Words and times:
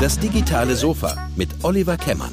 Das 0.00 0.18
digitale 0.18 0.76
Sofa 0.76 1.28
mit 1.36 1.50
Oliver 1.62 1.96
Kemmern. 1.96 2.32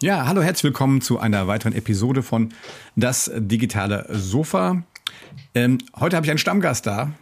Ja, 0.00 0.26
hallo, 0.26 0.42
herzlich 0.42 0.64
willkommen 0.64 1.00
zu 1.00 1.20
einer 1.20 1.46
weiteren 1.46 1.72
Episode 1.72 2.24
von 2.24 2.52
Das 2.96 3.30
digitale 3.34 4.06
Sofa. 4.10 4.82
Ähm, 5.54 5.78
heute 6.00 6.16
habe 6.16 6.26
ich 6.26 6.30
einen 6.30 6.38
Stammgast 6.38 6.86
da. 6.86 7.12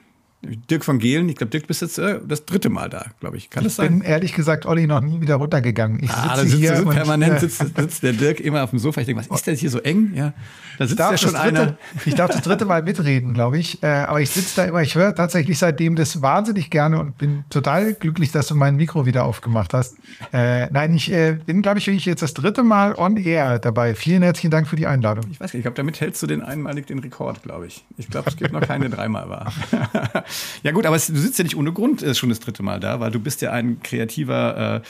Dirk 0.42 0.86
von 0.86 0.98
Gehlen, 0.98 1.28
ich 1.28 1.36
glaube, 1.36 1.50
Dirk 1.50 1.66
bist 1.66 1.82
jetzt 1.82 1.98
äh, 1.98 2.18
das 2.26 2.46
dritte 2.46 2.70
Mal 2.70 2.88
da, 2.88 3.04
glaube 3.20 3.36
ich. 3.36 3.50
Kann 3.50 3.62
das 3.62 3.76
sein? 3.76 3.96
Ich 3.96 4.00
bin 4.00 4.02
ehrlich 4.02 4.32
gesagt, 4.32 4.64
Olli, 4.64 4.86
noch 4.86 5.02
nie 5.02 5.20
wieder 5.20 5.34
runtergegangen. 5.34 6.02
Ich 6.02 6.10
ah, 6.10 6.34
da 6.34 6.42
sitzt 6.42 6.56
hier 6.56 6.76
so 6.76 6.86
permanent 6.86 7.34
und, 7.34 7.40
sitzt, 7.40 7.76
sitzt, 7.76 8.02
der 8.02 8.14
Dirk 8.14 8.40
immer 8.40 8.64
auf 8.64 8.70
dem 8.70 8.78
Sofa. 8.78 9.02
Ich 9.02 9.06
denke, 9.06 9.22
was 9.28 9.40
ist 9.40 9.46
denn 9.46 9.56
hier 9.56 9.68
so 9.68 9.80
eng? 9.80 10.12
Ja, 10.14 10.32
da 10.78 10.86
sitzt 10.86 10.98
ja 10.98 11.18
schon 11.18 11.32
dritte, 11.32 11.42
einer. 11.42 11.76
Ich 12.06 12.14
darf 12.14 12.30
das 12.30 12.40
dritte 12.40 12.64
Mal 12.64 12.82
mitreden, 12.82 13.34
glaube 13.34 13.58
ich. 13.58 13.82
Äh, 13.82 13.88
aber 13.88 14.22
ich 14.22 14.30
sitze 14.30 14.56
da 14.56 14.64
immer, 14.64 14.80
ich 14.80 14.94
höre 14.94 15.14
tatsächlich 15.14 15.58
seitdem 15.58 15.94
das 15.94 16.22
wahnsinnig 16.22 16.70
gerne 16.70 16.98
und 17.00 17.18
bin 17.18 17.44
total 17.50 17.92
glücklich, 17.92 18.32
dass 18.32 18.46
du 18.46 18.54
mein 18.54 18.76
Mikro 18.76 19.04
wieder 19.04 19.24
aufgemacht 19.24 19.74
hast. 19.74 19.96
Äh, 20.32 20.70
nein, 20.70 20.94
ich 20.94 21.12
äh, 21.12 21.32
bin, 21.44 21.60
glaube 21.60 21.80
ich, 21.80 21.86
wirklich 21.86 22.06
jetzt 22.06 22.22
das 22.22 22.32
dritte 22.32 22.62
Mal 22.62 22.94
on 22.94 23.18
air 23.18 23.58
dabei. 23.58 23.94
Vielen 23.94 24.22
herzlichen 24.22 24.50
Dank 24.50 24.68
für 24.68 24.76
die 24.76 24.86
Einladung. 24.86 25.26
Ich 25.30 25.38
weiß 25.38 25.52
nicht, 25.52 25.60
ich 25.60 25.62
glaube, 25.64 25.76
damit 25.76 26.00
hältst 26.00 26.22
du 26.22 26.26
den 26.26 26.40
einmalig 26.40 26.86
den 26.86 27.00
Rekord, 27.00 27.42
glaube 27.42 27.66
ich. 27.66 27.84
Ich 27.98 28.08
glaube, 28.08 28.30
es 28.30 28.36
gibt 28.38 28.52
noch 28.52 28.62
keine 28.62 28.88
dreimal 28.88 29.28
war. 29.28 29.52
ja 30.62 30.72
gut, 30.72 30.86
aber 30.86 30.96
es 30.96 31.06
du 31.06 31.16
sitzt 31.16 31.38
ja 31.38 31.44
nicht 31.44 31.56
ohne 31.56 31.72
Grund 31.72 32.02
äh, 32.02 32.14
schon 32.14 32.28
das 32.28 32.40
dritte 32.40 32.62
Mal 32.62 32.80
da, 32.80 33.00
weil 33.00 33.10
du 33.10 33.20
bist 33.20 33.40
ja 33.42 33.52
ein 33.52 33.82
kreativer 33.82 34.82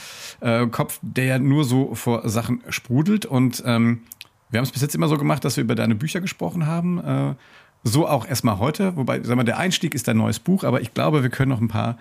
äh, 0.43 0.63
äh, 0.63 0.67
Kopf, 0.69 0.99
der 1.03 1.25
ja 1.25 1.39
nur 1.39 1.65
so 1.65 1.95
vor 1.95 2.29
Sachen 2.29 2.63
sprudelt. 2.69 3.27
Und 3.27 3.63
ähm, 3.67 4.03
wir 4.51 4.59
haben 4.59 4.65
es 4.65 4.73
bis 4.73 4.83
jetzt 4.83 4.95
immer 4.95 5.09
so 5.09 5.17
gemacht, 5.17 5.45
dass 5.45 5.57
wir 5.57 5.65
über 5.65 5.75
deine 5.75 5.95
Bücher 5.95 6.21
gesprochen 6.21 6.67
haben. 6.67 6.99
Äh, 6.99 7.35
so 7.83 8.07
auch 8.07 8.27
erstmal 8.27 8.59
heute, 8.59 8.97
wobei, 8.97 9.23
sag 9.23 9.37
mal, 9.37 9.45
der 9.45 9.59
Einstieg 9.59 9.95
ist 9.95 10.07
dein 10.07 10.19
neues 10.19 10.39
Buch, 10.39 10.65
aber 10.65 10.83
ich 10.83 10.93
glaube, 10.93 11.23
wir 11.23 11.31
können 11.31 11.51
noch 11.51 11.61
ein 11.61 11.69
paar 11.69 11.97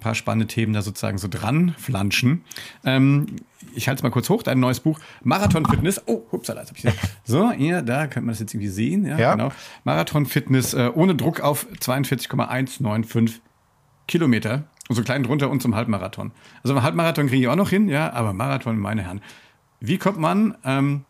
paar 0.00 0.14
spannende 0.14 0.46
Themen 0.46 0.72
da 0.72 0.82
sozusagen 0.82 1.18
so 1.18 1.28
dran 1.28 1.74
flanschen. 1.78 2.44
Ähm, 2.84 3.26
ich 3.74 3.88
halte 3.88 4.00
es 4.00 4.02
mal 4.02 4.10
kurz 4.10 4.28
hoch, 4.28 4.42
dein 4.42 4.58
neues 4.58 4.80
Buch 4.80 4.98
Marathon 5.22 5.66
Fitness. 5.66 6.02
Oh, 6.06 6.22
hupsala, 6.32 6.60
jetzt 6.62 6.70
habe 6.70 6.78
ich 6.78 7.00
So, 7.24 7.52
hier, 7.52 7.82
da 7.82 8.06
könnte 8.06 8.22
man 8.22 8.28
das 8.28 8.40
jetzt 8.40 8.54
irgendwie 8.54 8.70
sehen. 8.70 9.06
Ja, 9.06 9.18
ja. 9.18 9.34
genau. 9.34 9.52
Marathon 9.84 10.26
Fitness 10.26 10.74
äh, 10.74 10.90
ohne 10.94 11.14
Druck 11.14 11.40
auf 11.40 11.66
42,195 11.78 13.40
Kilometer 14.08 14.64
und 14.88 14.96
so 14.96 15.02
klein 15.02 15.22
drunter 15.22 15.50
und 15.50 15.62
zum 15.62 15.76
Halbmarathon. 15.76 16.32
Also 16.64 16.82
Halbmarathon 16.82 17.28
kriege 17.28 17.42
ich 17.42 17.48
auch 17.48 17.56
noch 17.56 17.70
hin, 17.70 17.88
ja, 17.88 18.12
aber 18.12 18.32
Marathon, 18.32 18.78
meine 18.78 19.04
Herren. 19.04 19.20
Wie 19.78 19.98
kommt 19.98 20.18
man, 20.18 20.56
ähm, 20.64 21.04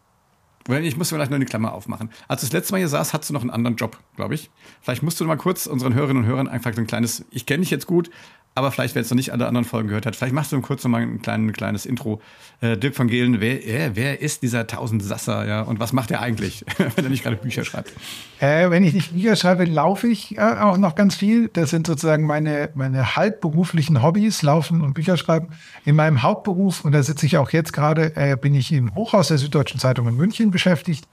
ich 0.68 0.96
muss 0.96 1.08
vielleicht 1.08 1.30
noch 1.30 1.36
eine 1.36 1.46
Klammer 1.46 1.72
aufmachen. 1.72 2.10
Als 2.28 2.42
du 2.42 2.46
das 2.46 2.52
letzte 2.52 2.72
Mal 2.72 2.78
hier 2.78 2.88
saß, 2.88 3.12
hattest 3.12 3.30
du 3.30 3.34
noch 3.34 3.42
einen 3.42 3.50
anderen 3.50 3.76
Job, 3.76 3.98
glaube 4.16 4.34
ich. 4.34 4.50
Vielleicht 4.82 5.02
musst 5.02 5.20
du 5.20 5.24
mal 5.24 5.36
kurz 5.36 5.66
unseren 5.66 5.94
Hörerinnen 5.94 6.24
und 6.24 6.28
Hörern 6.28 6.48
einfach 6.48 6.74
so 6.74 6.80
ein 6.80 6.86
kleines, 6.86 7.24
ich 7.30 7.46
kenne 7.46 7.62
dich 7.62 7.70
jetzt 7.70 7.86
gut, 7.86 8.10
aber 8.56 8.72
vielleicht, 8.72 8.96
wer 8.96 9.02
jetzt 9.02 9.10
noch 9.10 9.16
nicht 9.16 9.32
alle 9.32 9.46
anderen 9.46 9.64
Folgen 9.64 9.88
gehört 9.88 10.06
hat, 10.06 10.16
vielleicht 10.16 10.34
machst 10.34 10.50
du 10.50 10.60
kurz 10.60 10.82
noch 10.82 10.90
mal 10.90 11.02
ein, 11.02 11.22
klein, 11.22 11.46
ein 11.46 11.52
kleines 11.52 11.86
Intro. 11.86 12.20
Äh, 12.60 12.76
Dirk 12.76 12.96
von 12.96 13.06
Gehlen, 13.06 13.40
wer, 13.40 13.64
äh, 13.64 13.92
wer 13.94 14.20
ist 14.20 14.42
dieser 14.42 14.66
Tausendsasser, 14.66 15.46
ja, 15.46 15.62
und 15.62 15.78
was 15.78 15.92
macht 15.92 16.10
er 16.10 16.20
eigentlich, 16.20 16.64
wenn 16.96 17.04
er 17.04 17.10
nicht 17.10 17.22
gerade 17.22 17.36
Bücher 17.36 17.64
schreibt? 17.64 17.92
Äh, 18.40 18.68
wenn 18.70 18.82
ich 18.82 18.92
nicht 18.92 19.12
Bücher 19.12 19.36
schreibe, 19.36 19.64
laufe 19.64 20.08
ich 20.08 20.36
äh, 20.36 20.40
auch 20.40 20.78
noch 20.78 20.96
ganz 20.96 21.14
viel. 21.14 21.48
Das 21.52 21.70
sind 21.70 21.86
sozusagen 21.86 22.26
meine, 22.26 22.70
meine 22.74 23.14
halbberuflichen 23.14 24.02
Hobbys, 24.02 24.42
Laufen 24.42 24.80
und 24.80 24.94
Bücher 24.94 25.16
schreiben. 25.16 25.50
In 25.84 25.94
meinem 25.94 26.22
Hauptberuf, 26.22 26.84
und 26.84 26.92
da 26.92 27.04
sitze 27.04 27.26
ich 27.26 27.38
auch 27.38 27.50
jetzt 27.50 27.72
gerade, 27.72 28.16
äh, 28.16 28.36
bin 28.36 28.54
ich 28.54 28.72
im 28.72 28.94
Hochhaus 28.96 29.28
der 29.28 29.38
Süddeutschen 29.38 29.78
Zeitung 29.78 30.08
in 30.08 30.16
München 30.16 30.50
beschäftigt. 30.60 31.08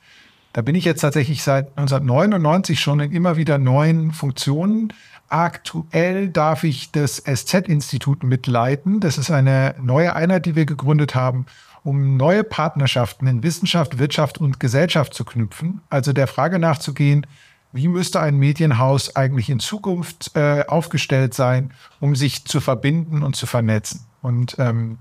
Da 0.53 0.61
bin 0.61 0.75
ich 0.75 0.85
jetzt 0.85 1.01
tatsächlich 1.01 1.43
seit 1.43 1.69
1999 1.77 2.79
schon 2.79 2.99
in 2.99 3.11
immer 3.11 3.37
wieder 3.37 3.57
neuen 3.57 4.11
Funktionen 4.11 4.93
Aktuell 5.29 6.29
darf 6.29 6.63
ich 6.63 6.91
das 6.91 7.17
SZ-Institut 7.25 8.23
mitleiten. 8.23 9.01
Das 9.01 9.17
ist 9.17 9.29
eine 9.29 9.75
neue 9.81 10.15
Einheit, 10.15 10.45
die 10.45 10.55
wir 10.55 10.65
gegründet 10.65 11.15
haben, 11.15 11.45
um 11.83 12.15
neue 12.15 12.45
Partnerschaften 12.45 13.27
in 13.27 13.43
Wissenschaft, 13.43 13.99
Wirtschaft 13.99 14.37
und 14.37 14.59
Gesellschaft 14.59 15.13
zu 15.13 15.25
knüpfen. 15.25 15.81
Also 15.89 16.13
der 16.13 16.27
Frage 16.27 16.59
nachzugehen, 16.59 17.27
wie 17.73 17.89
müsste 17.89 18.21
ein 18.21 18.37
Medienhaus 18.37 19.17
eigentlich 19.17 19.49
in 19.49 19.59
Zukunft 19.59 20.31
äh, 20.35 20.63
aufgestellt 20.65 21.33
sein, 21.33 21.71
um 21.99 22.15
sich 22.15 22.45
zu 22.45 22.61
verbinden 22.61 23.21
und 23.21 23.35
zu 23.35 23.47
vernetzen. 23.47 24.05
Und 24.21 24.55
ähm, 24.59 24.97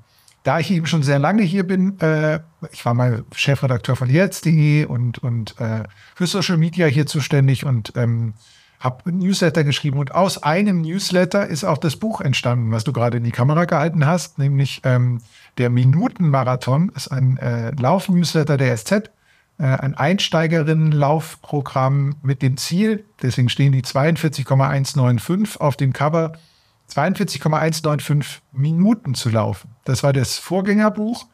da 0.46 0.60
ich 0.60 0.70
eben 0.70 0.86
schon 0.86 1.02
sehr 1.02 1.18
lange 1.18 1.42
hier 1.42 1.66
bin, 1.66 1.98
äh, 1.98 2.38
ich 2.70 2.84
war 2.84 2.94
mal 2.94 3.24
Chefredakteur 3.34 3.96
von 3.96 4.08
jetzt.de 4.08 4.84
und, 4.84 5.18
und 5.18 5.60
äh, 5.60 5.82
für 6.14 6.28
Social 6.28 6.56
Media 6.56 6.86
hier 6.86 7.06
zuständig 7.06 7.66
und 7.66 7.94
ähm, 7.96 8.34
habe 8.78 9.10
Newsletter 9.10 9.64
geschrieben. 9.64 9.98
Und 9.98 10.14
aus 10.14 10.44
einem 10.44 10.82
Newsletter 10.82 11.48
ist 11.48 11.64
auch 11.64 11.78
das 11.78 11.96
Buch 11.96 12.20
entstanden, 12.20 12.70
was 12.70 12.84
du 12.84 12.92
gerade 12.92 13.16
in 13.16 13.24
die 13.24 13.32
Kamera 13.32 13.64
gehalten 13.64 14.06
hast, 14.06 14.38
nämlich 14.38 14.82
ähm, 14.84 15.20
der 15.58 15.68
Minutenmarathon, 15.68 16.92
ist 16.94 17.08
ein 17.08 17.38
äh, 17.38 17.72
Lauf-Newsletter 17.72 18.56
der 18.56 18.76
SZ, 18.76 19.10
äh, 19.58 19.64
ein 19.64 19.94
Einsteigerinnen-Laufprogramm 19.94 22.18
mit 22.22 22.42
dem 22.42 22.56
Ziel, 22.56 23.04
deswegen 23.20 23.48
stehen 23.48 23.72
die 23.72 23.82
42,195 23.82 25.60
auf 25.60 25.76
dem 25.76 25.92
Cover, 25.92 26.34
42,195 26.88 28.42
Minuten 28.52 29.14
zu 29.14 29.30
laufen. 29.30 29.70
Das 29.84 30.02
war 30.02 30.12
das 30.12 30.38
Vorgängerbuch, 30.38 31.26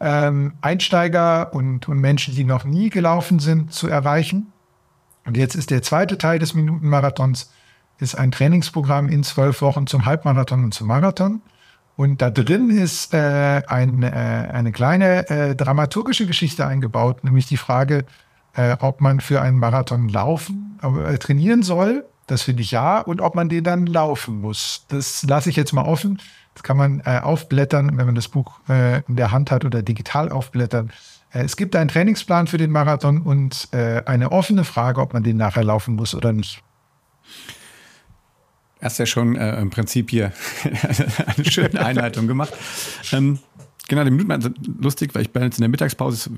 ähm, 0.00 0.54
Einsteiger 0.60 1.54
und, 1.54 1.88
und 1.88 1.98
Menschen, 1.98 2.34
die 2.34 2.44
noch 2.44 2.64
nie 2.64 2.90
gelaufen 2.90 3.38
sind, 3.38 3.72
zu 3.72 3.88
erreichen. 3.88 4.52
Und 5.24 5.36
jetzt 5.36 5.54
ist 5.54 5.70
der 5.70 5.82
zweite 5.82 6.18
Teil 6.18 6.38
des 6.38 6.54
Minutenmarathons 6.54 7.50
ist 7.98 8.14
ein 8.14 8.30
Trainingsprogramm 8.30 9.08
in 9.08 9.22
zwölf 9.22 9.62
Wochen 9.62 9.86
zum 9.86 10.04
Halbmarathon 10.04 10.64
und 10.64 10.74
zum 10.74 10.88
Marathon. 10.88 11.42
Und 11.96 12.20
da 12.20 12.30
drin 12.30 12.68
ist 12.68 13.14
äh, 13.14 13.62
ein, 13.66 14.02
äh, 14.02 14.08
eine 14.08 14.70
kleine 14.70 15.30
äh, 15.30 15.56
dramaturgische 15.56 16.26
Geschichte 16.26 16.66
eingebaut, 16.66 17.24
nämlich 17.24 17.46
die 17.46 17.56
Frage, 17.56 18.04
äh, 18.54 18.76
ob 18.80 19.00
man 19.00 19.20
für 19.20 19.40
einen 19.40 19.58
Marathon 19.58 20.08
laufen, 20.08 20.78
äh, 20.82 21.16
trainieren 21.16 21.62
soll. 21.62 22.04
Das 22.26 22.42
finde 22.42 22.62
ich 22.62 22.70
ja. 22.70 23.00
Und 23.00 23.20
ob 23.20 23.34
man 23.34 23.48
den 23.48 23.64
dann 23.64 23.86
laufen 23.86 24.40
muss. 24.40 24.84
Das 24.88 25.22
lasse 25.22 25.50
ich 25.50 25.56
jetzt 25.56 25.72
mal 25.72 25.84
offen. 25.84 26.20
Das 26.54 26.62
kann 26.62 26.76
man 26.76 27.00
äh, 27.04 27.20
aufblättern, 27.22 27.98
wenn 27.98 28.06
man 28.06 28.14
das 28.14 28.28
Buch 28.28 28.60
äh, 28.68 29.02
in 29.02 29.16
der 29.16 29.30
Hand 29.30 29.50
hat 29.50 29.64
oder 29.64 29.82
digital 29.82 30.30
aufblättern. 30.30 30.90
Äh, 31.32 31.44
es 31.44 31.56
gibt 31.56 31.76
einen 31.76 31.88
Trainingsplan 31.88 32.46
für 32.46 32.58
den 32.58 32.70
Marathon 32.70 33.22
und 33.22 33.68
äh, 33.72 34.02
eine 34.06 34.32
offene 34.32 34.64
Frage, 34.64 35.00
ob 35.00 35.12
man 35.12 35.22
den 35.22 35.36
nachher 35.36 35.64
laufen 35.64 35.94
muss 35.94 36.14
oder 36.14 36.32
nicht. 36.32 36.62
Hast 38.80 38.98
ja 38.98 39.06
schon 39.06 39.36
äh, 39.36 39.60
im 39.60 39.70
Prinzip 39.70 40.10
hier 40.10 40.32
eine 41.26 41.44
schöne 41.44 41.84
Einleitung 41.84 42.26
gemacht. 42.26 42.52
Ähm, 43.12 43.38
Genau, 43.88 44.02
die 44.02 44.10
Minuten 44.10 44.32
also 44.32 44.50
lustig, 44.80 45.14
weil 45.14 45.22
ich 45.22 45.30
bin 45.30 45.42
jetzt 45.44 45.58
in 45.58 45.62
der 45.62 45.68
Mittagspause, 45.68 46.30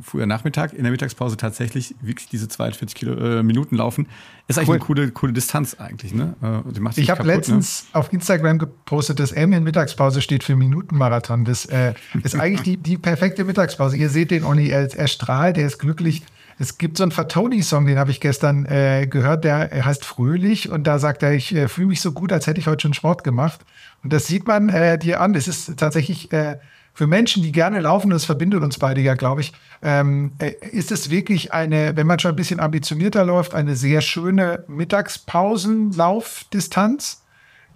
früher 0.00 0.24
Nachmittag, 0.24 0.72
in 0.72 0.82
der 0.82 0.90
Mittagspause 0.90 1.36
tatsächlich 1.36 1.94
wirklich 2.00 2.28
diese 2.28 2.48
42 2.48 2.94
Kilo, 2.94 3.14
äh, 3.14 3.42
Minuten 3.42 3.76
laufen. 3.76 4.06
Ist 4.48 4.58
eigentlich 4.58 4.68
cool. 4.68 4.76
eine 4.76 4.84
coole, 4.84 5.10
coole 5.10 5.32
Distanz 5.34 5.74
eigentlich, 5.74 6.14
ne? 6.14 6.34
Äh, 6.42 6.90
ich 6.96 7.10
habe 7.10 7.26
ne? 7.26 7.34
letztens 7.34 7.84
ne? 7.92 7.98
auf 7.98 8.10
Instagram 8.12 8.58
gepostet, 8.58 9.20
dass 9.20 9.32
M 9.32 9.52
in 9.52 9.62
Mittagspause 9.62 10.22
steht 10.22 10.42
für 10.42 10.56
Minutenmarathon. 10.56 11.44
Das 11.44 11.66
äh, 11.66 11.92
ist 12.22 12.34
eigentlich 12.40 12.62
die, 12.62 12.76
die 12.78 12.96
perfekte 12.96 13.44
Mittagspause. 13.44 13.98
Ihr 13.98 14.08
seht 14.08 14.30
den 14.30 14.44
Oni, 14.44 14.68
er, 14.68 14.92
er 14.94 15.08
strahlt, 15.08 15.58
er 15.58 15.66
ist 15.66 15.78
glücklich. 15.78 16.22
Es 16.58 16.76
gibt 16.76 16.98
so 16.98 17.04
einen 17.04 17.12
Fatoni-Song, 17.12 17.86
den 17.86 17.98
habe 17.98 18.10
ich 18.10 18.20
gestern 18.20 18.66
äh, 18.66 19.06
gehört, 19.06 19.44
der 19.44 19.70
heißt 19.84 20.04
Fröhlich 20.04 20.70
und 20.70 20.86
da 20.86 20.98
sagt 20.98 21.22
er, 21.22 21.32
ich 21.32 21.54
äh, 21.54 21.68
fühle 21.68 21.86
mich 21.86 22.02
so 22.02 22.12
gut, 22.12 22.32
als 22.32 22.46
hätte 22.46 22.60
ich 22.60 22.66
heute 22.66 22.82
schon 22.82 22.92
Sport 22.92 23.24
gemacht. 23.24 23.60
Und 24.02 24.12
das 24.12 24.26
sieht 24.26 24.46
man 24.46 24.68
äh, 24.68 24.98
dir 24.98 25.20
an. 25.20 25.34
Es 25.34 25.48
ist 25.48 25.76
tatsächlich 25.76 26.32
äh, 26.32 26.58
für 26.92 27.06
Menschen, 27.06 27.42
die 27.42 27.52
gerne 27.52 27.80
laufen, 27.80 28.10
das 28.10 28.24
verbindet 28.24 28.62
uns 28.62 28.78
beide 28.78 29.00
ja, 29.00 29.14
glaube 29.14 29.42
ich, 29.42 29.52
ähm, 29.82 30.32
äh, 30.38 30.52
ist 30.70 30.92
es 30.92 31.10
wirklich 31.10 31.52
eine, 31.52 31.96
wenn 31.96 32.06
man 32.06 32.18
schon 32.18 32.32
ein 32.32 32.36
bisschen 32.36 32.60
ambitionierter 32.60 33.24
läuft, 33.24 33.54
eine 33.54 33.76
sehr 33.76 34.02
schöne 34.02 34.64
Mittagspausenlaufdistanz. 34.68 37.24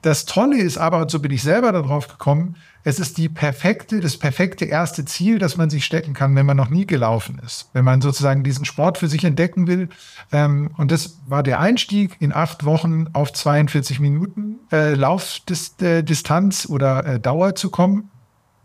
Das 0.03 0.27
Tolle 0.27 0.59
ist 0.59 0.77
aber, 0.77 0.99
und 0.99 1.11
so 1.11 1.21
bin 1.21 1.31
ich 1.31 1.43
selber 1.43 1.73
darauf 1.73 2.09
gekommen, 2.09 2.57
es 2.87 3.01
ist 3.01 3.17
die 3.17 3.31
perfekte, 3.31 4.01
das 4.01 4.19
perfekte 4.19 4.67
erste 4.67 5.07
Ziel, 5.07 5.39
das 5.39 5.57
man 5.57 5.71
sich 5.71 5.87
stecken 5.87 6.13
kann, 6.13 6.37
wenn 6.37 6.45
man 6.45 6.59
noch 6.59 6.69
nie 6.69 6.87
gelaufen 6.87 7.41
ist. 7.45 7.71
Wenn 7.73 7.85
man 7.85 8.03
sozusagen 8.03 8.45
diesen 8.45 8.67
Sport 8.67 8.99
für 8.99 9.09
sich 9.09 9.25
entdecken 9.25 9.67
will. 9.67 9.89
Ähm, 10.31 10.71
und 10.77 10.91
das 10.91 11.19
war 11.27 11.43
der 11.43 11.61
Einstieg 11.61 12.17
in 12.21 12.35
acht 12.35 12.67
Wochen 12.67 13.07
auf 13.15 13.33
42 13.33 14.01
Minuten 14.01 14.59
äh, 14.71 14.95
Laufdistanz 14.95 16.67
oder 16.69 17.07
äh, 17.07 17.21
Dauer 17.21 17.55
zu 17.55 17.71
kommen. 17.71 18.11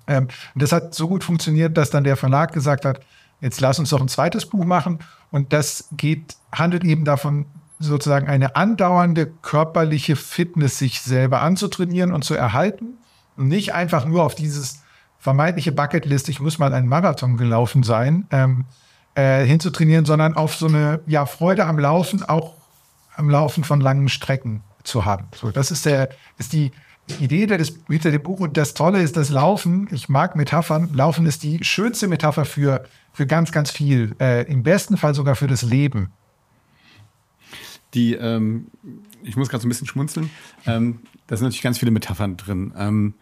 Ähm, 0.05 0.27
und 0.53 0.61
das 0.61 0.73
hat 0.73 0.93
so 0.93 1.07
gut 1.07 1.23
funktioniert, 1.23 1.77
dass 1.77 1.89
dann 1.89 2.03
der 2.03 2.17
Verlag 2.17 2.51
gesagt 2.51 2.83
hat, 2.83 2.99
jetzt 3.39 3.61
lass 3.61 3.79
uns 3.79 3.89
doch 3.89 4.01
ein 4.01 4.09
zweites 4.09 4.45
Buch 4.45 4.65
machen. 4.65 4.99
Und 5.31 5.53
das 5.53 5.87
geht, 5.95 6.35
handelt 6.51 6.83
eben 6.83 7.05
davon, 7.05 7.45
sozusagen 7.81 8.27
eine 8.27 8.57
andauernde 8.57 9.31
körperliche 9.41 10.17
Fitness 10.17 10.77
sich 10.77 10.99
selber 10.99 11.41
anzutrainieren 11.41 12.11
und 12.11 12.25
zu 12.25 12.33
erhalten 12.33 12.97
nicht 13.47 13.73
einfach 13.73 14.05
nur 14.05 14.23
auf 14.23 14.35
dieses 14.35 14.81
vermeintliche 15.19 15.71
Bucketlist, 15.71 16.29
ich 16.29 16.39
muss 16.39 16.59
mal 16.59 16.73
einen 16.73 16.87
Marathon 16.87 17.37
gelaufen 17.37 17.83
sein, 17.83 18.25
ähm, 18.31 18.65
äh, 19.15 19.45
hinzutrainieren, 19.45 20.05
sondern 20.05 20.35
auf 20.35 20.55
so 20.55 20.67
eine 20.67 21.01
ja, 21.07 21.25
Freude 21.25 21.65
am 21.65 21.77
Laufen, 21.77 22.23
auch 22.23 22.53
am 23.15 23.29
Laufen 23.29 23.63
von 23.63 23.81
langen 23.81 24.07
Strecken 24.07 24.61
zu 24.83 25.05
haben. 25.05 25.27
So, 25.35 25.51
das 25.51 25.71
ist 25.71 25.85
der, 25.85 26.09
ist 26.37 26.53
die 26.53 26.71
Idee 27.19 27.45
des, 27.47 27.79
hinter 27.87 28.11
dem 28.11 28.23
Buch. 28.23 28.39
Und 28.39 28.55
das 28.55 28.73
Tolle 28.73 29.01
ist, 29.01 29.17
das 29.17 29.29
Laufen, 29.29 29.87
ich 29.91 30.09
mag 30.09 30.35
Metaphern, 30.35 30.89
Laufen 30.93 31.25
ist 31.25 31.43
die 31.43 31.63
schönste 31.63 32.07
Metapher 32.07 32.45
für, 32.45 32.85
für 33.11 33.25
ganz, 33.27 33.51
ganz 33.51 33.71
viel. 33.71 34.15
Äh, 34.19 34.43
Im 34.49 34.63
besten 34.63 34.95
Fall 34.95 35.13
sogar 35.13 35.35
für 35.35 35.47
das 35.47 35.63
Leben. 35.63 36.11
Die, 37.93 38.13
ähm, 38.13 38.67
ich 39.23 39.35
muss 39.35 39.49
gerade 39.49 39.61
so 39.61 39.67
ein 39.67 39.69
bisschen 39.69 39.87
schmunzeln. 39.87 40.29
Ähm, 40.65 40.99
da 41.27 41.35
sind 41.35 41.45
natürlich 41.45 41.63
ganz 41.63 41.79
viele 41.79 41.91
Metaphern 41.91 42.37
drin. 42.37 42.73
Ähm, 42.77 43.15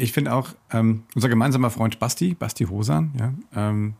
ich 0.00 0.12
finde 0.12 0.32
auch, 0.32 0.50
ähm, 0.72 1.04
unser 1.14 1.28
gemeinsamer 1.28 1.70
Freund 1.70 1.98
Basti, 1.98 2.34
Basti 2.34 2.64
Hosan, 2.64 3.12
ja, 3.18 3.32
ähm, 3.54 3.94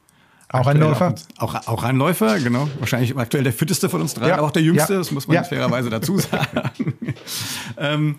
auch 0.52 0.66
ein 0.66 0.78
Läufer? 0.78 1.14
Auch, 1.38 1.54
auch, 1.54 1.68
auch, 1.68 1.82
ein 1.84 1.96
Läufer, 1.96 2.40
genau. 2.40 2.68
Wahrscheinlich 2.80 3.16
aktuell 3.16 3.44
der 3.44 3.52
fitteste 3.52 3.88
von 3.88 4.00
uns 4.00 4.14
drei, 4.14 4.28
ja. 4.28 4.34
aber 4.34 4.42
auch 4.42 4.50
der 4.50 4.62
jüngste, 4.62 4.94
ja. 4.94 4.98
das 4.98 5.12
muss 5.12 5.28
man 5.28 5.36
ja. 5.36 5.44
fairerweise 5.44 5.90
dazu 5.90 6.18
sagen. 6.18 6.94
ähm, 7.76 8.16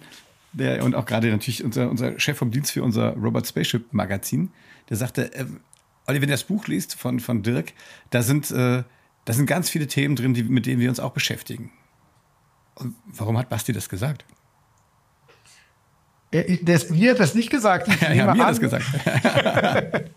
der, 0.53 0.83
und 0.85 0.95
auch 0.95 1.05
gerade 1.05 1.29
natürlich 1.29 1.61
unser, 1.61 1.89
unser 1.89 2.17
Chef 2.19 2.37
vom 2.37 2.51
Dienst 2.51 2.71
für 2.71 2.83
unser 2.83 3.15
Robot 3.17 3.47
Spaceship 3.47 3.91
Magazin, 3.91 4.49
der 4.89 4.95
sagte, 4.95 5.33
äh, 5.33 5.45
Olli, 6.07 6.21
wenn 6.21 6.29
du 6.29 6.33
das 6.33 6.45
Buch 6.45 6.67
liest 6.67 6.95
von, 6.95 7.19
von 7.19 7.43
Dirk, 7.43 7.73
da 8.11 8.21
sind, 8.21 8.49
äh, 8.51 8.83
da 9.25 9.33
sind 9.33 9.45
ganz 9.45 9.69
viele 9.69 9.87
Themen 9.87 10.15
drin, 10.15 10.33
die, 10.33 10.43
mit 10.43 10.65
denen 10.65 10.79
wir 10.79 10.89
uns 10.89 11.01
auch 11.01 11.11
beschäftigen. 11.11 11.71
Und 12.75 12.95
warum 13.07 13.37
hat 13.37 13.49
Basti 13.49 13.73
das 13.73 13.89
gesagt? 13.89 14.25
Das, 16.61 16.89
mir 16.89 17.11
hat 17.11 17.19
das 17.19 17.35
nicht 17.35 17.49
gesagt. 17.49 17.87
Ich 17.89 18.01
ja, 18.01 18.13
ja, 18.13 18.33
mir 18.33 18.41
hat 18.43 18.51
das 18.51 18.59
gesagt. 18.59 18.85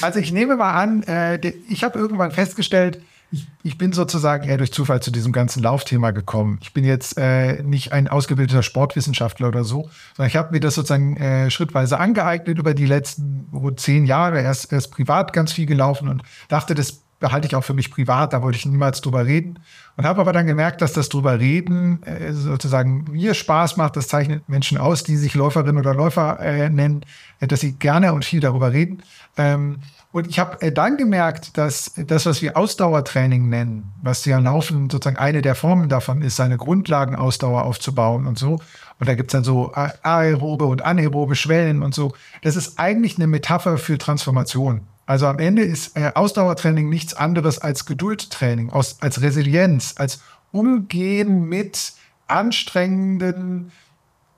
also 0.00 0.18
ich 0.20 0.32
nehme 0.32 0.56
mal 0.56 0.72
an, 0.72 1.02
äh, 1.02 1.38
ich 1.68 1.82
habe 1.82 1.98
irgendwann 1.98 2.30
festgestellt, 2.30 3.02
ich, 3.32 3.46
ich, 3.62 3.78
bin 3.78 3.92
sozusagen 3.92 4.48
eher 4.48 4.58
durch 4.58 4.72
Zufall 4.72 5.02
zu 5.02 5.12
diesem 5.12 5.32
ganzen 5.32 5.62
Laufthema 5.62 6.10
gekommen. 6.10 6.58
Ich 6.62 6.72
bin 6.72 6.84
jetzt 6.84 7.16
äh, 7.16 7.62
nicht 7.62 7.92
ein 7.92 8.08
ausgebildeter 8.08 8.64
Sportwissenschaftler 8.64 9.48
oder 9.48 9.62
so, 9.62 9.88
sondern 10.16 10.28
ich 10.28 10.36
habe 10.36 10.50
mir 10.52 10.60
das 10.60 10.74
sozusagen 10.74 11.16
äh, 11.16 11.50
schrittweise 11.50 11.98
angeeignet 11.98 12.58
über 12.58 12.74
die 12.74 12.86
letzten 12.86 13.48
zehn 13.76 14.04
Jahre. 14.04 14.40
Erst, 14.40 14.72
erst 14.72 14.90
privat 14.90 15.32
ganz 15.32 15.52
viel 15.52 15.66
gelaufen 15.66 16.08
und 16.08 16.22
dachte, 16.48 16.74
das 16.74 17.02
behalte 17.20 17.46
ich 17.46 17.54
auch 17.54 17.62
für 17.62 17.74
mich 17.74 17.90
privat, 17.90 18.32
da 18.32 18.42
wollte 18.42 18.58
ich 18.58 18.66
niemals 18.66 19.00
drüber 19.00 19.26
reden. 19.26 19.60
Und 20.00 20.06
habe 20.06 20.22
aber 20.22 20.32
dann 20.32 20.46
gemerkt, 20.46 20.80
dass 20.80 20.94
das 20.94 21.10
drüber 21.10 21.38
reden 21.38 22.02
äh, 22.04 22.32
sozusagen 22.32 23.04
mir 23.12 23.34
Spaß 23.34 23.76
macht. 23.76 23.96
Das 23.96 24.08
zeichnet 24.08 24.48
Menschen 24.48 24.78
aus, 24.78 25.04
die 25.04 25.18
sich 25.18 25.34
Läuferinnen 25.34 25.76
oder 25.76 25.92
Läufer 25.92 26.40
äh, 26.40 26.70
nennen, 26.70 27.04
äh, 27.38 27.46
dass 27.46 27.60
sie 27.60 27.72
gerne 27.72 28.14
und 28.14 28.24
viel 28.24 28.40
darüber 28.40 28.72
reden. 28.72 29.02
Ähm, 29.36 29.80
und 30.10 30.26
ich 30.26 30.38
habe 30.38 30.62
äh, 30.62 30.72
dann 30.72 30.96
gemerkt, 30.96 31.58
dass 31.58 31.92
das, 31.98 32.24
was 32.24 32.40
wir 32.40 32.56
Ausdauertraining 32.56 33.50
nennen, 33.50 33.92
was 34.02 34.24
ja 34.24 34.38
Laufen 34.38 34.88
sozusagen 34.88 35.18
eine 35.18 35.42
der 35.42 35.54
Formen 35.54 35.90
davon 35.90 36.22
ist, 36.22 36.36
seine 36.36 36.56
Grundlagenausdauer 36.56 37.64
aufzubauen 37.64 38.26
und 38.26 38.38
so. 38.38 38.52
Und 39.00 39.06
da 39.06 39.14
gibt's 39.14 39.34
dann 39.34 39.44
so 39.44 39.70
aerobe 39.74 40.64
und 40.64 40.80
anaerobe 40.80 41.36
Schwellen 41.36 41.82
und 41.82 41.94
so. 41.94 42.14
Das 42.40 42.56
ist 42.56 42.78
eigentlich 42.78 43.18
eine 43.18 43.26
Metapher 43.26 43.76
für 43.76 43.98
Transformation. 43.98 44.80
Also 45.06 45.26
am 45.26 45.38
Ende 45.38 45.62
ist 45.62 45.96
äh, 45.96 46.12
Ausdauertraining 46.14 46.88
nichts 46.88 47.14
anderes 47.14 47.58
als 47.58 47.84
Geduldtraining, 47.84 48.70
aus, 48.70 48.98
als 49.00 49.22
Resilienz, 49.22 49.94
als 49.96 50.22
Umgehen 50.52 51.48
mit 51.48 51.94
anstrengenden, 52.26 53.72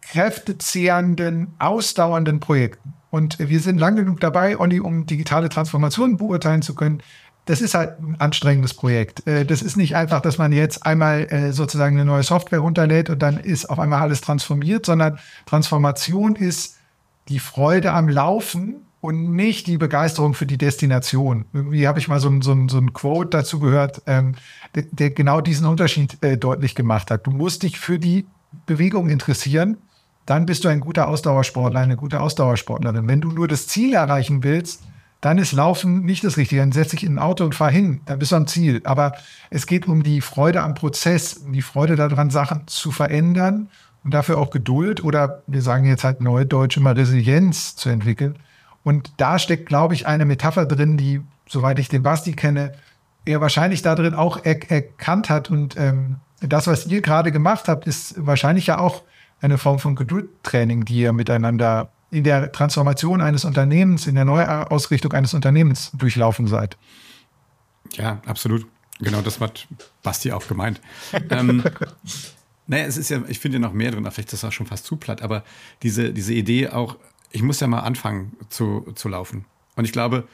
kräftezehrenden, 0.01 1.55
ausdauernden 1.59 2.41
Projekten. 2.41 2.95
Und 3.11 3.39
wir 3.39 3.61
sind 3.61 3.79
lang 3.79 3.97
genug 3.97 4.21
dabei, 4.21 4.59
Olli, 4.59 4.81
um 4.81 5.05
digitale 5.07 5.51
Transformationen 5.51 6.17
beurteilen 6.17 6.63
zu 6.63 6.75
können. 6.75 7.03
Das 7.45 7.61
ist 7.61 7.75
halt 7.75 8.01
ein 8.01 8.17
anstrengendes 8.19 8.73
Projekt. 8.73 9.27
Äh, 9.27 9.45
das 9.45 9.63
ist 9.63 9.77
nicht 9.77 9.97
einfach, 9.97 10.23
dass 10.23 10.39
man 10.39 10.53
jetzt 10.53 10.87
einmal 10.87 11.31
äh, 11.31 11.53
sozusagen 11.53 11.97
eine 11.97 12.07
neue 12.07 12.23
Software 12.23 12.61
runterlädt 12.61 13.11
und 13.11 13.21
dann 13.21 13.39
ist 13.39 13.67
auf 13.67 13.79
einmal 13.79 14.01
alles 14.01 14.21
transformiert, 14.21 14.87
sondern 14.87 15.19
Transformation 15.47 16.37
ist 16.37 16.79
die 17.29 17.41
Freude 17.41 17.93
am 17.93 18.09
Laufen 18.09 18.87
und 19.03 19.35
nicht 19.35 19.67
die 19.67 19.79
Begeisterung 19.79 20.33
für 20.33 20.47
die 20.47 20.57
Destination. 20.57 21.45
Irgendwie 21.53 21.89
habe 21.89 21.99
ich 21.99 22.07
mal 22.07 22.21
so 22.21 22.29
ein, 22.29 22.41
so 22.41 22.53
ein, 22.53 22.69
so 22.69 22.79
ein 22.79 22.93
Quote 22.93 23.31
dazu 23.31 23.59
gehört, 23.59 24.01
ähm, 24.07 24.37
der, 24.77 24.85
der, 24.93 25.11
genau 25.11 25.41
diesen 25.41 25.67
Unterschied 25.67 26.23
äh, 26.23 26.39
deutlich 26.39 26.77
gemacht 26.77 27.11
hat. 27.11 27.27
Du 27.27 27.33
musst 27.33 27.65
dich 27.65 27.81
für 27.81 27.99
die 27.99 28.27
Bewegung 28.65 29.11
interessieren, 29.11 29.77
dann 30.25 30.47
bist 30.47 30.63
du 30.63 30.69
ein 30.69 30.79
guter 30.79 31.09
Ausdauersportler, 31.09 31.81
eine 31.81 31.97
gute 31.97 32.21
Ausdauersportlerin. 32.21 33.09
Wenn 33.09 33.21
du 33.21 33.33
nur 33.33 33.49
das 33.49 33.67
Ziel 33.67 33.93
erreichen 33.93 34.45
willst, 34.45 34.85
dann 35.21 35.37
ist 35.39 35.51
Laufen 35.51 36.05
nicht 36.05 36.23
das 36.23 36.37
Richtige. 36.37 36.61
Dann 36.61 36.71
setz 36.71 36.91
dich 36.93 37.03
in 37.03 37.15
ein 37.15 37.19
Auto 37.19 37.45
und 37.45 37.57
fahr 37.57 37.73
hin, 37.73 38.03
dann 38.07 38.21
bist 38.21 38.31
du 38.31 38.37
am 38.37 38.47
Ziel. 38.47 38.83
Aber 38.85 39.15
es 39.51 39.67
geht 39.67 39.89
um 39.89 40.05
die 40.05 40.21
Freude 40.21 40.63
am 40.63 40.75
Prozess, 40.75 41.45
die 41.49 41.63
Freude 41.63 41.97
daran, 41.97 42.31
Sachen 42.31 42.69
zu 42.69 42.93
verändern 42.93 43.69
und 44.05 44.15
dafür 44.15 44.39
auch 44.39 44.51
Geduld 44.51 45.03
oder 45.03 45.43
wir 45.49 45.63
sagen 45.63 45.87
jetzt 45.87 46.05
halt 46.05 46.21
neudeutsch 46.21 46.77
immer 46.77 46.97
Resilienz 46.97 47.75
zu 47.75 47.89
entwickeln. 47.89 48.39
Und 48.85 49.13
da 49.17 49.39
steckt, 49.39 49.67
glaube 49.67 49.95
ich, 49.95 50.07
eine 50.07 50.25
Metapher 50.25 50.67
drin, 50.67 50.97
die, 50.97 51.21
soweit 51.49 51.79
ich 51.79 51.89
den 51.89 52.03
Basti 52.03 52.33
kenne, 52.33 52.73
er 53.25 53.41
wahrscheinlich 53.41 53.83
da 53.83 53.95
drin 53.95 54.15
auch 54.15 54.41
er 54.43 54.71
erkannt 54.71 55.31
hat. 55.31 55.51
Und 55.51 55.77
ähm, 55.77 56.17
das, 56.41 56.67
was 56.67 56.87
ihr 56.87 57.01
gerade 57.01 57.31
gemacht 57.33 57.69
habt, 57.69 57.87
ist 57.87 58.15
wahrscheinlich 58.27 58.67
ja 58.67 58.79
auch 58.79 59.03
eine 59.41 59.59
Form 59.59 59.79
von 59.79 59.95
Geduldtraining, 59.95 60.85
die 60.85 60.99
ihr 61.01 61.13
miteinander 61.13 61.91
in 62.11 62.25
der 62.25 62.53
Transformation 62.53 63.21
eines 63.21 63.45
Unternehmens, 63.45 64.07
in 64.07 64.15
der 64.15 64.25
Neuausrichtung 64.25 65.13
eines 65.13 65.35
Unternehmens 65.35 65.91
durchlaufen 65.95 66.47
seid. 66.47 66.77
Ja, 67.95 68.21
absolut. 68.27 68.67
Genau 68.99 69.21
das 69.23 69.41
hat 69.41 69.67
Basti 70.03 70.33
auch 70.33 70.47
gemeint. 70.47 70.81
ähm, 71.31 71.65
naja, 72.67 72.85
es 72.85 72.97
ist 72.97 73.09
ja, 73.09 73.23
ich 73.29 73.39
finde 73.39 73.57
ja 73.57 73.61
noch 73.61 73.73
mehr 73.73 73.91
drin, 73.91 74.05
vielleicht 74.11 74.33
ist 74.33 74.43
das 74.43 74.45
auch 74.45 74.53
schon 74.53 74.67
fast 74.67 74.85
zu 74.85 74.97
platt, 74.97 75.23
aber 75.23 75.43
diese, 75.83 76.13
diese 76.13 76.35
Idee 76.35 76.69
auch, 76.69 76.97
ich 77.33 77.43
muss 77.43 77.61
ja 77.61 77.67
mal 77.67 77.81
anfangen 77.81 78.37
zu, 78.49 78.87
zu 78.95 79.09
laufen. 79.09 79.45
Und 79.77 79.85
ich 79.85 79.93
glaube, 79.93 80.29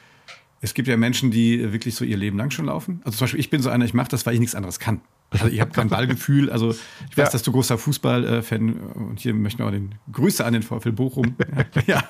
es 0.61 0.73
gibt 0.73 0.87
ja 0.87 0.97
Menschen, 0.97 1.31
die 1.31 1.71
wirklich 1.71 1.95
so 1.95 2.03
ihr 2.03 2.17
Leben 2.17 2.37
lang 2.37 2.51
schon 2.51 2.65
laufen. 2.65 3.01
Also 3.05 3.17
zum 3.17 3.25
Beispiel, 3.25 3.39
ich 3.39 3.49
bin 3.49 3.61
so 3.61 3.69
einer, 3.69 3.85
ich 3.85 3.93
mache 3.93 4.09
das, 4.09 4.25
weil 4.25 4.33
ich 4.33 4.39
nichts 4.39 4.55
anderes 4.55 4.79
kann. 4.79 5.01
Also 5.29 5.47
ich 5.47 5.61
habe 5.61 5.71
kein 5.71 5.89
Ballgefühl. 5.89 6.49
Also 6.49 6.71
ich 6.71 7.17
weiß, 7.17 7.27
ja. 7.27 7.29
dass 7.29 7.43
du 7.43 7.51
großer 7.51 7.77
Fußballfan 7.77 8.73
und 8.73 9.19
hier 9.19 9.33
möchten 9.33 9.59
wir 9.59 9.67
auch 9.67 9.71
den 9.71 9.95
Grüße 10.11 10.43
an 10.43 10.53
den 10.53 10.63
VfL 10.63 10.91
Bochum. 10.91 11.35
ja, 11.87 12.03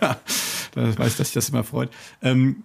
da 0.74 0.97
weiß, 0.97 1.18
dass 1.18 1.27
sich 1.27 1.33
das 1.33 1.50
immer 1.50 1.63
freut. 1.63 1.92
Ähm, 2.21 2.63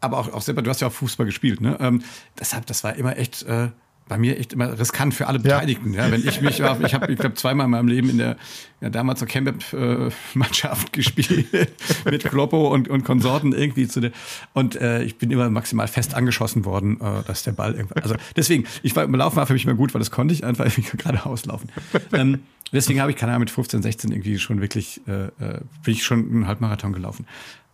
aber 0.00 0.18
auch, 0.18 0.32
auch 0.32 0.42
selber, 0.42 0.62
du 0.62 0.70
hast 0.70 0.80
ja 0.80 0.88
auch 0.88 0.92
Fußball 0.92 1.26
gespielt, 1.26 1.60
ne? 1.60 1.76
Ähm, 1.80 2.02
deshalb, 2.38 2.66
das 2.66 2.82
war 2.82 2.96
immer 2.96 3.16
echt 3.16 3.42
äh, 3.44 3.68
bei 4.12 4.18
mir 4.18 4.38
echt 4.38 4.52
immer 4.52 4.78
riskant 4.78 5.14
für 5.14 5.26
alle 5.26 5.38
Beteiligten. 5.38 5.94
Ja. 5.94 6.04
ja 6.04 6.12
wenn 6.12 6.20
ich 6.20 6.42
mich, 6.42 6.60
ich 6.60 6.62
habe, 6.62 7.10
ich 7.10 7.18
glaube, 7.18 7.34
zweimal 7.34 7.64
in 7.64 7.70
meinem 7.70 7.88
Leben 7.88 8.10
in 8.10 8.18
der 8.18 8.36
ja, 8.82 8.90
damals 8.90 9.20
zur 9.20 9.28
Camp-Mannschaft 9.28 10.88
äh, 10.88 10.90
gespielt 10.90 11.46
mit 12.04 12.22
Kloppo 12.22 12.68
und, 12.68 12.88
und 12.88 13.04
Konsorten 13.04 13.54
irgendwie 13.54 13.88
zu 13.88 14.00
der. 14.00 14.10
Und 14.52 14.76
äh, 14.76 15.02
ich 15.02 15.16
bin 15.16 15.30
immer 15.30 15.48
maximal 15.48 15.88
fest 15.88 16.12
angeschossen 16.14 16.66
worden, 16.66 17.00
äh, 17.00 17.22
dass 17.26 17.42
der 17.42 17.52
Ball 17.52 17.72
irgendwann. 17.74 18.02
Also 18.02 18.16
deswegen, 18.36 18.66
ich 18.82 18.94
war 18.94 19.06
Laufen 19.06 19.36
war 19.36 19.46
für 19.46 19.54
mich 19.54 19.64
immer 19.64 19.76
gut, 19.76 19.94
weil 19.94 20.00
das 20.00 20.10
konnte 20.10 20.34
ich 20.34 20.44
einfach 20.44 20.66
irgendwie 20.66 20.96
gerade 20.98 21.24
auslaufen. 21.24 21.70
Ähm, 22.12 22.40
deswegen 22.70 23.00
habe 23.00 23.10
ich 23.12 23.16
keine 23.16 23.32
Ahnung 23.32 23.40
mit 23.40 23.50
15, 23.50 23.80
16 23.80 24.12
irgendwie 24.12 24.38
schon 24.38 24.60
wirklich, 24.60 25.00
äh, 25.06 25.28
äh, 25.28 25.60
bin 25.84 25.94
ich 25.94 26.04
schon 26.04 26.18
einen 26.18 26.46
Halbmarathon 26.46 26.92
gelaufen. 26.92 27.24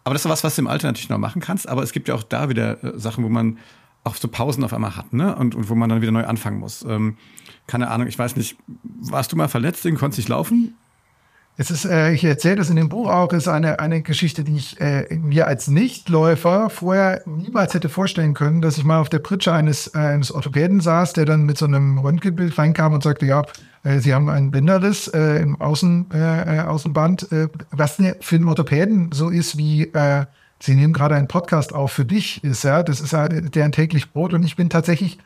Aber 0.05 0.15
das 0.15 0.25
ist 0.25 0.31
was, 0.31 0.45
was 0.45 0.55
du 0.55 0.63
im 0.63 0.69
Alter 0.69 0.87
natürlich 0.87 1.09
noch 1.09 1.19
machen 1.19 1.43
kannst. 1.43 1.69
Aber 1.69 1.83
es 1.83 1.91
gibt 1.91 2.07
ja 2.07 2.15
auch 2.15 2.23
da 2.23 2.49
wieder 2.49 2.85
äh, 2.85 2.97
Sachen, 2.97 3.25
wo 3.25 3.29
man 3.29 3.59
auch 4.05 4.17
so 4.17 4.29
Pausen 4.29 4.65
auf 4.65 4.73
einmal 4.73 4.97
hat, 4.97 5.13
ne? 5.13 5.35
Und, 5.37 5.55
und 5.55 5.69
wo 5.69 5.75
man 5.75 5.89
dann 5.89 6.01
wieder 6.01 6.13
neu 6.13 6.25
anfangen 6.25 6.59
muss. 6.59 6.85
Ähm, 6.89 7.17
keine 7.67 7.91
Ahnung, 7.91 8.07
ich 8.07 8.19
weiß 8.19 8.37
nicht, 8.37 8.57
warst 8.83 9.33
du 9.33 9.37
mal 9.37 9.49
verletzt, 9.49 9.83
konntest 9.97 10.19
nicht 10.19 10.29
laufen? 10.29 10.75
Es 11.61 11.73
ist, 11.73 11.85
äh, 11.85 12.13
ich 12.13 12.23
erzähle 12.23 12.55
das 12.55 12.71
in 12.71 12.77
dem 12.77 12.89
Buch 12.89 13.11
auch, 13.11 13.33
ist 13.33 13.49
eine, 13.49 13.81
eine 13.81 14.01
Geschichte, 14.01 14.45
die 14.45 14.57
ich 14.57 14.81
äh, 14.81 15.13
mir 15.17 15.49
als 15.49 15.67
Nichtläufer 15.67 16.71
vorher 16.71 17.23
niemals 17.27 17.75
hätte 17.75 17.89
vorstellen 17.89 18.33
können, 18.33 18.61
dass 18.61 18.79
ich 18.79 18.85
mal 18.85 19.01
auf 19.01 19.09
der 19.09 19.19
Pritsche 19.19 19.53
eines, 19.53 19.89
äh, 19.89 19.99
eines 19.99 20.31
Orthopäden 20.31 20.81
saß, 20.81 21.15
der 21.15 21.25
dann 21.25 21.43
mit 21.43 21.59
so 21.59 21.67
einem 21.67 21.99
Röntgenbild 21.99 22.57
reinkam 22.57 22.93
und 22.93 23.03
sagte, 23.03 23.27
ja, 23.27 23.43
äh, 23.83 23.99
Sie 23.99 24.15
haben 24.15 24.29
einen 24.29 24.53
Bänderriss 24.53 25.09
äh, 25.09 25.43
im 25.43 25.61
Außen, 25.61 26.07
äh, 26.15 26.59
äh 26.59 26.61
Außenband, 26.61 27.33
äh, 27.33 27.49
was 27.73 28.01
für 28.21 28.37
einen 28.37 28.49
Orthopäden 28.49 29.11
so 29.11 29.29
ist 29.29 29.59
wie 29.59 29.83
äh, 29.83 30.27
Sie 30.61 30.75
nehmen 30.75 30.93
gerade 30.93 31.15
einen 31.15 31.29
Podcast 31.29 31.73
auf 31.73 31.93
für 31.93 32.05
dich, 32.05 32.43
ist 32.43 32.65
ja, 32.65 32.83
das 32.83 33.01
ist 33.01 33.13
ja 33.13 33.29
deren 33.29 33.73
täglich 33.73 34.13
Brot 34.13 34.35
und 34.35 34.43
ich 34.43 34.57
bin 34.57 34.71
tatsächlich, 34.71 35.19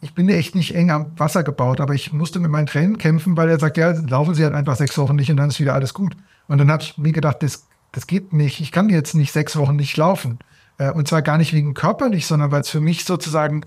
ich 0.00 0.14
bin 0.14 0.28
echt 0.28 0.54
nicht 0.54 0.74
eng 0.74 0.90
am 0.90 1.12
Wasser 1.16 1.44
gebaut, 1.44 1.80
aber 1.80 1.94
ich 1.94 2.12
musste 2.12 2.40
mit 2.40 2.50
meinen 2.50 2.66
Tränen 2.66 2.98
kämpfen, 2.98 3.36
weil 3.36 3.48
er 3.48 3.60
sagt, 3.60 3.76
ja, 3.76 3.92
laufen 3.92 4.34
Sie 4.34 4.44
halt 4.44 4.54
einfach 4.54 4.76
sechs 4.76 4.98
Wochen 4.98 5.16
nicht 5.16 5.30
und 5.30 5.36
dann 5.36 5.50
ist 5.50 5.60
wieder 5.60 5.74
alles 5.74 5.94
gut. 5.94 6.16
Und 6.48 6.58
dann 6.58 6.70
habe 6.70 6.82
ich 6.82 6.98
mir 6.98 7.12
gedacht, 7.12 7.42
das, 7.42 7.66
das 7.92 8.06
geht 8.06 8.32
nicht, 8.32 8.60
ich 8.60 8.72
kann 8.72 8.88
jetzt 8.88 9.14
nicht 9.14 9.32
sechs 9.32 9.56
Wochen 9.56 9.76
nicht 9.76 9.96
laufen. 9.96 10.38
Äh, 10.78 10.90
und 10.90 11.06
zwar 11.08 11.22
gar 11.22 11.38
nicht 11.38 11.52
wegen 11.52 11.74
körperlich, 11.74 12.26
sondern 12.26 12.50
weil 12.50 12.62
es 12.62 12.70
für 12.70 12.80
mich 12.80 13.04
sozusagen 13.04 13.62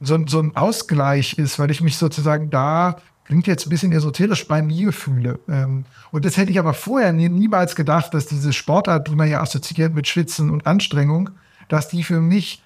so, 0.00 0.18
so 0.26 0.40
ein 0.40 0.56
Ausgleich 0.56 1.38
ist, 1.38 1.58
weil 1.58 1.70
ich 1.70 1.80
mich 1.80 1.96
sozusagen 1.96 2.50
da 2.50 2.96
klingt 3.26 3.46
jetzt 3.46 3.66
ein 3.66 3.70
bisschen 3.70 3.92
esoterisch, 3.92 4.46
bei 4.46 4.62
mir 4.62 4.92
fühle. 4.92 5.38
Ähm, 5.48 5.84
und 6.12 6.24
das 6.24 6.36
hätte 6.36 6.50
ich 6.50 6.58
aber 6.58 6.74
vorher 6.74 7.12
nie, 7.12 7.28
niemals 7.28 7.74
gedacht, 7.74 8.14
dass 8.14 8.26
diese 8.26 8.52
Sportart, 8.52 9.08
die 9.08 9.14
man 9.14 9.28
ja 9.28 9.40
assoziiert 9.40 9.94
mit 9.94 10.06
Schwitzen 10.08 10.50
und 10.50 10.66
Anstrengung, 10.66 11.30
dass 11.68 11.88
die 11.88 12.04
für 12.04 12.20
mich 12.20 12.62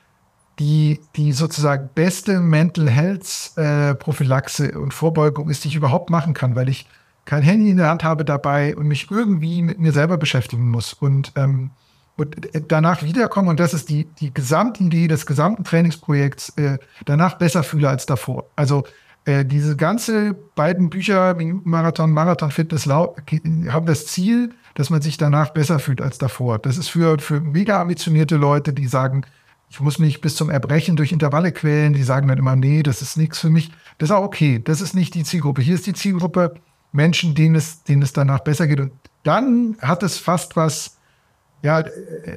die, 0.59 1.01
die 1.17 1.33
sozusagen 1.33 1.89
beste 1.95 2.39
Mental 2.39 2.89
Health 2.89 3.53
äh, 3.57 3.95
Prophylaxe 3.95 4.79
und 4.79 4.93
Vorbeugung 4.93 5.49
ist, 5.49 5.65
die 5.65 5.69
ich 5.69 5.77
überhaupt 5.77 6.11
machen 6.11 6.35
kann, 6.35 6.55
weil 6.55 6.69
ich 6.69 6.87
kein 7.25 7.43
Handy 7.43 7.71
in 7.71 7.79
der 7.79 7.89
Hand 7.89 8.05
habe 8.05 8.25
dabei 8.25 8.77
und 8.77 8.87
mich 8.87 9.11
irgendwie 9.11 9.63
mit 9.63 9.79
mir 9.79 9.93
selber 9.93 10.19
beschäftigen 10.19 10.69
muss 10.69 10.93
und, 10.93 11.33
ähm, 11.37 11.71
und 12.17 12.37
danach 12.69 13.03
wiederkommen 13.03 13.49
und 13.49 13.61
das 13.61 13.73
ist 13.73 13.89
die, 13.89 14.05
die 14.21 14.35
Gesamtidee 14.35 15.09
des 15.09 15.25
gesamten 15.25 15.65
Trainingsprojekts, 15.65 16.51
äh, 16.57 16.79
danach 17.07 17.39
besser 17.39 17.63
fühle 17.63 17.89
als 17.89 18.05
davor. 18.05 18.45
Also 18.57 18.85
äh, 19.25 19.45
diese 19.45 19.77
ganze 19.77 20.35
beiden 20.55 20.91
Bücher, 20.91 21.37
Marathon, 21.65 22.13
Marathon 22.13 22.51
Fitness, 22.51 22.87
haben 22.87 23.87
das 23.87 24.07
Ziel, 24.07 24.51
dass 24.75 24.91
man 24.91 25.03
sich 25.03 25.17
danach 25.17 25.51
besser 25.51 25.79
fühlt 25.79 26.01
als 26.01 26.19
davor. 26.19 26.59
Das 26.59 26.79
ist 26.79 26.89
für, 26.89 27.19
für 27.19 27.41
mega 27.41 27.81
ambitionierte 27.81 28.37
Leute, 28.37 28.73
die 28.73 28.87
sagen, 28.87 29.25
ich 29.69 29.81
muss 29.81 29.99
mich 29.99 30.21
bis 30.21 30.35
zum 30.35 30.51
Erbrechen 30.51 30.97
durch 30.97 31.13
Intervalle 31.13 31.53
quälen. 31.53 31.93
Die 31.93 32.03
sagen 32.03 32.27
dann 32.27 32.39
immer, 32.39 32.57
nee, 32.57 32.83
das 32.83 33.03
ist 33.03 33.17
nichts 33.17 33.39
für 33.39 33.51
mich. 33.51 33.71
Das 33.99 34.11
ist 34.11 34.15
auch 34.15 34.25
okay. 34.25 34.61
Das 34.63 34.81
ist 34.81 34.95
nicht 34.95 35.15
die 35.15 35.23
Zielgruppe. 35.23 35.63
Hier 35.63 35.77
ist 35.77 35.87
die 35.87 35.93
Zielgruppe 35.93 36.55
Menschen, 36.91 37.37
denen 37.37 37.55
es, 37.55 37.85
denen 37.85 38.03
es 38.03 38.13
danach 38.13 38.41
besser 38.41 38.67
geht. 38.67 38.81
Und 38.81 38.93
dann 39.23 39.77
hat 39.81 40.03
es 40.03 40.19
fast 40.19 40.57
was, 40.57 40.97
ja, 41.63 41.85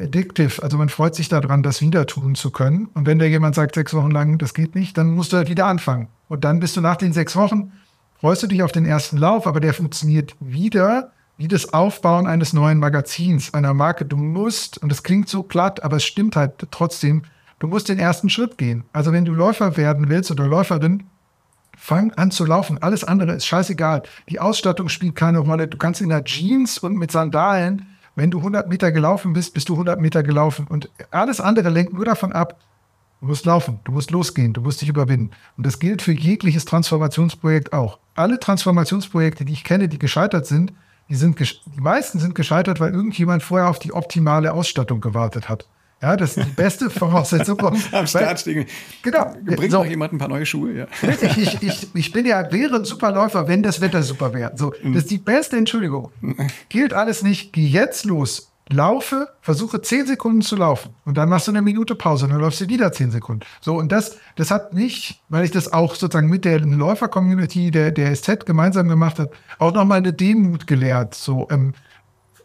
addictive. 0.02 0.62
Also 0.62 0.78
man 0.78 0.90
freut 0.90 1.16
sich 1.16 1.30
daran, 1.30 1.64
das 1.64 1.82
wieder 1.82 2.06
tun 2.06 2.36
zu 2.36 2.52
können. 2.52 2.90
Und 2.94 3.06
wenn 3.06 3.20
da 3.20 3.26
jemand 3.26 3.56
sagt, 3.56 3.76
sechs 3.76 3.94
Wochen 3.94 4.12
lang, 4.12 4.38
das 4.38 4.54
geht 4.54 4.76
nicht, 4.76 4.98
dann 4.98 5.12
musst 5.12 5.34
du 5.34 5.38
halt 5.38 5.50
wieder 5.50 5.66
anfangen. 5.66 6.08
Und 6.28 6.44
dann 6.44 6.60
bist 6.60 6.76
du 6.76 6.82
nach 6.82 6.98
den 6.98 7.14
sechs 7.14 7.36
Wochen, 7.36 7.72
freust 8.20 8.44
du 8.44 8.48
dich 8.48 8.64
auf 8.64 8.72
den 8.72 8.86
ersten 8.86 9.18
Lauf, 9.18 9.48
aber 9.48 9.60
der 9.60 9.74
funktioniert 9.74 10.36
wieder 10.40 11.12
wie 11.38 11.48
das 11.48 11.74
Aufbauen 11.74 12.28
eines 12.28 12.54
neuen 12.54 12.80
Magazins, 12.80 13.54
einer 13.54 13.74
Marke. 13.74 14.06
Du 14.06 14.18
musst, 14.18 14.78
und 14.78 14.90
das 14.90 15.04
klingt 15.04 15.30
so 15.30 15.44
platt, 15.44 15.84
aber 15.84 15.98
es 15.98 16.04
stimmt 16.04 16.36
halt 16.36 16.68
trotzdem, 16.70 17.24
du 17.60 17.68
musst 17.68 17.90
den 17.90 18.00
ersten 18.00 18.30
Schritt 18.30 18.58
gehen. 18.58 18.84
Also 18.94 19.12
wenn 19.12 19.26
du 19.26 19.34
Läufer 19.34 19.76
werden 19.78 20.10
willst 20.10 20.30
oder 20.32 20.48
Läuferin, 20.48 21.04
fang 21.76 22.12
an 22.14 22.32
zu 22.32 22.46
laufen. 22.46 22.82
Alles 22.82 23.04
andere 23.04 23.34
ist 23.34 23.46
scheißegal. 23.46 24.04
Die 24.30 24.40
Ausstattung 24.40 24.90
spielt 24.90 25.16
keine 25.16 25.40
Rolle. 25.40 25.68
Du 25.68 25.78
kannst 25.78 26.02
in 26.02 26.10
der 26.10 26.24
Jeans 26.24 26.78
und 26.78 26.96
mit 26.96 27.12
Sandalen, 27.12 27.88
wenn 28.16 28.32
du 28.32 28.40
100 28.40 28.70
Meter 28.70 28.92
gelaufen 28.92 29.34
bist, 29.34 29.54
bist 29.54 29.70
du 29.70 29.74
100 29.74 30.00
Meter 30.00 30.24
gelaufen. 30.24 30.68
Und 30.68 30.90
alles 31.12 31.40
andere 31.42 31.70
lenkt 31.70 31.94
nur 31.94 32.06
davon 32.06 32.32
ab, 32.32 32.60
du 33.22 33.28
musst 33.28 33.46
laufen, 33.46 33.80
du 33.84 33.92
musst 33.92 34.12
losgehen, 34.12 34.54
du 34.54 34.62
musst 34.62 34.82
dich 34.82 34.90
überwinden. 34.90 35.32
Und 35.58 35.66
das 35.66 35.80
gilt 35.80 36.02
für 36.02 36.12
jegliches 36.12 36.66
Transformationsprojekt 36.66 37.74
auch. 37.74 38.00
Alle 38.16 38.40
Transformationsprojekte, 38.40 39.46
die 39.46 39.54
ich 39.54 39.64
kenne, 39.64 39.88
die 39.88 40.00
gescheitert 40.00 40.46
sind, 40.46 40.74
die, 41.10 41.16
sind 41.16 41.40
die 41.40 41.82
meisten 41.82 42.20
sind 42.20 42.36
gescheitert, 42.36 42.80
weil 42.80 42.94
irgendjemand 42.94 43.44
vorher 43.44 43.70
auf 43.70 43.80
die 43.80 43.94
optimale 43.94 44.54
Ausstattung 44.54 45.02
gewartet 45.02 45.50
hat. 45.50 45.68
Ja, 46.04 46.18
das 46.18 46.36
ist 46.36 46.46
die 46.46 46.52
beste 46.52 46.90
Voraussetzung. 46.90 47.58
Am 47.94 48.08
Start 48.08 48.42
stehen. 48.42 48.66
Genau. 49.04 49.34
Bringt 49.46 49.72
so. 49.72 49.78
noch 49.78 49.86
jemand 49.86 50.12
ein 50.12 50.18
paar 50.18 50.28
neue 50.28 50.46
Schuhe? 50.46 50.74
Ja. 50.74 50.88
Ich, 51.38 51.64
ich, 51.64 51.96
ich, 51.96 52.12
bin 52.12 52.26
ja, 52.26 52.52
wäre 52.52 52.76
ein 52.76 52.84
super 52.84 53.10
Läufer, 53.10 53.48
wenn 53.48 53.64
das 53.64 53.80
Wetter 53.80 54.04
super 54.04 54.34
wäre. 54.34 54.52
So, 54.58 54.74
mhm. 54.84 54.96
das 54.96 55.04
ist 55.04 55.12
die 55.12 55.18
beste 55.18 55.56
Entschuldigung. 55.56 56.12
Gilt 56.68 56.94
alles 56.94 57.24
nicht. 57.24 57.54
Geh 57.54 57.66
jetzt 57.66 58.04
los 58.04 58.50
laufe, 58.70 59.28
versuche 59.42 59.82
zehn 59.82 60.08
Sekunden 60.08 60.42
zu 60.42 60.56
laufen 60.56 60.92
und 61.06 61.18
dann 61.18 61.28
machst 61.28 61.48
du 61.48 61.52
eine 61.52 61.62
Minute 61.62 61.96
Pause 61.96 62.26
und 62.26 62.32
dann 62.32 62.40
läufst 62.40 62.62
du 62.62 62.70
wieder 62.70 62.92
zehn 62.94 63.12
Sekunden. 63.12 63.46
So, 63.60 63.76
und 63.76 63.92
das, 63.92 64.18
das 64.38 64.52
hat 64.52 64.74
mich, 64.74 65.22
weil 65.28 65.44
ich 65.44 65.52
das 65.52 65.72
auch 65.74 65.96
sozusagen 65.96 66.30
mit 66.30 66.46
der 66.46 66.62
Läufer-Community 66.62 67.72
der, 67.72 67.92
der 67.92 68.16
SZ 68.16 68.46
gemeinsam 68.46 68.88
gemacht 68.88 69.20
habe, 69.20 69.32
auch 69.60 69.74
nochmal 69.74 69.98
eine 69.98 70.14
Demut 70.14 70.66
gelehrt. 70.66 71.14
So, 71.14 71.48
ähm, 71.52 71.74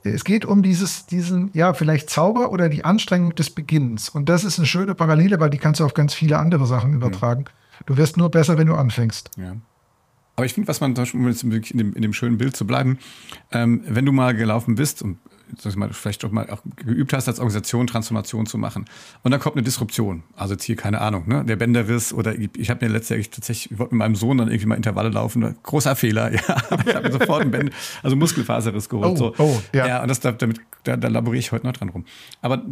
es 0.05 0.25
geht 0.25 0.45
um 0.45 0.63
dieses, 0.63 1.07
diesen, 1.07 1.51
ja, 1.55 1.75
vielleicht 1.75 2.11
Zauber 2.11 2.51
oder 2.51 2.69
die 2.69 2.85
Anstrengung 2.85 3.35
des 3.35 3.51
Beginnens. 3.51 4.09
Und 4.09 4.29
das 4.29 4.45
ist 4.45 4.59
eine 4.59 4.67
schöne 4.67 4.95
Parallele, 4.95 5.41
weil 5.41 5.51
die 5.51 5.59
kannst 5.59 5.81
du 5.81 5.85
auf 5.85 5.95
ganz 5.95 6.15
viele 6.15 6.39
andere 6.39 6.67
Sachen 6.67 6.95
übertragen. 6.95 7.43
Mhm. 7.43 7.85
Du 7.87 7.97
wirst 7.97 8.17
nur 8.17 8.31
besser, 8.31 8.59
wenn 8.59 8.67
du 8.67 8.75
anfängst. 8.75 9.31
Ja. 9.37 9.57
Aber 10.37 10.47
ich 10.47 10.55
finde, 10.55 10.69
was 10.69 10.81
man, 10.81 10.95
um 10.97 11.27
jetzt 11.27 11.43
in 11.43 11.79
dem, 11.79 11.95
in 11.95 12.03
dem 12.03 12.13
schönen 12.13 12.39
Bild 12.39 12.57
zu 12.57 12.67
bleiben, 12.67 12.99
ähm, 13.51 13.83
wenn 13.87 14.07
du 14.07 14.13
mal 14.13 14.37
gelaufen 14.37 14.77
bist 14.77 15.03
und 15.03 15.19
sag 15.57 15.71
ich 15.71 15.77
mal, 15.77 15.93
vielleicht 15.93 16.23
doch 16.23 16.31
mal 16.31 16.49
auch 16.51 16.63
geübt 16.77 17.13
hast, 17.13 17.29
als 17.29 17.39
Organisation 17.39 17.87
Transformation 17.87 18.47
zu 18.47 18.59
machen. 18.59 18.85
Und 19.23 19.31
dann 19.31 19.41
kommt 19.41 19.57
eine 19.57 19.63
Disruption. 19.63 20.23
Also 20.37 20.55
jetzt 20.55 20.65
hier, 20.65 20.77
keine 20.77 21.01
Ahnung, 21.01 21.29
ne? 21.29 21.45
der 21.45 21.57
Bänderriss 21.57 22.13
oder 22.13 22.35
ich, 22.39 22.51
ich 22.57 22.71
habe 22.71 22.85
mir 22.85 22.93
letztendlich 22.93 23.31
tatsächlich, 23.31 23.73
ich 23.73 23.79
wollte 23.79 23.95
mit 23.95 24.01
meinem 24.01 24.15
Sohn 24.17 24.39
dann 24.39 24.49
irgendwie 24.49 24.67
mal 24.67 24.75
Intervalle 24.75 25.09
laufen. 25.09 25.57
Großer 25.63 25.97
Fehler, 25.97 26.33
ja. 26.33 26.41
ich 26.87 26.95
habe 26.95 27.09
mir 27.09 27.13
sofort 27.13 27.43
einen 27.43 27.51
Bänder, 27.51 27.73
also 28.03 28.17
Muskelfaserriss 28.17 28.89
geholt. 28.89 29.13
Oh, 29.13 29.17
so. 29.17 29.35
oh, 29.39 29.63
ja. 29.73 29.87
ja, 29.87 30.03
und 30.03 30.09
das, 30.09 30.21
damit, 30.21 30.61
da, 30.85 30.97
da 30.97 31.09
laboriere 31.09 31.41
ich 31.41 31.53
heute 31.53 31.67
noch 31.67 31.73
dran 31.73 31.89
rum. 31.89 32.05
Aber 32.41 32.63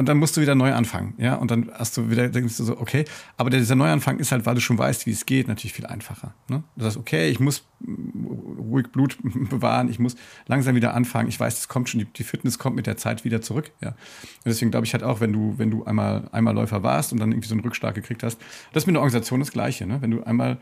und 0.00 0.08
dann 0.08 0.16
musst 0.16 0.34
du 0.34 0.40
wieder 0.40 0.54
neu 0.54 0.72
anfangen, 0.72 1.12
ja. 1.18 1.34
Und 1.34 1.50
dann 1.50 1.70
hast 1.74 1.94
du 1.98 2.08
wieder, 2.08 2.26
denkst 2.30 2.56
du 2.56 2.64
so, 2.64 2.80
okay, 2.80 3.04
aber 3.36 3.50
dieser 3.50 3.74
Neuanfang 3.74 4.18
ist 4.18 4.32
halt, 4.32 4.46
weil 4.46 4.54
du 4.54 4.60
schon 4.62 4.78
weißt, 4.78 5.04
wie 5.04 5.10
es 5.10 5.26
geht, 5.26 5.46
natürlich 5.46 5.74
viel 5.74 5.84
einfacher. 5.84 6.32
Ne? 6.48 6.64
Du 6.74 6.84
sagst, 6.84 6.96
okay, 6.96 7.28
ich 7.28 7.38
muss 7.38 7.66
ruhig 7.86 8.90
Blut 8.92 9.18
bewahren, 9.22 9.90
ich 9.90 9.98
muss 9.98 10.16
langsam 10.46 10.74
wieder 10.74 10.94
anfangen. 10.94 11.28
Ich 11.28 11.38
weiß, 11.38 11.58
es 11.58 11.68
kommt 11.68 11.90
schon, 11.90 12.00
die, 12.00 12.06
die 12.06 12.24
Fitness 12.24 12.58
kommt 12.58 12.76
mit 12.76 12.86
der 12.86 12.96
Zeit 12.96 13.26
wieder 13.26 13.42
zurück, 13.42 13.72
ja. 13.82 13.90
Und 13.90 14.46
deswegen 14.46 14.70
glaube 14.70 14.86
ich 14.86 14.94
halt 14.94 15.02
auch, 15.02 15.20
wenn 15.20 15.34
du, 15.34 15.58
wenn 15.58 15.70
du 15.70 15.84
einmal, 15.84 16.30
einmal 16.32 16.54
Läufer 16.54 16.82
warst 16.82 17.12
und 17.12 17.20
dann 17.20 17.30
irgendwie 17.30 17.48
so 17.48 17.54
einen 17.54 17.60
Rückschlag 17.60 17.94
gekriegt 17.94 18.22
hast, 18.22 18.40
das 18.72 18.84
ist 18.84 18.86
mit 18.86 18.94
einer 18.94 19.00
Organisation 19.00 19.40
das 19.40 19.52
Gleiche, 19.52 19.86
ne? 19.86 20.00
Wenn 20.00 20.12
du 20.12 20.22
einmal 20.22 20.60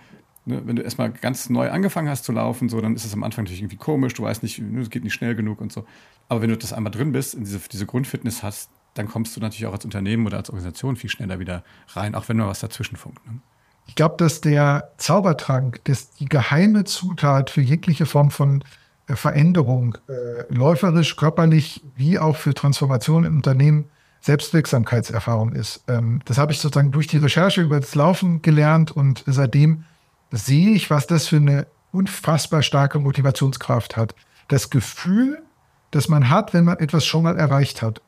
Ne, 0.49 0.63
wenn 0.65 0.77
du 0.77 0.83
erstmal 0.83 1.11
ganz 1.11 1.51
neu 1.51 1.71
angefangen 1.71 2.09
hast 2.09 2.25
zu 2.25 2.33
laufen, 2.33 2.71
so, 2.71 2.81
dann 2.81 2.95
ist 2.95 3.05
es 3.05 3.13
am 3.13 3.23
Anfang 3.23 3.45
natürlich 3.45 3.61
irgendwie 3.61 3.77
komisch, 3.77 4.15
du 4.15 4.23
weißt 4.23 4.43
nicht, 4.43 4.59
ne, 4.59 4.81
es 4.81 4.89
geht 4.89 5.05
nicht 5.05 5.13
schnell 5.13 5.35
genug 5.35 5.61
und 5.61 5.71
so. 5.71 5.85
Aber 6.31 6.41
wenn 6.41 6.49
du 6.49 6.57
das 6.57 6.73
einmal 6.73 6.91
drin 6.91 7.13
bist, 7.13 7.37
diese, 7.39 7.61
diese 7.71 7.85
Grundfitness 7.85 8.43
hast, 8.43 8.71
dann 8.99 9.09
kommst 9.09 9.37
du 9.37 9.41
natürlich 9.41 9.67
auch 9.67 9.73
als 9.73 9.85
Unternehmen 9.85 10.27
oder 10.27 10.39
als 10.39 10.51
Organisation 10.51 10.97
viel 10.97 11.11
schneller 11.11 11.39
wieder 11.39 11.63
rein, 11.91 12.15
auch 12.15 12.29
wenn 12.29 12.37
mal 12.37 12.49
was 12.49 12.61
dazwischen 12.61 12.97
funkt. 12.97 13.25
Ne? 13.27 13.41
Ich 13.87 13.95
glaube, 13.95 14.17
dass 14.19 14.41
der 14.41 14.93
Zaubertrank, 14.99 15.83
dass 15.85 16.11
die 16.11 16.27
geheime 16.27 16.85
Zutat 16.85 17.49
für 17.51 17.63
jegliche 17.63 18.05
Form 18.05 18.31
von 18.31 18.63
äh, 19.07 19.17
Veränderung, 19.17 19.97
äh, 20.09 20.53
läuferisch, 20.53 21.17
körperlich, 21.17 21.83
wie 21.97 22.19
auch 22.19 22.37
für 22.37 22.55
Transformation 22.55 23.25
im 23.25 23.37
Unternehmen, 23.37 23.87
Selbstwirksamkeitserfahrung 24.21 25.53
ist. 25.53 25.85
Ähm, 25.89 26.21
das 26.27 26.39
habe 26.39 26.53
ich 26.53 26.59
sozusagen 26.59 26.91
durch 26.91 27.07
die 27.07 27.19
Recherche 27.19 27.63
über 27.63 27.81
das 27.81 27.95
Laufen 27.95 28.43
gelernt 28.43 28.91
und 28.91 29.25
seitdem 29.27 29.85
sehe 30.31 30.71
ich, 30.73 30.91
was 30.91 31.07
das 31.07 31.29
für 31.29 31.37
eine 31.37 31.67
unfassbar 31.93 32.63
starke 32.63 32.99
Motivationskraft 32.99 33.97
hat. 33.97 34.15
Das 34.49 34.69
Gefühl, 34.69 35.43
das 35.91 36.09
man 36.09 36.29
hat, 36.29 36.53
wenn 36.53 36.65
man 36.65 36.79
etwas 36.79 37.07
schon 37.07 37.23
mal 37.23 37.39
erreicht 37.39 37.81
hat. 37.81 38.03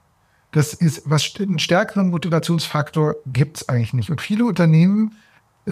Das 0.53 0.75
ist, 0.75 1.03
was 1.05 1.33
einen 1.39 1.59
stärkeren 1.59 2.11
Motivationsfaktor 2.11 3.17
gibt 3.27 3.59
es 3.59 3.69
eigentlich 3.69 3.95
nicht. 3.95 4.11
Und 4.11 4.21
viele 4.21 4.45
Unternehmen 4.45 5.17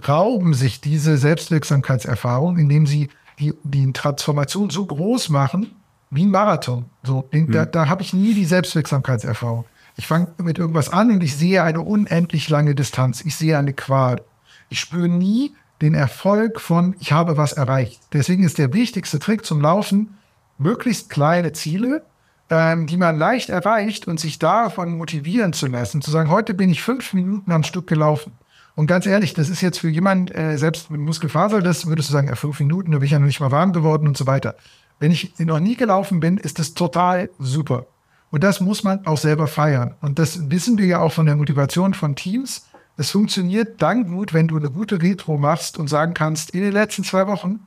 rauben 0.06 0.54
sich 0.54 0.80
diese 0.80 1.16
Selbstwirksamkeitserfahrung, 1.16 2.58
indem 2.58 2.86
sie 2.86 3.08
die, 3.38 3.54
die 3.64 3.92
Transformation 3.92 4.70
so 4.70 4.86
groß 4.86 5.30
machen 5.30 5.74
wie 6.10 6.24
ein 6.24 6.30
Marathon. 6.30 6.86
So, 7.02 7.28
mhm. 7.32 7.50
Da, 7.50 7.64
da 7.66 7.88
habe 7.88 8.02
ich 8.02 8.12
nie 8.12 8.34
die 8.34 8.44
Selbstwirksamkeitserfahrung. 8.44 9.64
Ich 9.96 10.06
fange 10.06 10.28
mit 10.38 10.58
irgendwas 10.58 10.90
an 10.90 11.10
und 11.10 11.22
ich 11.22 11.36
sehe 11.36 11.62
eine 11.62 11.80
unendlich 11.80 12.48
lange 12.48 12.74
Distanz. 12.74 13.20
Ich 13.24 13.36
sehe 13.36 13.58
eine 13.58 13.72
Qual. 13.72 14.22
Ich 14.68 14.80
spüre 14.80 15.08
nie 15.08 15.54
den 15.80 15.94
Erfolg 15.94 16.60
von, 16.60 16.94
ich 17.00 17.12
habe 17.12 17.36
was 17.36 17.52
erreicht. 17.52 18.00
Deswegen 18.12 18.44
ist 18.44 18.58
der 18.58 18.72
wichtigste 18.72 19.18
Trick 19.18 19.44
zum 19.44 19.60
Laufen, 19.60 20.16
möglichst 20.56 21.10
kleine 21.10 21.52
Ziele, 21.52 22.04
ähm, 22.50 22.86
die 22.86 22.96
man 22.96 23.18
leicht 23.18 23.50
erreicht 23.50 24.08
und 24.08 24.18
sich 24.18 24.38
davon 24.38 24.96
motivieren 24.96 25.52
zu 25.52 25.66
lassen, 25.66 26.00
zu 26.00 26.10
sagen, 26.10 26.30
heute 26.30 26.54
bin 26.54 26.70
ich 26.70 26.82
fünf 26.82 27.12
Minuten 27.12 27.52
am 27.52 27.62
Stück 27.62 27.86
gelaufen. 27.86 28.32
Und 28.74 28.86
ganz 28.86 29.06
ehrlich, 29.06 29.34
das 29.34 29.48
ist 29.48 29.60
jetzt 29.60 29.78
für 29.78 29.88
jemand, 29.88 30.34
äh, 30.34 30.56
selbst 30.56 30.90
mit 30.90 31.00
Muskelfaser, 31.00 31.60
das 31.60 31.86
würdest 31.86 32.08
du 32.08 32.12
sagen, 32.12 32.28
ja, 32.28 32.36
fünf 32.36 32.60
Minuten, 32.60 32.92
da 32.92 32.98
bin 32.98 33.06
ich 33.06 33.10
ja 33.10 33.18
noch 33.18 33.26
nicht 33.26 33.40
mal 33.40 33.50
warm 33.50 33.72
geworden 33.72 34.06
und 34.06 34.16
so 34.16 34.26
weiter. 34.26 34.54
Wenn 35.00 35.10
ich 35.10 35.38
noch 35.38 35.60
nie 35.60 35.76
gelaufen 35.76 36.20
bin, 36.20 36.38
ist 36.38 36.58
das 36.58 36.74
total 36.74 37.30
super. 37.38 37.86
Und 38.30 38.44
das 38.44 38.60
muss 38.60 38.84
man 38.84 39.06
auch 39.06 39.18
selber 39.18 39.46
feiern. 39.46 39.94
Und 40.00 40.18
das 40.18 40.50
wissen 40.50 40.78
wir 40.78 40.86
ja 40.86 41.00
auch 41.00 41.12
von 41.12 41.26
der 41.26 41.36
Motivation 41.36 41.94
von 41.94 42.14
Teams. 42.14 42.66
Es 42.96 43.10
funktioniert 43.10 43.80
dann 43.80 44.08
gut, 44.08 44.32
wenn 44.32 44.48
du 44.48 44.56
eine 44.56 44.70
gute 44.70 45.00
Retro 45.00 45.38
machst 45.38 45.78
und 45.78 45.88
sagen 45.88 46.14
kannst, 46.14 46.50
in 46.50 46.62
den 46.62 46.72
letzten 46.72 47.04
zwei 47.04 47.26
Wochen 47.26 47.60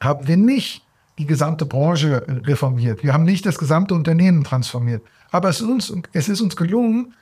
haben 0.00 0.26
wir 0.26 0.36
nicht 0.36 0.84
die 1.18 1.26
gesamte 1.26 1.66
Branche 1.66 2.24
reformiert. 2.44 3.02
Wir 3.02 3.12
haben 3.12 3.24
nicht 3.24 3.44
das 3.44 3.58
gesamte 3.58 3.94
Unternehmen 3.94 4.44
transformiert. 4.44 5.02
Aber 5.30 5.48
es 5.48 5.60
ist 5.60 5.68
uns, 5.68 5.92
es 6.12 6.28
ist 6.28 6.40
uns 6.40 6.56
gelungen, 6.56 7.14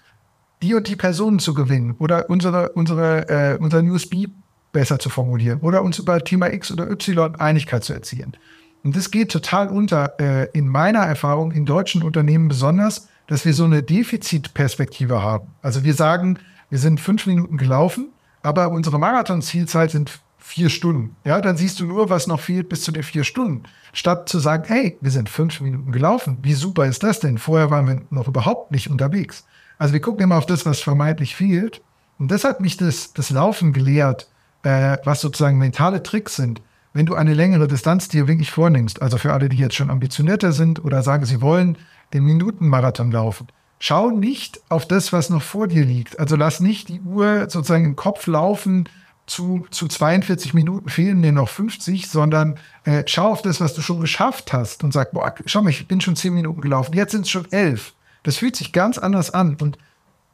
die 0.63 0.75
und 0.75 0.89
die 0.89 0.97
Personen 0.97 1.39
zu 1.39 1.55
gewinnen 1.55 1.95
oder 1.99 2.29
unsere, 2.29 2.71
unsere, 2.71 3.29
äh, 3.29 3.59
unser 3.59 3.83
USB 3.83 4.27
besser 4.73 4.99
zu 4.99 5.09
formulieren 5.09 5.61
oder 5.61 5.83
uns 5.83 5.99
über 5.99 6.23
Thema 6.23 6.53
X 6.53 6.71
oder 6.71 6.91
Y 6.91 7.35
Einigkeit 7.37 7.83
zu 7.83 7.93
erzielen. 7.93 8.37
Und 8.83 8.97
das 8.97 9.11
geht 9.11 9.31
total 9.31 9.69
unter, 9.69 10.19
äh, 10.21 10.49
in 10.53 10.69
meiner 10.69 11.01
Erfahrung, 11.01 11.53
in 11.53 11.67
deutschen 11.67 12.03
Unternehmen 12.03 12.49
besonders, 12.49 13.09
dass 13.27 13.45
wir 13.45 13.55
so 13.55 13.65
eine 13.65 13.83
Defizitperspektive 13.83 15.23
haben. 15.23 15.49
Also 15.63 15.85
wir 15.85 15.95
sagen, 15.95 16.39
wir 16.71 16.79
sind 16.79 17.01
fünf 17.01 17.27
Minuten 17.27 17.57
gelaufen, 17.57 18.09
aber 18.43 18.71
unsere 18.71 18.99
Marathon-Zielzeit 18.99 19.91
sind 19.91 20.21
vier 20.50 20.69
Stunden. 20.69 21.14
Ja, 21.25 21.40
dann 21.40 21.57
siehst 21.57 21.78
du 21.78 21.87
nur, 21.87 22.11
was 22.11 22.26
noch 22.26 22.40
fehlt 22.40 22.69
bis 22.69 22.83
zu 22.83 22.90
den 22.90 23.04
vier 23.04 23.23
Stunden. 23.23 23.62
Statt 23.92 24.28
zu 24.28 24.40
sagen, 24.40 24.64
hey, 24.66 24.99
wir 25.00 25.12
sind 25.12 25.28
fünf 25.28 25.61
Minuten 25.61 25.92
gelaufen. 25.92 26.38
Wie 26.42 26.54
super 26.54 26.87
ist 26.87 27.04
das 27.04 27.21
denn? 27.21 27.38
Vorher 27.38 27.71
waren 27.71 27.87
wir 27.87 28.02
noch 28.11 28.26
überhaupt 28.26 28.73
nicht 28.73 28.90
unterwegs. 28.90 29.47
Also 29.78 29.92
wir 29.95 30.00
gucken 30.00 30.25
immer 30.25 30.37
auf 30.37 30.47
das, 30.47 30.66
was 30.66 30.80
vermeintlich 30.80 31.37
fehlt. 31.37 31.83
Und 32.19 32.33
das 32.33 32.42
hat 32.42 32.61
mich 32.61 32.76
das, 32.76 33.12
das 33.12 33.30
Laufen 33.30 33.73
gelehrt, 33.73 34.28
äh, 34.64 34.99
was 35.04 35.21
sozusagen 35.21 35.57
mentale 35.57 36.02
Tricks 36.02 36.35
sind. 36.35 36.61
Wenn 36.92 37.07
du 37.07 37.14
eine 37.14 37.35
längere 37.35 37.69
Distanz 37.69 38.09
dir 38.09 38.26
wirklich 38.26 38.50
vornimmst, 38.50 39.00
also 39.00 39.19
für 39.19 39.33
alle, 39.33 39.49
die 39.49 39.57
jetzt 39.57 39.76
schon 39.76 39.90
ambitionierter 39.90 40.50
sind 40.50 40.85
oder 40.85 41.02
sagen, 41.04 41.25
sie 41.25 41.40
wollen 41.40 41.78
den 42.12 42.25
Minutenmarathon 42.25 43.12
laufen, 43.12 43.47
schau 43.78 44.11
nicht 44.11 44.61
auf 44.69 44.87
das, 44.87 45.12
was 45.12 45.30
noch 45.30 45.42
vor 45.42 45.69
dir 45.69 45.85
liegt. 45.85 46.19
Also 46.19 46.35
lass 46.35 46.59
nicht 46.59 46.88
die 46.88 47.00
Uhr 47.00 47.49
sozusagen 47.49 47.85
im 47.85 47.97
Kopf 47.97 48.26
laufen, 48.26 48.88
zu, 49.31 49.65
zu 49.71 49.87
42 49.87 50.55
Minuten 50.55 50.89
fehlen 50.89 51.23
dir 51.23 51.33
noch 51.33 51.49
50, 51.49 52.09
sondern 52.09 52.59
äh, 52.85 53.05
schau 53.07 53.31
auf 53.31 53.43
das, 53.43 53.61
was 53.61 53.75
du 53.75 53.81
schon 53.81 54.01
geschafft 54.01 54.53
hast 54.53 54.83
und 54.83 54.93
sag, 54.93 55.13
boah, 55.13 55.33
schau 55.47 55.63
mal, 55.63 55.71
ich 55.71 55.87
bin 55.87 56.01
schon 56.01 56.17
10 56.17 56.35
Minuten 56.35 56.61
gelaufen, 56.61 56.95
jetzt 56.95 57.13
sind 57.13 57.23
es 57.23 57.31
schon 57.31 57.51
11. 57.51 57.95
Das 58.25 58.37
fühlt 58.37 58.57
sich 58.57 58.73
ganz 58.73 58.99
anders 58.99 59.31
an. 59.31 59.57
Und 59.61 59.79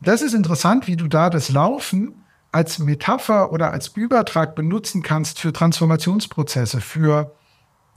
das 0.00 0.22
ist 0.22 0.34
interessant, 0.34 0.86
wie 0.86 0.96
du 0.96 1.08
da 1.08 1.30
das 1.30 1.50
Laufen 1.50 2.14
als 2.52 2.78
Metapher 2.78 3.52
oder 3.52 3.70
als 3.70 3.88
Übertrag 3.88 4.54
benutzen 4.54 5.02
kannst 5.02 5.40
für 5.40 5.52
Transformationsprozesse, 5.52 6.80
für, 6.80 7.32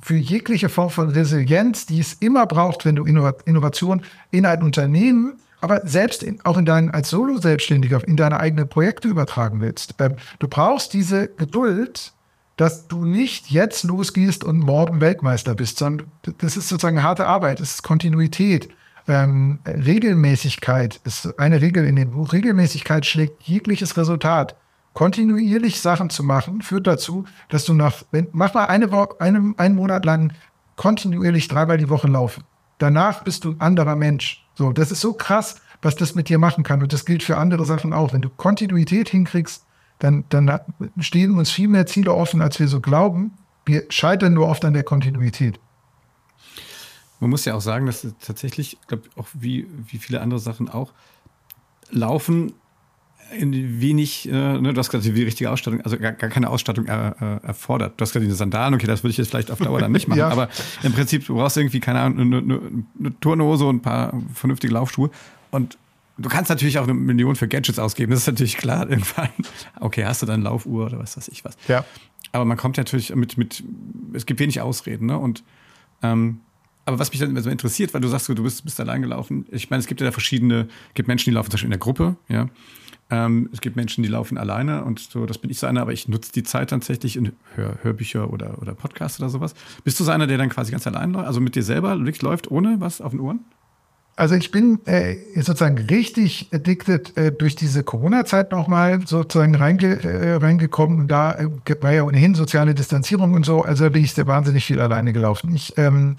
für 0.01 0.15
jegliche 0.15 0.67
Form 0.67 0.89
von 0.89 1.09
Resilienz, 1.09 1.85
die 1.85 1.99
es 1.99 2.13
immer 2.13 2.45
braucht, 2.45 2.83
wenn 2.83 2.97
du 2.97 3.05
Innovation 3.05 4.03
in 4.31 4.45
ein 4.45 4.61
Unternehmen 4.61 5.39
aber 5.61 5.85
selbst 5.85 6.23
in, 6.23 6.43
auch 6.45 6.57
in 6.57 6.65
deinen, 6.65 6.91
als 6.91 7.09
Solo-Selbstständiger 7.09 8.07
in 8.07 8.17
deine 8.17 8.39
eigenen 8.39 8.69
Projekte 8.69 9.07
übertragen 9.07 9.61
willst. 9.61 9.95
Ähm, 9.99 10.15
du 10.39 10.47
brauchst 10.47 10.93
diese 10.93 11.27
Geduld, 11.27 12.13
dass 12.57 12.87
du 12.87 13.05
nicht 13.05 13.49
jetzt 13.51 13.83
losgehst 13.83 14.43
und 14.43 14.59
morgen 14.59 14.99
Weltmeister 14.99 15.55
bist, 15.55 15.77
sondern 15.77 16.07
das 16.39 16.57
ist 16.57 16.67
sozusagen 16.67 17.03
harte 17.03 17.25
Arbeit, 17.25 17.61
das 17.61 17.71
ist 17.71 17.83
Kontinuität. 17.83 18.69
Ähm, 19.07 19.59
Regelmäßigkeit 19.65 20.99
ist 21.03 21.39
eine 21.39 21.61
Regel 21.61 21.85
in 21.85 21.95
dem 21.95 22.11
Buch. 22.11 22.33
Regelmäßigkeit 22.33 23.05
schlägt 23.05 23.43
jegliches 23.43 23.97
Resultat. 23.97 24.55
Kontinuierlich 24.93 25.79
Sachen 25.79 26.09
zu 26.09 26.23
machen, 26.23 26.61
führt 26.61 26.85
dazu, 26.85 27.23
dass 27.47 27.63
du 27.63 27.73
nach, 27.73 28.03
wenn, 28.11 28.27
mach 28.33 28.53
mal 28.53 28.65
eine 28.65 28.91
Woche, 28.91 29.21
einen, 29.21 29.57
einen 29.57 29.75
Monat 29.75 30.03
lang 30.03 30.33
kontinuierlich 30.75 31.47
dreimal 31.47 31.77
die 31.77 31.89
Woche 31.89 32.07
laufen. 32.07 32.43
Danach 32.77 33.23
bist 33.23 33.45
du 33.45 33.51
ein 33.51 33.61
anderer 33.61 33.95
Mensch. 33.95 34.45
So, 34.59 34.73
das 34.73 34.91
ist 34.91 34.99
so 34.99 35.13
krass, 35.13 35.55
was 35.81 35.95
das 35.95 36.15
mit 36.15 36.27
dir 36.27 36.37
machen 36.37 36.65
kann. 36.65 36.81
Und 36.81 36.91
das 36.91 37.05
gilt 37.05 37.23
für 37.23 37.37
andere 37.37 37.63
Sachen 37.63 37.93
auch. 37.93 38.11
Wenn 38.11 38.21
du 38.21 38.27
Kontinuität 38.27 39.07
hinkriegst, 39.07 39.65
dann, 39.99 40.25
dann 40.27 40.59
stehen 40.99 41.37
uns 41.37 41.49
viel 41.49 41.69
mehr 41.69 41.85
Ziele 41.85 42.13
offen, 42.13 42.41
als 42.41 42.59
wir 42.59 42.67
so 42.67 42.81
glauben. 42.81 43.31
Wir 43.65 43.85
scheitern 43.87 44.33
nur 44.33 44.49
oft 44.49 44.65
an 44.65 44.73
der 44.73 44.83
Kontinuität. 44.83 45.61
Man 47.21 47.29
muss 47.29 47.45
ja 47.45 47.53
auch 47.53 47.61
sagen, 47.61 47.85
dass 47.85 48.05
tatsächlich, 48.19 48.73
ich 48.81 48.87
glaube, 48.87 49.03
auch 49.15 49.27
wie, 49.33 49.65
wie 49.89 49.97
viele 49.97 50.19
andere 50.19 50.41
Sachen 50.41 50.67
auch, 50.67 50.91
Laufen 51.89 52.51
wenig, 53.31 54.27
äh, 54.27 54.31
ne, 54.31 54.73
du 54.73 54.79
hast 54.79 54.89
gesagt, 54.89 55.15
die 55.15 55.23
richtige 55.23 55.51
Ausstattung, 55.51 55.81
also 55.81 55.97
gar, 55.97 56.13
gar 56.13 56.29
keine 56.29 56.49
Ausstattung 56.49 56.85
er, 56.85 57.15
äh, 57.43 57.47
erfordert. 57.47 57.93
Du 57.97 58.03
hast 58.03 58.13
gerade 58.13 58.25
eine 58.25 58.35
Sandalen, 58.35 58.73
okay, 58.73 58.87
das 58.87 59.03
würde 59.03 59.11
ich 59.11 59.17
jetzt 59.17 59.29
vielleicht 59.29 59.51
auf 59.51 59.59
Dauer 59.59 59.79
dann 59.79 59.91
nicht 59.91 60.07
machen, 60.07 60.19
ja. 60.19 60.29
aber 60.29 60.49
im 60.83 60.93
Prinzip, 60.93 61.25
du 61.25 61.35
brauchst 61.35 61.57
irgendwie, 61.57 61.79
keine 61.79 61.99
Ahnung, 61.99 62.19
eine, 62.19 62.37
eine, 62.37 62.61
eine 62.99 63.19
Turnhose 63.19 63.65
und 63.65 63.77
ein 63.77 63.81
paar 63.81 64.13
vernünftige 64.33 64.73
Laufschuhe 64.73 65.09
und 65.51 65.77
du 66.17 66.29
kannst 66.29 66.49
natürlich 66.49 66.79
auch 66.79 66.83
eine 66.83 66.93
Million 66.93 67.35
für 67.35 67.47
Gadgets 67.47 67.79
ausgeben, 67.79 68.11
das 68.11 68.21
ist 68.21 68.27
natürlich 68.27 68.57
klar, 68.57 68.89
irgendwann, 68.89 69.29
okay, 69.79 70.05
hast 70.05 70.21
du 70.21 70.25
dann 70.25 70.41
Laufuhr 70.41 70.87
oder 70.87 70.99
was 70.99 71.17
weiß 71.17 71.27
ich 71.29 71.45
was. 71.45 71.57
Ja. 71.67 71.85
Aber 72.31 72.45
man 72.45 72.57
kommt 72.57 72.77
natürlich 72.77 73.13
mit, 73.15 73.37
mit, 73.37 73.63
es 74.13 74.25
gibt 74.25 74.39
wenig 74.39 74.61
Ausreden, 74.61 75.07
ne, 75.07 75.17
und, 75.17 75.43
ähm, 76.01 76.41
aber 76.89 76.99
was 76.99 77.11
mich 77.11 77.19
dann 77.19 77.29
immer 77.29 77.41
so 77.41 77.49
interessiert, 77.49 77.93
weil 77.93 78.01
du 78.01 78.07
sagst, 78.07 78.27
du 78.27 78.43
bist, 78.43 78.63
bist 78.63 78.79
allein 78.79 79.01
gelaufen. 79.01 79.45
Ich 79.51 79.69
meine, 79.69 79.79
es 79.79 79.87
gibt 79.87 80.01
ja 80.01 80.07
da 80.07 80.11
verschiedene, 80.11 80.67
gibt 80.95 81.07
Menschen, 81.07 81.29
die 81.29 81.35
laufen 81.35 81.49
zum 81.49 81.55
Beispiel 81.55 81.67
in 81.67 81.71
der 81.71 81.79
Gruppe, 81.79 82.15
ja. 82.27 82.49
Ähm, 83.11 83.49
es 83.51 83.61
gibt 83.61 83.75
Menschen, 83.75 84.03
die 84.03 84.09
laufen 84.09 84.37
alleine 84.37 84.83
und 84.83 84.99
so, 84.99 85.25
das 85.25 85.39
bin 85.39 85.49
ich 85.49 85.57
so 85.57 85.65
einer, 85.65 85.81
aber 85.81 85.93
ich 85.93 86.07
nutze 86.07 86.31
die 86.31 86.43
Zeit 86.43 86.69
tatsächlich 86.69 87.17
und 87.17 87.33
höre 87.55 87.79
Hörbücher 87.81 88.31
oder, 88.31 88.61
oder 88.61 88.75
Podcasts 88.75 89.19
oder 89.19 89.29
sowas. 89.29 89.55
Bist 89.83 89.99
du 89.99 90.03
so 90.03 90.11
einer, 90.11 90.27
der 90.27 90.37
dann 90.37 90.49
quasi 90.49 90.71
ganz 90.71 90.85
allein 90.85 91.11
läuft, 91.11 91.25
also 91.25 91.41
mit 91.41 91.55
dir 91.55 91.63
selber 91.63 91.97
wirklich 91.97 92.21
läuft, 92.21 92.51
ohne 92.51 92.79
was 92.79 93.01
auf 93.01 93.11
den 93.11 93.19
Ohren? 93.19 93.39
Also 94.15 94.35
ich 94.35 94.51
bin 94.51 94.79
äh, 94.85 95.15
sozusagen 95.35 95.77
richtig 95.77 96.49
addicted 96.51 97.15
äh, 97.15 97.31
durch 97.31 97.55
diese 97.55 97.83
Corona-Zeit 97.83 98.51
nochmal 98.51 98.99
sozusagen 99.07 99.55
reinge 99.55 100.03
äh, 100.03 100.33
reingekommen. 100.33 101.07
Da 101.07 101.35
äh, 101.35 101.47
war 101.81 101.93
ja 101.93 102.03
ohnehin 102.03 102.35
soziale 102.35 102.75
Distanzierung 102.75 103.33
und 103.33 103.45
so, 103.45 103.61
also 103.61 103.89
bin 103.89 104.03
ich 104.03 104.13
sehr 104.13 104.27
wahnsinnig 104.27 104.65
viel 104.65 104.81
alleine 104.81 105.13
gelaufen. 105.13 105.55
Ich 105.55 105.73
ähm, 105.77 106.17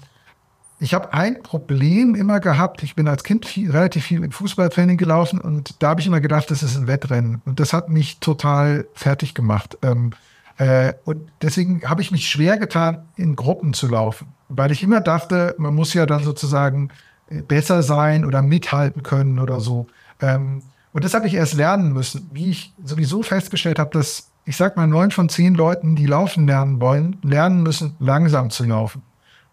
ich 0.81 0.95
habe 0.95 1.13
ein 1.13 1.43
Problem 1.43 2.15
immer 2.15 2.39
gehabt. 2.39 2.81
Ich 2.81 2.95
bin 2.95 3.07
als 3.07 3.23
Kind 3.23 3.45
viel, 3.45 3.69
relativ 3.69 4.03
viel 4.03 4.23
im 4.23 4.31
Fußballtraining 4.31 4.97
gelaufen 4.97 5.39
und 5.39 5.75
da 5.77 5.89
habe 5.89 6.01
ich 6.01 6.07
immer 6.07 6.21
gedacht, 6.21 6.49
das 6.49 6.63
ist 6.63 6.75
ein 6.75 6.87
Wettrennen. 6.87 7.39
Und 7.45 7.59
das 7.59 7.71
hat 7.71 7.89
mich 7.89 8.19
total 8.19 8.87
fertig 8.95 9.35
gemacht. 9.35 9.77
Ähm, 9.83 10.09
äh, 10.57 10.93
und 11.05 11.31
deswegen 11.43 11.87
habe 11.87 12.01
ich 12.01 12.09
mich 12.09 12.27
schwer 12.27 12.57
getan, 12.57 13.05
in 13.15 13.35
Gruppen 13.35 13.73
zu 13.73 13.89
laufen, 13.89 14.29
weil 14.49 14.71
ich 14.71 14.81
immer 14.81 15.01
dachte, 15.01 15.53
man 15.59 15.75
muss 15.75 15.93
ja 15.93 16.07
dann 16.07 16.23
sozusagen 16.23 16.89
äh, 17.29 17.43
besser 17.43 17.83
sein 17.83 18.25
oder 18.25 18.41
mithalten 18.41 19.03
können 19.03 19.37
oder 19.37 19.59
so. 19.59 19.85
Ähm, 20.19 20.63
und 20.93 21.03
das 21.03 21.13
habe 21.13 21.27
ich 21.27 21.35
erst 21.35 21.53
lernen 21.53 21.93
müssen, 21.93 22.27
wie 22.33 22.49
ich 22.49 22.73
sowieso 22.83 23.21
festgestellt 23.21 23.77
habe, 23.77 23.91
dass 23.91 24.31
ich 24.45 24.57
sag 24.57 24.77
mal 24.77 24.87
neun 24.87 25.11
von 25.11 25.29
zehn 25.29 25.53
Leuten, 25.53 25.95
die 25.95 26.07
laufen 26.07 26.47
lernen 26.47 26.81
wollen, 26.81 27.17
lernen 27.21 27.61
müssen, 27.61 27.95
langsam 27.99 28.49
zu 28.49 28.63
laufen. 28.63 29.03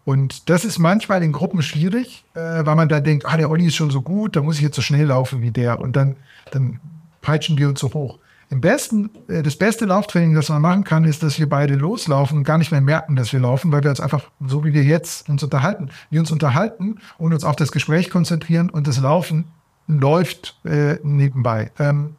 Und 0.09 0.49
das 0.49 0.65
ist 0.65 0.79
manchmal 0.79 1.21
in 1.21 1.31
Gruppen 1.31 1.61
schwierig, 1.61 2.25
äh, 2.33 2.65
weil 2.65 2.75
man 2.75 2.89
da 2.89 2.99
denkt, 2.99 3.27
ah, 3.27 3.37
der 3.37 3.51
Olli 3.51 3.67
ist 3.67 3.75
schon 3.75 3.91
so 3.91 4.01
gut, 4.01 4.35
da 4.35 4.41
muss 4.41 4.55
ich 4.55 4.63
jetzt 4.63 4.75
so 4.75 4.81
schnell 4.81 5.05
laufen 5.05 5.43
wie 5.43 5.51
der. 5.51 5.79
Und 5.79 5.95
dann, 5.95 6.15
dann 6.49 6.79
peitschen 7.21 7.59
wir 7.59 7.69
uns 7.69 7.79
so 7.79 7.93
hoch. 7.93 8.17
Im 8.49 8.59
besten, 8.59 9.11
äh, 9.27 9.43
das 9.43 9.55
beste 9.55 9.85
Lauftraining, 9.85 10.33
das 10.33 10.49
man 10.49 10.63
machen 10.63 10.83
kann, 10.83 11.03
ist, 11.03 11.21
dass 11.21 11.37
wir 11.37 11.47
beide 11.47 11.75
loslaufen 11.75 12.39
und 12.39 12.43
gar 12.43 12.57
nicht 12.57 12.71
mehr 12.71 12.81
merken, 12.81 13.15
dass 13.15 13.33
wir 13.33 13.39
laufen, 13.39 13.71
weil 13.71 13.83
wir 13.83 13.91
uns 13.91 13.99
einfach, 13.99 14.23
so 14.43 14.65
wie 14.65 14.73
wir 14.73 14.83
jetzt 14.83 15.29
uns 15.29 15.43
unterhalten, 15.43 15.91
wir 16.09 16.19
uns 16.19 16.31
unterhalten 16.31 16.95
und 17.19 17.31
uns 17.31 17.43
auf 17.43 17.55
das 17.55 17.71
Gespräch 17.71 18.09
konzentrieren 18.09 18.71
und 18.71 18.87
das 18.87 18.99
Laufen 18.99 19.45
läuft 19.85 20.59
äh, 20.65 20.97
nebenbei. 21.03 21.69
Ähm, 21.77 22.15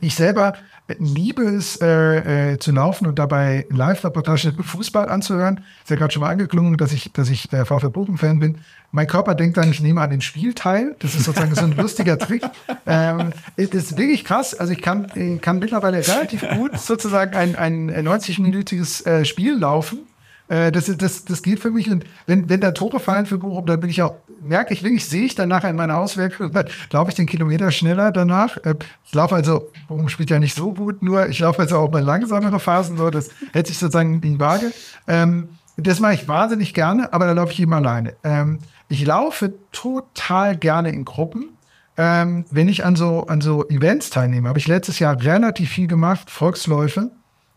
ich 0.00 0.14
selber 0.14 0.54
liebe 0.98 1.42
es 1.42 1.80
äh, 1.80 2.52
äh, 2.52 2.58
zu 2.58 2.72
laufen 2.72 3.06
und 3.06 3.18
dabei 3.18 3.66
Live-Reportage 3.70 4.52
Fußball 4.52 5.08
anzuhören. 5.08 5.60
Ist 5.82 5.90
ja 5.90 5.96
gerade 5.96 6.12
schon 6.12 6.22
mal 6.22 6.30
angeklungen, 6.30 6.76
dass 6.76 6.92
ich, 6.92 7.12
dass 7.12 7.28
ich 7.28 7.48
der 7.48 7.66
VfB 7.66 7.88
Bochum-Fan 7.88 8.38
bin. 8.38 8.58
Mein 8.90 9.06
Körper 9.06 9.34
denkt 9.34 9.58
dann, 9.58 9.70
ich 9.70 9.80
nehme 9.80 10.00
an 10.00 10.10
den 10.10 10.22
Spiel 10.22 10.54
teil. 10.54 10.96
Das 11.00 11.14
ist 11.14 11.24
sozusagen 11.24 11.54
so 11.54 11.62
ein 11.62 11.76
lustiger 11.76 12.18
Trick. 12.18 12.42
Ähm, 12.86 13.32
das 13.56 13.74
ist 13.74 13.98
wirklich 13.98 14.24
krass. 14.24 14.54
Also 14.54 14.72
ich 14.72 14.80
kann, 14.80 15.08
ich 15.14 15.42
kann 15.42 15.58
mittlerweile 15.58 15.98
relativ 15.98 16.48
gut 16.56 16.78
sozusagen 16.78 17.34
ein, 17.34 17.54
ein 17.54 17.90
90-minütiges 17.90 19.04
äh, 19.06 19.24
Spiel 19.26 19.58
laufen 19.58 19.98
äh, 20.48 20.72
das, 20.72 20.86
das, 20.96 21.24
das 21.24 21.42
geht 21.42 21.60
für 21.60 21.70
mich. 21.70 21.90
Und 21.90 22.04
wenn, 22.26 22.48
wenn 22.48 22.60
da 22.60 22.72
Tore 22.72 23.00
fallen 23.00 23.26
für 23.26 23.38
Bochum, 23.38 23.66
dann 23.66 23.80
bin 23.80 23.90
ich 23.90 24.02
auch, 24.02 24.14
merke 24.42 24.72
ich 24.72 24.82
wirklich, 24.82 25.06
sehe 25.06 25.24
ich 25.24 25.34
dann 25.34 25.48
nachher 25.48 25.70
in 25.70 25.76
meiner 25.76 25.98
Auswirkung, 25.98 26.50
laufe 26.90 27.10
ich 27.10 27.14
den 27.14 27.26
Kilometer 27.26 27.70
schneller 27.70 28.12
danach. 28.12 28.56
Äh, 28.64 28.74
ich 29.04 29.14
laufe 29.14 29.34
also, 29.34 29.70
Bochum 29.88 30.08
spielt 30.08 30.30
ja 30.30 30.38
nicht 30.38 30.54
so 30.54 30.72
gut, 30.72 31.02
nur 31.02 31.28
ich 31.28 31.38
laufe 31.38 31.60
also 31.60 31.78
auch 31.78 31.90
mal 31.90 32.02
langsamere 32.02 32.60
Phasen, 32.60 32.96
so, 32.96 33.10
das 33.10 33.30
hält 33.52 33.66
sich 33.66 33.78
sozusagen 33.78 34.14
in 34.14 34.20
die 34.20 34.40
Waage. 34.40 34.72
Ähm, 35.06 35.50
das 35.76 36.00
mache 36.00 36.14
ich 36.14 36.26
wahnsinnig 36.26 36.74
gerne, 36.74 37.12
aber 37.12 37.26
da 37.26 37.32
laufe 37.32 37.52
ich 37.52 37.60
immer 37.60 37.76
alleine. 37.76 38.14
Ähm, 38.24 38.58
ich 38.88 39.04
laufe 39.06 39.52
total 39.70 40.56
gerne 40.56 40.90
in 40.90 41.04
Gruppen. 41.04 41.50
Ähm, 41.96 42.46
wenn 42.50 42.68
ich 42.68 42.84
an 42.84 42.96
so, 42.96 43.26
an 43.26 43.40
so 43.40 43.68
Events 43.68 44.10
teilnehme, 44.10 44.48
habe 44.48 44.58
ich 44.58 44.66
letztes 44.66 44.98
Jahr 44.98 45.20
relativ 45.20 45.70
viel 45.70 45.88
gemacht, 45.88 46.30
Volksläufe. 46.30 47.10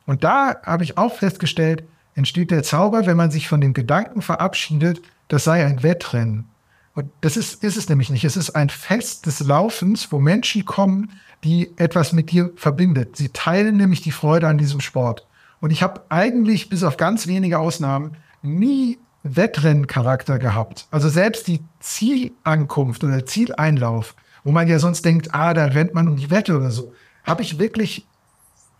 Und 0.05 0.23
da 0.23 0.55
habe 0.63 0.83
ich 0.83 0.97
auch 0.97 1.13
festgestellt, 1.13 1.83
entsteht 2.15 2.51
der 2.51 2.63
Zauber, 2.63 3.05
wenn 3.05 3.17
man 3.17 3.31
sich 3.31 3.47
von 3.47 3.61
dem 3.61 3.73
Gedanken 3.73 4.21
verabschiedet, 4.21 5.01
das 5.27 5.43
sei 5.43 5.65
ein 5.65 5.83
Wettrennen. 5.83 6.49
Und 6.93 7.09
das 7.21 7.37
ist, 7.37 7.63
ist 7.63 7.77
es 7.77 7.87
nämlich 7.87 8.09
nicht. 8.09 8.25
Es 8.25 8.35
ist 8.35 8.51
ein 8.51 8.69
Fest 8.69 9.25
des 9.25 9.39
Laufens, 9.39 10.11
wo 10.11 10.19
Menschen 10.19 10.65
kommen, 10.65 11.11
die 11.43 11.71
etwas 11.77 12.11
mit 12.11 12.31
dir 12.31 12.51
verbindet. 12.55 13.15
Sie 13.15 13.29
teilen 13.29 13.77
nämlich 13.77 14.01
die 14.01 14.11
Freude 14.11 14.47
an 14.47 14.57
diesem 14.57 14.81
Sport. 14.81 15.25
Und 15.61 15.71
ich 15.71 15.83
habe 15.83 16.01
eigentlich 16.09 16.69
bis 16.69 16.83
auf 16.83 16.97
ganz 16.97 17.27
wenige 17.27 17.59
Ausnahmen 17.59 18.17
nie 18.41 18.97
Wettrennencharakter 19.23 20.39
gehabt. 20.39 20.87
Also 20.91 21.07
selbst 21.07 21.47
die 21.47 21.61
Zielankunft 21.79 23.03
oder 23.03 23.25
Zieleinlauf, 23.25 24.15
wo 24.43 24.51
man 24.51 24.67
ja 24.67 24.79
sonst 24.79 25.05
denkt, 25.05 25.33
ah, 25.33 25.53
da 25.53 25.65
rennt 25.65 25.93
man 25.93 26.07
um 26.07 26.17
die 26.17 26.31
Wette 26.31 26.57
oder 26.57 26.71
so, 26.71 26.93
habe 27.23 27.43
ich 27.43 27.59
wirklich 27.59 28.05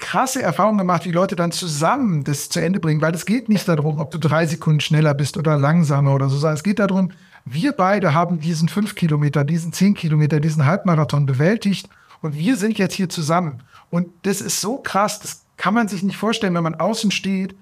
krasse 0.01 0.41
Erfahrungen 0.41 0.79
gemacht, 0.79 1.05
wie 1.05 1.11
Leute 1.11 1.37
dann 1.37 1.53
zusammen 1.53 2.25
das 2.25 2.49
zu 2.49 2.59
Ende 2.59 2.81
bringen, 2.81 3.01
weil 3.01 3.15
es 3.15 3.25
geht 3.25 3.47
nicht 3.47 3.67
darum, 3.67 3.99
ob 3.99 4.11
du 4.11 4.17
drei 4.17 4.45
Sekunden 4.45 4.81
schneller 4.81 5.13
bist 5.13 5.37
oder 5.37 5.57
langsamer 5.57 6.13
oder 6.13 6.27
so, 6.27 6.35
sondern 6.35 6.55
es 6.55 6.63
geht 6.63 6.79
darum, 6.79 7.11
wir 7.45 7.71
beide 7.71 8.13
haben 8.13 8.39
diesen 8.39 8.67
fünf 8.67 8.95
Kilometer, 8.95 9.45
diesen 9.45 9.71
zehn 9.71 9.93
Kilometer, 9.93 10.39
diesen 10.39 10.65
Halbmarathon 10.65 11.25
bewältigt 11.25 11.87
und 12.21 12.35
wir 12.35 12.57
sind 12.57 12.77
jetzt 12.77 12.95
hier 12.95 13.09
zusammen. 13.09 13.63
Und 13.89 14.09
das 14.23 14.41
ist 14.41 14.59
so 14.59 14.77
krass, 14.77 15.19
das 15.19 15.43
kann 15.57 15.73
man 15.73 15.87
sich 15.87 16.03
nicht 16.03 16.17
vorstellen, 16.17 16.53
wenn 16.55 16.63
man 16.63 16.75
außen 16.75 17.11
steht. 17.11 17.55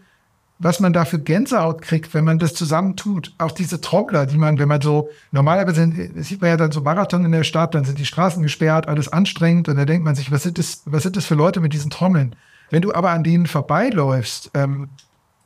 Was 0.60 0.82
man 0.82 0.92
da 0.92 1.06
für 1.06 1.20
Gänsehaut 1.20 1.82
kriegt, 1.82 2.14
wenn 2.14 2.26
man 2.26 2.38
das 2.38 2.54
zusammen 2.54 2.98
tut. 2.98 3.34
Auch 3.38 3.52
diese 3.52 3.80
Trockler, 3.80 4.26
die 4.26 4.38
man, 4.38 4.60
wenn 4.60 4.68
man 4.68 4.82
so, 4.82 5.10
normalerweise 5.32 5.90
sieht 6.18 6.42
man 6.42 6.50
ja 6.50 6.58
dann 6.58 6.74
so 6.74 6.82
Marathon 6.82 7.24
in 7.24 7.32
der 7.32 7.46
Stadt, 7.46 7.74
dann 7.74 7.86
sind 7.86 7.98
die 7.98 8.06
Straßen 8.06 8.44
gesperrt, 8.44 8.88
alles 8.88 9.08
anstrengend 9.08 9.70
und 9.70 9.78
da 9.78 9.86
denkt 9.86 10.04
man 10.04 10.16
sich, 10.16 10.32
was 10.32 10.44
sind 10.44 10.58
das, 10.58 10.82
was 10.86 11.04
sind 11.04 11.16
das 11.16 11.26
für 11.26 11.36
Leute 11.36 11.62
mit 11.62 11.72
diesen 11.72 11.90
Trommeln? 11.90 12.36
Wenn 12.70 12.82
du 12.82 12.94
aber 12.94 13.12
an 13.12 13.24
denen 13.24 13.48
vorbeiläufst, 13.48 14.52
ähm, 14.54 14.90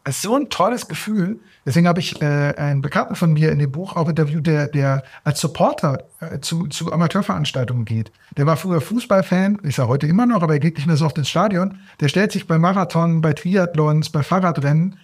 ist 0.05 0.21
so 0.21 0.35
ein 0.35 0.49
tolles 0.49 0.87
Gefühl. 0.87 1.39
Deswegen 1.65 1.87
habe 1.87 2.01
ich 2.01 2.21
äh, 2.21 2.53
einen 2.55 2.81
Bekannten 2.81 3.15
von 3.15 3.33
mir 3.33 3.51
in 3.51 3.59
dem 3.59 3.71
Buch 3.71 3.95
auch 3.95 4.09
interviewt, 4.09 4.45
der, 4.45 4.67
der 4.67 5.03
als 5.23 5.39
Supporter 5.39 6.03
äh, 6.19 6.39
zu, 6.39 6.67
zu 6.67 6.91
Amateurveranstaltungen 6.91 7.85
geht. 7.85 8.11
Der 8.35 8.45
war 8.45 8.57
früher 8.57 8.81
Fußballfan, 8.81 9.59
ist 9.59 9.79
er 9.79 9.87
heute 9.87 10.07
immer 10.07 10.25
noch, 10.25 10.41
aber 10.41 10.53
er 10.53 10.59
geht 10.59 10.75
nicht 10.75 10.87
mehr 10.87 10.97
so 10.97 11.05
oft 11.05 11.17
ins 11.17 11.29
Stadion. 11.29 11.77
Der 12.01 12.09
stellt 12.09 12.33
sich 12.33 12.47
bei 12.47 12.57
Marathon, 12.59 13.21
bei 13.21 13.33
Triathlons, 13.33 14.09
bei 14.09 14.23
Fahrradrennen 14.23 14.97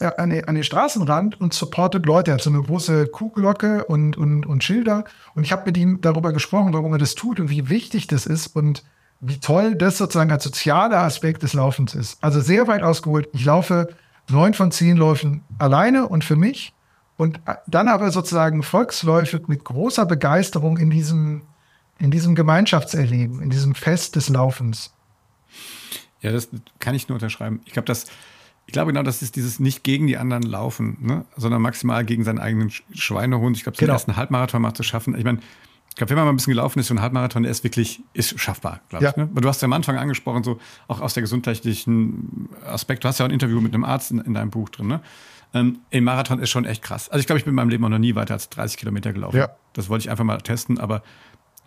äh, 0.00 0.10
an, 0.16 0.30
den, 0.30 0.48
an 0.48 0.56
den 0.56 0.64
Straßenrand 0.64 1.40
und 1.40 1.54
supportet 1.54 2.04
Leute. 2.04 2.32
Er 2.32 2.34
hat 2.34 2.42
so 2.42 2.50
eine 2.50 2.62
große 2.62 3.06
Kuhglocke 3.06 3.84
und, 3.84 4.16
und, 4.16 4.44
und 4.44 4.64
Schilder. 4.64 5.04
Und 5.36 5.44
ich 5.44 5.52
habe 5.52 5.66
mit 5.66 5.76
ihm 5.76 6.00
darüber 6.00 6.32
gesprochen, 6.32 6.72
warum 6.72 6.92
er 6.92 6.98
das 6.98 7.14
tut 7.14 7.38
und 7.38 7.48
wie 7.48 7.68
wichtig 7.68 8.08
das 8.08 8.26
ist 8.26 8.48
und 8.56 8.82
wie 9.20 9.38
toll 9.38 9.76
das 9.76 9.98
sozusagen 9.98 10.32
als 10.32 10.42
sozialer 10.42 10.98
Aspekt 10.98 11.44
des 11.44 11.52
Laufens 11.52 11.94
ist. 11.94 12.18
Also 12.24 12.40
sehr 12.40 12.66
weit 12.66 12.82
ausgeholt. 12.82 13.28
Ich 13.32 13.44
laufe 13.44 13.94
neun 14.28 14.54
von 14.54 14.70
zehn 14.70 14.96
Läufen 14.96 15.42
alleine 15.58 16.08
und 16.08 16.24
für 16.24 16.36
mich 16.36 16.72
und 17.16 17.40
dann 17.66 17.88
aber 17.88 18.10
sozusagen 18.10 18.62
Volksläufe 18.62 19.40
mit 19.46 19.64
großer 19.64 20.06
Begeisterung 20.06 20.76
in 20.78 20.90
diesem, 20.90 21.42
in 21.98 22.10
diesem 22.10 22.34
Gemeinschaftserleben, 22.34 23.40
in 23.42 23.50
diesem 23.50 23.74
Fest 23.74 24.16
des 24.16 24.28
Laufens. 24.28 24.92
Ja, 26.20 26.32
das 26.32 26.48
kann 26.78 26.94
ich 26.94 27.08
nur 27.08 27.16
unterschreiben. 27.16 27.60
Ich 27.64 27.72
glaube, 27.72 27.86
das, 27.86 28.06
ich 28.66 28.72
glaube 28.72 28.92
genau, 28.92 29.02
das 29.02 29.22
ist 29.22 29.36
dieses 29.36 29.60
nicht 29.60 29.84
gegen 29.84 30.06
die 30.06 30.16
anderen 30.16 30.44
laufen, 30.44 30.96
ne? 31.00 31.24
sondern 31.36 31.62
maximal 31.62 32.04
gegen 32.04 32.24
seinen 32.24 32.38
eigenen 32.38 32.70
Schweinehund. 32.92 33.56
Ich 33.56 33.64
glaube, 33.64 33.76
so 33.76 33.80
genau. 33.80 33.92
den 33.92 33.96
ersten 33.96 34.16
Halbmarathon 34.16 34.62
mal 34.62 34.74
zu 34.74 34.82
schaffen. 34.82 35.16
Ich 35.16 35.24
meine, 35.24 35.40
ich 35.92 35.96
glaube, 35.96 36.08
wenn 36.08 36.16
man 36.16 36.24
mal 36.24 36.32
ein 36.32 36.36
bisschen 36.36 36.54
gelaufen 36.54 36.78
ist, 36.78 36.86
so 36.86 36.94
ein 36.94 37.02
Halbmarathon, 37.02 37.42
der 37.42 37.52
ist 37.52 37.64
wirklich, 37.64 38.00
ist 38.14 38.40
schaffbar, 38.40 38.80
glaube 38.88 39.04
ja. 39.04 39.10
ich. 39.10 39.16
Ne? 39.18 39.28
Du 39.34 39.46
hast 39.46 39.60
ja 39.60 39.66
am 39.66 39.74
Anfang 39.74 39.98
angesprochen, 39.98 40.42
so 40.42 40.58
auch 40.88 41.02
aus 41.02 41.12
der 41.12 41.20
gesundheitlichen 41.20 42.48
Aspekt. 42.64 43.04
Du 43.04 43.08
hast 43.08 43.18
ja 43.18 43.26
auch 43.26 43.28
ein 43.28 43.32
Interview 43.34 43.60
mit 43.60 43.74
einem 43.74 43.84
Arzt 43.84 44.10
in, 44.10 44.18
in 44.20 44.32
deinem 44.32 44.48
Buch 44.48 44.70
drin. 44.70 44.86
Ne? 44.86 45.02
Ähm, 45.52 45.80
Im 45.90 46.04
Marathon 46.04 46.38
ist 46.38 46.48
schon 46.48 46.64
echt 46.64 46.80
krass. 46.80 47.10
Also 47.10 47.20
ich 47.20 47.26
glaube, 47.26 47.40
ich 47.40 47.44
bin 47.44 47.52
in 47.52 47.56
meinem 47.56 47.68
Leben 47.68 47.84
auch 47.84 47.90
noch 47.90 47.98
nie 47.98 48.14
weiter 48.14 48.32
als 48.32 48.48
30 48.48 48.78
Kilometer 48.78 49.12
gelaufen. 49.12 49.36
Ja. 49.36 49.50
Das 49.74 49.90
wollte 49.90 50.04
ich 50.04 50.10
einfach 50.10 50.24
mal 50.24 50.38
testen, 50.38 50.78
aber 50.78 51.02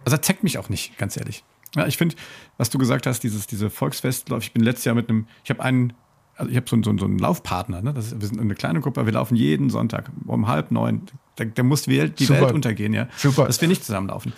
also 0.06 0.18
das 0.18 0.26
zeigt 0.26 0.44
mich 0.44 0.58
auch 0.58 0.70
nicht, 0.70 0.98
ganz 0.98 1.18
ehrlich. 1.18 1.44
Ja, 1.76 1.86
ich 1.86 1.98
finde, 1.98 2.16
was 2.58 2.72
du 2.72 2.80
gesagt 2.80 3.06
hast, 3.06 3.20
dieses, 3.22 3.46
diese 3.46 3.70
Volksfestlauf, 3.70 4.42
ich 4.42 4.54
bin 4.54 4.64
letztes 4.64 4.86
Jahr 4.86 4.96
mit 4.96 5.08
einem, 5.08 5.28
ich 5.44 5.52
habe 5.52 5.62
einen 5.62 5.94
also 6.36 6.52
ich 6.52 6.58
habe 6.58 6.68
so, 6.68 6.76
so, 6.84 6.98
so, 6.98 7.06
einen 7.06 7.20
Laufpartner, 7.20 7.82
ne? 7.82 7.94
Das 7.94 8.08
ist, 8.08 8.20
wir 8.20 8.28
sind 8.28 8.42
eine 8.42 8.56
kleine 8.56 8.82
Gruppe, 8.82 9.06
wir 9.06 9.14
laufen 9.14 9.36
jeden 9.36 9.70
Sonntag 9.70 10.12
um 10.26 10.48
halb 10.48 10.72
neun. 10.72 11.04
Da, 11.36 11.46
da 11.46 11.64
muss 11.64 11.84
die, 11.84 11.98
Welt, 11.98 12.20
die 12.20 12.30
Welt 12.30 12.54
untergehen, 12.54 12.94
ja. 12.94 13.08
Super. 13.18 13.46
Dass 13.46 13.60
wir 13.60 13.68
nicht 13.68 13.84
zusammenlaufen. 13.84 14.34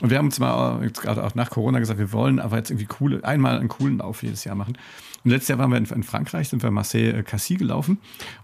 Und 0.00 0.10
wir 0.10 0.18
haben 0.18 0.26
uns 0.26 0.38
mal 0.38 0.84
jetzt 0.84 1.00
gerade 1.00 1.24
auch 1.24 1.34
nach 1.34 1.50
Corona 1.50 1.78
gesagt, 1.78 1.98
wir 1.98 2.12
wollen 2.12 2.38
aber 2.38 2.58
jetzt 2.58 2.70
irgendwie 2.70 2.86
coole, 2.86 3.24
einmal 3.24 3.58
einen 3.58 3.68
coolen 3.68 3.98
Lauf 3.98 4.22
jedes 4.22 4.44
Jahr 4.44 4.54
machen. 4.54 4.76
Und 5.24 5.30
letztes 5.30 5.48
Jahr 5.48 5.58
waren 5.58 5.70
wir 5.70 5.78
in, 5.78 5.84
in 5.86 6.02
Frankreich, 6.02 6.48
sind 6.48 6.62
wir 6.62 6.70
Marseille-Cassis 6.70 7.58
gelaufen. 7.58 7.98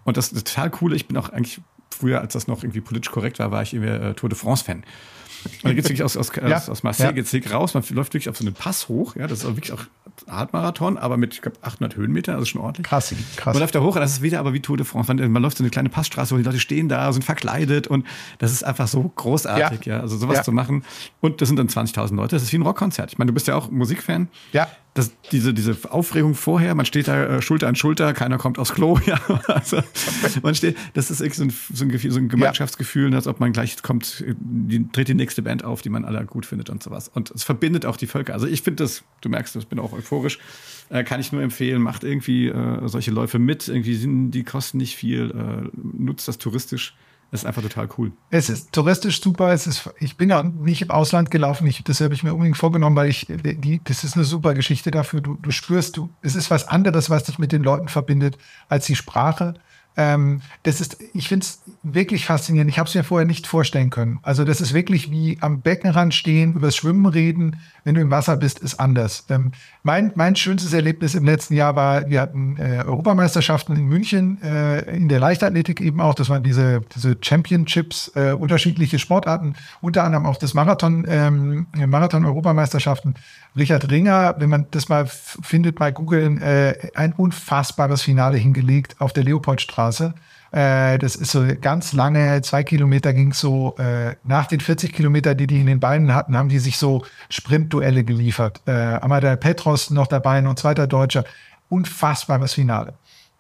Und 0.05 0.17
das 0.17 0.33
ist 0.33 0.47
total 0.47 0.71
cool. 0.81 0.95
Ich 0.95 1.07
bin 1.07 1.17
auch 1.17 1.29
eigentlich 1.29 1.61
früher, 1.91 2.21
als 2.21 2.33
das 2.33 2.47
noch 2.47 2.63
irgendwie 2.63 2.81
politisch 2.81 3.11
korrekt 3.11 3.39
war, 3.39 3.51
war 3.51 3.63
ich 3.63 3.75
irgendwie 3.75 3.93
äh, 3.93 4.15
Tour 4.15 4.29
de 4.29 4.39
France-Fan. 4.39 4.85
Und 5.57 5.65
dann 5.65 5.75
geht's 5.75 5.89
wirklich 5.89 6.03
aus, 6.03 6.17
aus, 6.17 6.33
ja. 6.37 6.57
aus 6.57 6.83
Marseille 6.83 7.07
ja. 7.09 7.13
geht's 7.13 7.35
raus, 7.53 7.75
man 7.75 7.85
läuft 7.91 8.15
wirklich 8.15 8.29
auf 8.29 8.37
so 8.37 8.45
einen 8.45 8.55
Pass 8.55 8.89
hoch, 8.89 9.17
ja, 9.17 9.27
das 9.27 9.41
ist 9.41 9.45
auch 9.45 9.57
wirklich 9.57 9.73
auch 9.73 9.85
Halbmarathon, 10.29 10.99
aber 10.99 11.17
mit, 11.17 11.35
ich 11.35 11.43
glaube, 11.43 11.59
800 11.63 11.97
Höhenmeter, 11.97 12.35
also 12.35 12.45
schon 12.45 12.61
ordentlich. 12.61 12.87
Krass, 12.87 13.15
krass. 13.37 13.55
Man 13.55 13.61
läuft 13.61 13.75
da 13.75 13.81
hoch 13.81 13.95
und 13.95 14.01
das 14.01 14.13
ist 14.13 14.23
wieder 14.23 14.41
aber 14.41 14.53
wie 14.53 14.61
Tour 14.61 14.77
de 14.77 14.87
France. 14.87 15.13
Man, 15.13 15.31
man 15.31 15.43
läuft 15.43 15.59
so 15.59 15.65
eine 15.65 15.71
kleine 15.71 15.89
Passstraße, 15.89 16.35
wo 16.35 16.39
die 16.39 16.45
Leute 16.45 16.61
stehen 16.61 16.89
da, 16.89 17.13
sind 17.13 17.25
verkleidet 17.25 17.87
und 17.87 18.07
das 18.39 18.53
ist 18.53 18.65
einfach 18.65 18.89
so 18.89 19.03
großartig, 19.03 19.87
ja, 19.87 19.97
ja 19.97 20.01
also 20.01 20.17
sowas 20.17 20.45
zu 20.45 20.53
machen. 20.53 20.85
Und 21.21 21.41
das 21.41 21.49
sind 21.49 21.57
dann 21.57 21.69
20.000 21.69 22.15
Leute, 22.15 22.37
das 22.37 22.43
ist 22.43 22.53
wie 22.53 22.59
ein 22.59 22.63
Rockkonzert. 22.63 23.13
Ich 23.13 23.19
meine, 23.19 23.29
du 23.29 23.35
bist 23.35 23.47
ja 23.47 23.55
auch 23.55 23.71
Musikfan. 23.71 24.29
Ja 24.53 24.69
das, 24.99 25.13
diese, 25.31 25.55
diese 25.55 25.77
Aufregung 25.91 26.35
vorher, 26.35 26.75
man 26.75 26.85
steht 26.85 27.07
da 27.07 27.37
äh, 27.37 27.43
Schulter 27.43 27.69
an 27.69 27.77
Schulter, 27.77 28.13
keiner 28.13 28.37
kommt 28.37 28.59
aufs 28.59 28.75
Klo, 28.75 28.99
ja. 29.07 29.21
Also, 29.47 29.81
man 30.43 30.55
steht, 30.57 30.77
das 30.95 31.11
ist 31.11 31.19
so 31.19 31.45
ein, 31.45 31.53
so 31.73 31.85
ein, 31.85 31.89
Gefühl, 31.89 32.11
so 32.11 32.19
ein 32.19 32.29
Gemeinschaftsgefühl, 32.29 33.15
als 33.15 33.29
ob 33.29 33.39
man 33.39 33.53
gleich 33.53 33.81
kommt, 33.83 34.25
die, 34.27 34.91
dreht 34.91 35.07
die 35.07 35.15
nächste 35.15 35.43
Band 35.43 35.65
auf, 35.65 35.83
die 35.83 35.89
man 35.89 36.05
alle 36.05 36.25
gut 36.27 36.47
findet 36.47 36.69
und 36.69 36.83
sowas. 36.83 37.09
Und 37.09 37.31
es 37.31 37.45
verbindet 37.45 37.87
auch 37.87 37.97
die 37.97 38.09
Völker. 38.09 38.35
Also 38.35 38.49
ich 38.49 38.63
finde 38.63 38.83
das, 38.83 39.05
du 39.21 39.29
merkst, 39.29 39.55
ich 39.55 39.69
bin 39.69 39.79
auch 39.79 39.93
euphorisch, 39.93 40.41
äh, 40.89 41.05
kann 41.05 41.21
ich 41.21 41.31
nur 41.31 41.43
empfehlen, 41.43 41.81
macht 41.81 42.03
irgendwie 42.03 42.49
äh, 42.49 42.89
solche 42.89 43.13
Läufe 43.13 43.39
mit, 43.39 43.69
irgendwie 43.69 43.95
sind, 43.95 44.33
die 44.33 44.43
kosten 44.43 44.79
nicht 44.79 44.97
viel, 44.97 45.31
äh, 45.31 45.69
nutzt 45.77 46.27
das 46.27 46.39
touristisch 46.39 46.97
das 47.31 47.43
ist 47.43 47.47
einfach 47.47 47.63
total 47.63 47.89
cool. 47.99 48.13
Es 48.31 48.49
ist 48.49 48.73
touristisch 48.73 49.21
super. 49.21 49.53
Es 49.53 49.67
ist, 49.67 49.91
ich 49.99 50.17
bin 50.17 50.31
ja 50.31 50.43
nicht 50.43 50.81
im 50.81 50.91
Ausland 50.91 51.31
gelaufen. 51.31 51.67
Ich, 51.67 51.85
das 51.85 52.01
habe 52.01 52.15
ich 52.15 52.23
mir 52.23 52.33
unbedingt 52.33 52.57
vorgenommen, 52.57 52.97
weil 52.97 53.11
ich, 53.11 53.27
die, 53.29 53.83
das 53.85 54.03
ist 54.03 54.17
eine 54.17 54.25
super 54.25 54.55
Geschichte 54.55 54.91
dafür. 54.91 55.21
Du, 55.21 55.35
du 55.35 55.51
spürst, 55.51 55.99
du, 55.99 56.09
es 56.23 56.35
ist 56.35 56.51
was 56.51 56.69
anderes, 56.69 57.11
was 57.11 57.25
dich 57.25 57.39
mit 57.39 57.53
den 57.53 57.63
Leuten 57.63 57.89
verbindet, 57.89 58.39
als 58.71 58.87
die 58.87 58.97
Sprache. 58.97 59.55
Ähm, 59.99 60.43
das 60.63 60.81
ist, 60.81 60.97
ich 61.13 61.27
finde 61.27 61.45
es 61.45 61.61
wirklich 61.83 62.25
faszinierend. 62.25 62.71
Ich 62.71 62.79
habe 62.79 62.89
es 62.89 62.95
mir 62.95 63.03
vorher 63.03 63.27
nicht 63.27 63.49
vorstellen 63.49 63.91
können. 63.91 64.21
Also 64.23 64.45
das 64.45 64.61
ist 64.61 64.73
wirklich 64.73 65.11
wie 65.11 65.39
am 65.41 65.61
Beckenrand 65.61 66.15
stehen, 66.15 66.55
übers 66.55 66.77
Schwimmen 66.77 67.05
reden, 67.07 67.57
wenn 67.83 67.97
du 67.97 68.01
im 68.01 68.11
Wasser 68.11 68.37
bist, 68.37 68.61
ist 68.61 68.79
anders. 68.79 69.27
Ähm, 69.29 69.51
mein, 69.83 70.13
mein 70.15 70.37
schönstes 70.37 70.73
Erlebnis 70.73 71.17
im 71.17 71.25
letzten 71.25 71.55
Jahr 71.55 71.75
war, 71.75 72.09
wir 72.09 72.21
hatten 72.21 72.57
äh, 72.59 72.85
Europameisterschaften 72.87 73.75
in 73.75 73.87
München, 73.87 74.41
äh, 74.41 74.83
in 74.95 75.09
der 75.09 75.19
Leichtathletik 75.19 75.81
eben 75.81 76.01
auch. 76.01 76.15
Das 76.15 76.29
waren 76.29 76.45
diese, 76.45 76.81
diese 76.95 77.17
Championships, 77.21 78.13
äh, 78.15 78.33
unterschiedliche 78.33 79.01
Sportarten, 79.01 79.55
unter 79.81 80.05
anderem 80.05 80.27
auch 80.27 80.37
das 80.37 80.55
Marathon, 80.55 81.07
ähm, 81.09 81.67
Marathon-Europameisterschaften. 81.75 83.15
Richard 83.59 83.91
Ringer, 83.91 84.37
wenn 84.39 84.49
man 84.49 84.67
das 84.71 84.89
mal 84.89 85.07
findet 85.07 85.77
bei 85.77 85.91
Google, 85.91 86.41
äh, 86.41 86.91
ein 86.95 87.13
unfassbares 87.13 88.03
Finale 88.03 88.39
hingelegt 88.39 88.97
auf 89.01 89.13
der 89.13 89.25
Leopoldstraße. 89.25 90.15
Äh, 90.51 90.99
das 90.99 91.17
ist 91.17 91.33
so 91.33 91.45
ganz 91.61 91.93
lange, 91.93 92.41
zwei 92.43 92.63
Kilometer 92.63 93.13
ging 93.13 93.33
so. 93.33 93.77
Äh, 93.79 94.17
nach 94.25 94.47
den 94.47 94.61
40 94.61 94.93
Kilometer, 94.93 95.35
die 95.35 95.47
die 95.47 95.61
in 95.61 95.67
den 95.67 95.81
Beinen 95.81 96.15
hatten, 96.15 96.37
haben 96.37 96.49
die 96.49 96.59
sich 96.59 96.79
so 96.79 97.05
Sprintduelle 97.29 98.05
geliefert. 98.05 98.63
Äh, 98.67 98.73
Amadei 98.73 99.37
Petros 99.37 99.91
noch 99.91 100.07
dabei, 100.07 100.39
ein 100.39 100.57
zweiter 100.57 100.87
Deutscher. 100.87 101.25
Unfassbares 101.69 102.55
Finale. 102.55 102.95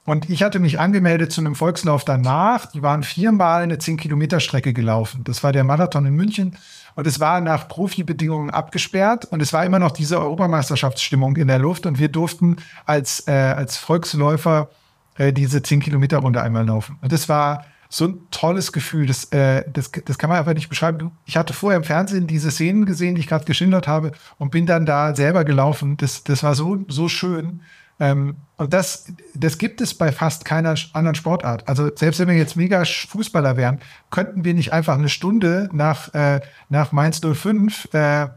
Und 0.04 0.30
ich 0.30 0.42
hatte 0.42 0.58
mich 0.58 0.80
angemeldet 0.80 1.32
zu 1.32 1.42
einem 1.42 1.54
Volkslauf 1.54 2.02
danach. 2.02 2.64
Die 2.66 2.82
waren 2.82 3.02
viermal 3.02 3.62
eine 3.62 3.76
10-Kilometer-Strecke 3.76 4.72
gelaufen. 4.72 5.22
Das 5.24 5.44
war 5.44 5.52
der 5.52 5.64
Marathon 5.64 6.06
in 6.06 6.14
München. 6.14 6.56
Und 6.98 7.06
es 7.06 7.20
war 7.20 7.40
nach 7.40 7.68
Profibedingungen 7.68 8.50
abgesperrt. 8.50 9.24
Und 9.26 9.40
es 9.40 9.52
war 9.52 9.64
immer 9.64 9.78
noch 9.78 9.92
diese 9.92 10.18
Europameisterschaftsstimmung 10.18 11.36
in 11.36 11.46
der 11.46 11.60
Luft. 11.60 11.86
Und 11.86 12.00
wir 12.00 12.08
durften 12.08 12.56
als, 12.86 13.28
äh, 13.28 13.30
als 13.30 13.76
Volksläufer 13.76 14.68
äh, 15.16 15.32
diese 15.32 15.58
10-Kilometer-Runde 15.58 16.42
einmal 16.42 16.66
laufen. 16.66 16.98
Und 17.00 17.12
das 17.12 17.28
war 17.28 17.66
so 17.88 18.06
ein 18.06 18.18
tolles 18.32 18.72
Gefühl. 18.72 19.06
Das, 19.06 19.26
äh, 19.26 19.62
das, 19.72 19.92
das 19.92 20.18
kann 20.18 20.28
man 20.28 20.40
einfach 20.40 20.54
nicht 20.54 20.68
beschreiben. 20.68 21.12
Ich 21.24 21.36
hatte 21.36 21.52
vorher 21.52 21.76
im 21.76 21.84
Fernsehen 21.84 22.26
diese 22.26 22.50
Szenen 22.50 22.84
gesehen, 22.84 23.14
die 23.14 23.20
ich 23.20 23.28
gerade 23.28 23.44
geschildert 23.44 23.86
habe, 23.86 24.10
und 24.38 24.50
bin 24.50 24.66
dann 24.66 24.84
da 24.84 25.14
selber 25.14 25.44
gelaufen. 25.44 25.98
Das, 25.98 26.24
das 26.24 26.42
war 26.42 26.56
so, 26.56 26.84
so 26.88 27.08
schön. 27.08 27.60
Ähm, 28.00 28.36
und 28.56 28.72
das, 28.72 29.12
das 29.34 29.58
gibt 29.58 29.80
es 29.80 29.94
bei 29.94 30.12
fast 30.12 30.44
keiner 30.44 30.74
anderen 30.92 31.14
Sportart. 31.14 31.68
Also 31.68 31.90
selbst 31.94 32.20
wenn 32.20 32.28
wir 32.28 32.36
jetzt 32.36 32.56
mega 32.56 32.84
Fußballer 32.84 33.56
wären, 33.56 33.80
könnten 34.10 34.44
wir 34.44 34.54
nicht 34.54 34.72
einfach 34.72 34.96
eine 34.96 35.08
Stunde 35.08 35.68
nach, 35.72 36.12
äh, 36.14 36.40
nach 36.68 36.92
Mainz 36.92 37.20
05 37.20 37.92
äh, 37.92 38.28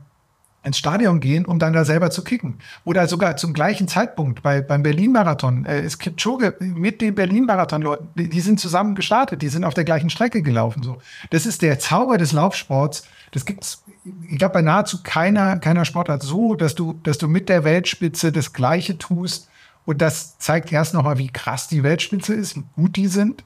ins 0.63 0.77
Stadion 0.77 1.19
gehen, 1.19 1.45
um 1.45 1.57
dann 1.57 1.73
da 1.73 1.85
selber 1.85 2.11
zu 2.11 2.23
kicken. 2.23 2.59
Oder 2.83 3.07
sogar 3.07 3.35
zum 3.35 3.53
gleichen 3.53 3.87
Zeitpunkt 3.87 4.43
bei, 4.43 4.61
beim 4.61 4.83
Berlin-Marathon. 4.83 5.65
Äh, 5.65 5.79
es 5.79 5.97
gibt 5.97 6.17
Kipchoge 6.17 6.55
mit 6.59 7.01
den 7.01 7.15
Berlin-Marathon-Leuten, 7.15 8.09
die, 8.15 8.29
die, 8.29 8.41
sind 8.41 8.59
zusammen 8.59 8.93
gestartet, 8.93 9.41
die 9.41 9.49
sind 9.49 9.63
auf 9.63 9.73
der 9.73 9.85
gleichen 9.85 10.09
Strecke 10.09 10.43
gelaufen. 10.43 10.83
So. 10.83 10.97
Das 11.31 11.45
ist 11.45 11.63
der 11.63 11.79
Zauber 11.79 12.17
des 12.17 12.31
Laufsports. 12.31 13.07
Das 13.31 13.45
gibt's, 13.45 13.83
ich 14.29 14.37
glaube, 14.37 14.53
bei 14.53 14.61
nahezu 14.61 14.99
keiner, 15.01 15.57
keiner 15.57 15.85
Sportart 15.85 16.21
so, 16.21 16.53
dass 16.53 16.75
du, 16.75 16.99
dass 17.01 17.17
du 17.17 17.27
mit 17.27 17.49
der 17.49 17.63
Weltspitze 17.63 18.31
das 18.31 18.53
Gleiche 18.53 18.97
tust. 18.99 19.49
Und 19.85 20.01
das 20.01 20.37
zeigt 20.37 20.71
erst 20.71 20.93
nochmal, 20.93 21.17
wie 21.17 21.29
krass 21.29 21.67
die 21.67 21.83
Weltspitze 21.83 22.33
ist, 22.33 22.55
wie 22.55 22.63
gut 22.75 22.95
die 22.95 23.07
sind. 23.07 23.43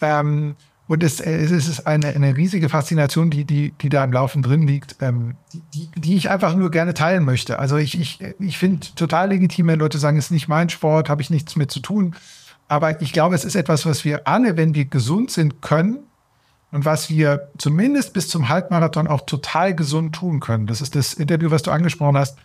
Ähm, 0.00 0.56
und 0.88 1.02
es, 1.02 1.20
es 1.20 1.50
ist 1.50 1.86
eine, 1.86 2.08
eine 2.08 2.34
riesige 2.34 2.70
Faszination, 2.70 3.28
die, 3.30 3.44
die, 3.44 3.72
die 3.72 3.90
da 3.90 4.02
im 4.04 4.12
Laufen 4.12 4.42
drin 4.42 4.66
liegt, 4.66 4.96
ähm, 5.00 5.34
die, 5.74 5.90
die 5.94 6.16
ich 6.16 6.30
einfach 6.30 6.54
nur 6.54 6.70
gerne 6.70 6.94
teilen 6.94 7.24
möchte. 7.24 7.58
Also 7.58 7.76
ich, 7.76 8.00
ich, 8.00 8.20
ich 8.38 8.56
finde 8.56 8.86
total 8.94 9.28
legitim, 9.28 9.66
wenn 9.66 9.78
Leute 9.78 9.98
sagen, 9.98 10.16
es 10.16 10.26
ist 10.26 10.30
nicht 10.30 10.48
mein 10.48 10.70
Sport, 10.70 11.10
habe 11.10 11.20
ich 11.20 11.28
nichts 11.28 11.56
mit 11.56 11.70
zu 11.70 11.80
tun. 11.80 12.16
Aber 12.68 13.00
ich 13.02 13.12
glaube, 13.12 13.34
es 13.34 13.44
ist 13.44 13.54
etwas, 13.54 13.84
was 13.84 14.04
wir 14.04 14.26
alle, 14.26 14.56
wenn 14.56 14.74
wir 14.74 14.86
gesund 14.86 15.30
sind, 15.30 15.60
können 15.60 15.98
und 16.72 16.86
was 16.86 17.10
wir 17.10 17.50
zumindest 17.58 18.14
bis 18.14 18.28
zum 18.28 18.48
Halbmarathon 18.48 19.08
auch 19.08 19.22
total 19.22 19.74
gesund 19.74 20.14
tun 20.14 20.40
können. 20.40 20.66
Das 20.66 20.80
ist 20.80 20.94
das 20.94 21.12
Interview, 21.14 21.50
was 21.50 21.62
du 21.62 21.70
angesprochen 21.70 22.16
hast. 22.16 22.38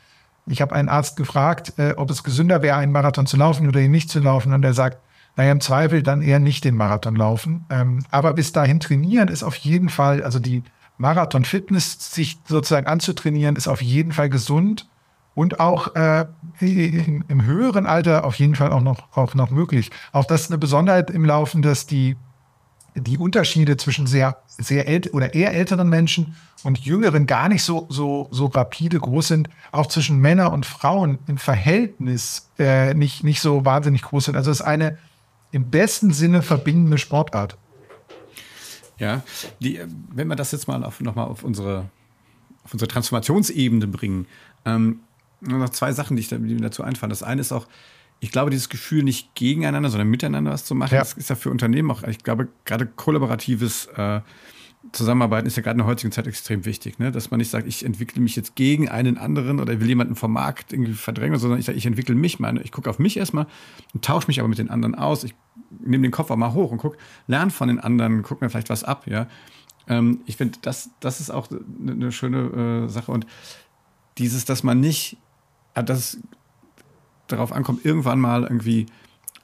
Ich 0.45 0.62
habe 0.62 0.75
einen 0.75 0.89
Arzt 0.89 1.15
gefragt, 1.15 1.73
äh, 1.77 1.93
ob 1.95 2.10
es 2.10 2.23
gesünder 2.23 2.62
wäre, 2.62 2.77
einen 2.77 2.91
Marathon 2.91 3.25
zu 3.25 3.38
laufen 3.38 3.67
oder 3.67 3.79
ihn 3.79 3.91
nicht 3.91 4.10
zu 4.10 4.19
laufen. 4.19 4.53
Und 4.53 4.63
er 4.63 4.73
sagt, 4.73 4.97
naja, 5.36 5.51
im 5.51 5.62
Zweifel 5.62 6.03
dann 6.03 6.21
eher 6.21 6.39
nicht 6.39 6.63
den 6.63 6.75
Marathon 6.75 7.15
laufen. 7.15 7.65
Ähm, 7.69 8.06
aber 8.12 8.34
bis 8.34 8.51
dahin 8.51 8.79
trainieren 8.79 9.29
ist 9.29 9.43
auf 9.43 9.56
jeden 9.56 9.89
Fall, 9.89 10.23
also 10.23 10.39
die 10.39 10.63
Marathon-Fitness 10.97 12.13
sich 12.13 12.39
sozusagen 12.45 12.88
anzutrainieren, 12.88 13.56
ist 13.56 13.67
auf 13.67 13.82
jeden 13.82 14.12
Fall 14.12 14.29
gesund 14.29 14.88
und 15.36 15.60
auch 15.60 15.95
äh, 15.95 16.25
im, 16.60 17.45
höheren 17.45 17.88
Alter 17.88 18.23
auf 18.25 18.36
jeden 18.36 18.56
Fall 18.56 18.71
auch 18.71 18.82
noch, 18.82 19.17
auch 19.17 19.34
noch 19.34 19.49
möglich. 19.49 19.89
Auch 20.12 20.25
das 20.25 20.43
ist 20.43 20.51
eine 20.51 20.60
Besonderheit 20.60 21.10
im 21.10 21.25
Laufen, 21.25 21.62
dass 21.62 21.88
die, 21.88 22.15
die 22.95 23.17
Unterschiede 23.17 23.77
zwischen 23.77 24.08
sehr, 24.08 24.38
sehr 24.47 24.88
ält 24.88 25.13
oder 25.13 25.34
eher 25.34 25.53
älteren 25.53 25.89
Menschen 25.89 26.36
und 26.63 26.79
Jüngeren 26.79 27.25
gar 27.25 27.49
nicht 27.49 27.63
so, 27.63 27.88
so, 27.89 28.27
so 28.32 28.45
rapide 28.47 28.99
groß 28.99 29.27
sind, 29.27 29.49
auch 29.71 29.88
zwischen 29.88 30.19
Männern 30.19 30.53
und 30.53 30.65
Frauen 30.65 31.19
im 31.27 31.38
Verhältnis 31.38 32.49
äh, 32.60 32.93
nicht, 32.93 33.23
nicht 33.23 33.41
so 33.41 33.65
wahnsinnig 33.65 34.03
groß 34.03 34.25
sind. 34.25 34.36
Also 34.36 34.51
es 34.51 34.60
ist 34.60 34.65
eine 34.65 34.97
im 35.51 35.69
besten 35.69 36.12
Sinne 36.13 36.41
verbindende 36.41 36.97
Sportart. 36.97 37.58
Ja, 38.97 39.21
die, 39.60 39.82
wenn 40.12 40.27
wir 40.27 40.36
das 40.36 40.51
jetzt 40.51 40.67
mal 40.67 40.84
auf, 40.84 41.01
nochmal 41.01 41.27
auf 41.27 41.43
unsere, 41.43 41.89
auf 42.63 42.73
unsere 42.73 42.88
Transformationsebene 42.88 43.88
bringen, 43.88 44.27
ähm, 44.65 45.01
noch 45.41 45.69
zwei 45.69 45.91
Sachen, 45.91 46.15
die, 46.15 46.21
ich, 46.21 46.29
die 46.29 46.38
mir 46.38 46.58
dazu 46.58 46.84
einfallen. 46.84 47.10
Das 47.10 47.23
eine 47.23 47.41
ist 47.41 47.51
auch, 47.51 47.67
ich 48.23 48.31
glaube, 48.31 48.51
dieses 48.51 48.69
Gefühl, 48.69 49.03
nicht 49.03 49.36
gegeneinander, 49.36 49.89
sondern 49.89 50.07
miteinander 50.07 50.51
was 50.51 50.63
zu 50.63 50.75
machen, 50.75 50.93
ja. 50.93 51.01
das 51.01 51.12
ist 51.12 51.29
ja 51.29 51.36
für 51.36 51.49
Unternehmen 51.49 51.91
auch, 51.91 52.03
ich 52.03 52.19
glaube, 52.19 52.47
gerade 52.63 52.86
kollaboratives 52.86 53.88
äh, 53.97 54.21
Zusammenarbeiten 54.93 55.45
ist 55.45 55.57
ja 55.57 55.62
gerade 55.62 55.73
in 55.73 55.79
der 55.79 55.88
heutigen 55.88 56.13
Zeit 56.13 56.25
extrem 56.25 56.63
wichtig, 56.63 56.99
ne? 56.99 57.12
dass 57.12 57.31
man 57.31 57.39
nicht 57.39 57.49
sagt, 57.49 57.67
ich 57.67 57.83
entwickle 57.83 58.21
mich 58.21 58.38
jetzt 58.38 58.55
gegen 58.55 58.88
einen 58.88 59.17
anderen 59.17 59.59
oder 59.59 59.77
will 59.81 59.89
jemanden 59.89 60.15
vom 60.15 60.31
Markt 60.31 60.71
irgendwie 60.71 60.93
verdrängen, 60.93 61.38
sondern 61.38 61.59
ich 61.59 61.65
sage, 61.65 61.77
ich 61.77 61.86
entwickle 61.86 62.15
mich 62.15 62.39
mal. 62.39 62.57
Ich 62.63 62.71
gucke 62.71 62.89
auf 62.89 62.97
mich 62.97 63.17
erstmal 63.17 63.45
und 63.93 64.05
tausche 64.05 64.27
mich 64.27 64.39
aber 64.39 64.47
mit 64.47 64.57
den 64.57 64.69
anderen 64.69 64.95
aus. 64.95 65.25
Ich 65.25 65.36
nehme 65.69 66.03
den 66.03 66.12
Kopf 66.12 66.31
auch 66.31 66.38
mal 66.38 66.53
hoch 66.53 66.71
und 66.71 66.77
gucke, 66.77 66.97
lerne 67.27 67.51
von 67.51 67.67
den 67.67 67.81
anderen, 67.81 68.23
gucke 68.23 68.43
mir 68.43 68.49
vielleicht 68.49 68.69
was 68.69 68.86
ab. 68.86 69.05
Ja? 69.05 69.27
Ähm, 69.88 70.21
ich 70.25 70.38
finde, 70.38 70.59
das, 70.62 70.91
das 71.01 71.19
ist 71.19 71.29
auch 71.29 71.49
eine, 71.51 71.91
eine 71.91 72.12
schöne 72.13 72.86
äh, 72.86 72.89
Sache. 72.89 73.12
Und 73.12 73.25
dieses, 74.17 74.45
dass 74.45 74.63
man 74.63 74.79
nicht, 74.79 75.17
äh, 75.73 75.83
dass 75.83 76.19
darauf 77.34 77.52
ankommt, 77.52 77.86
irgendwann 77.86 78.19
mal 78.19 78.43
irgendwie 78.43 78.88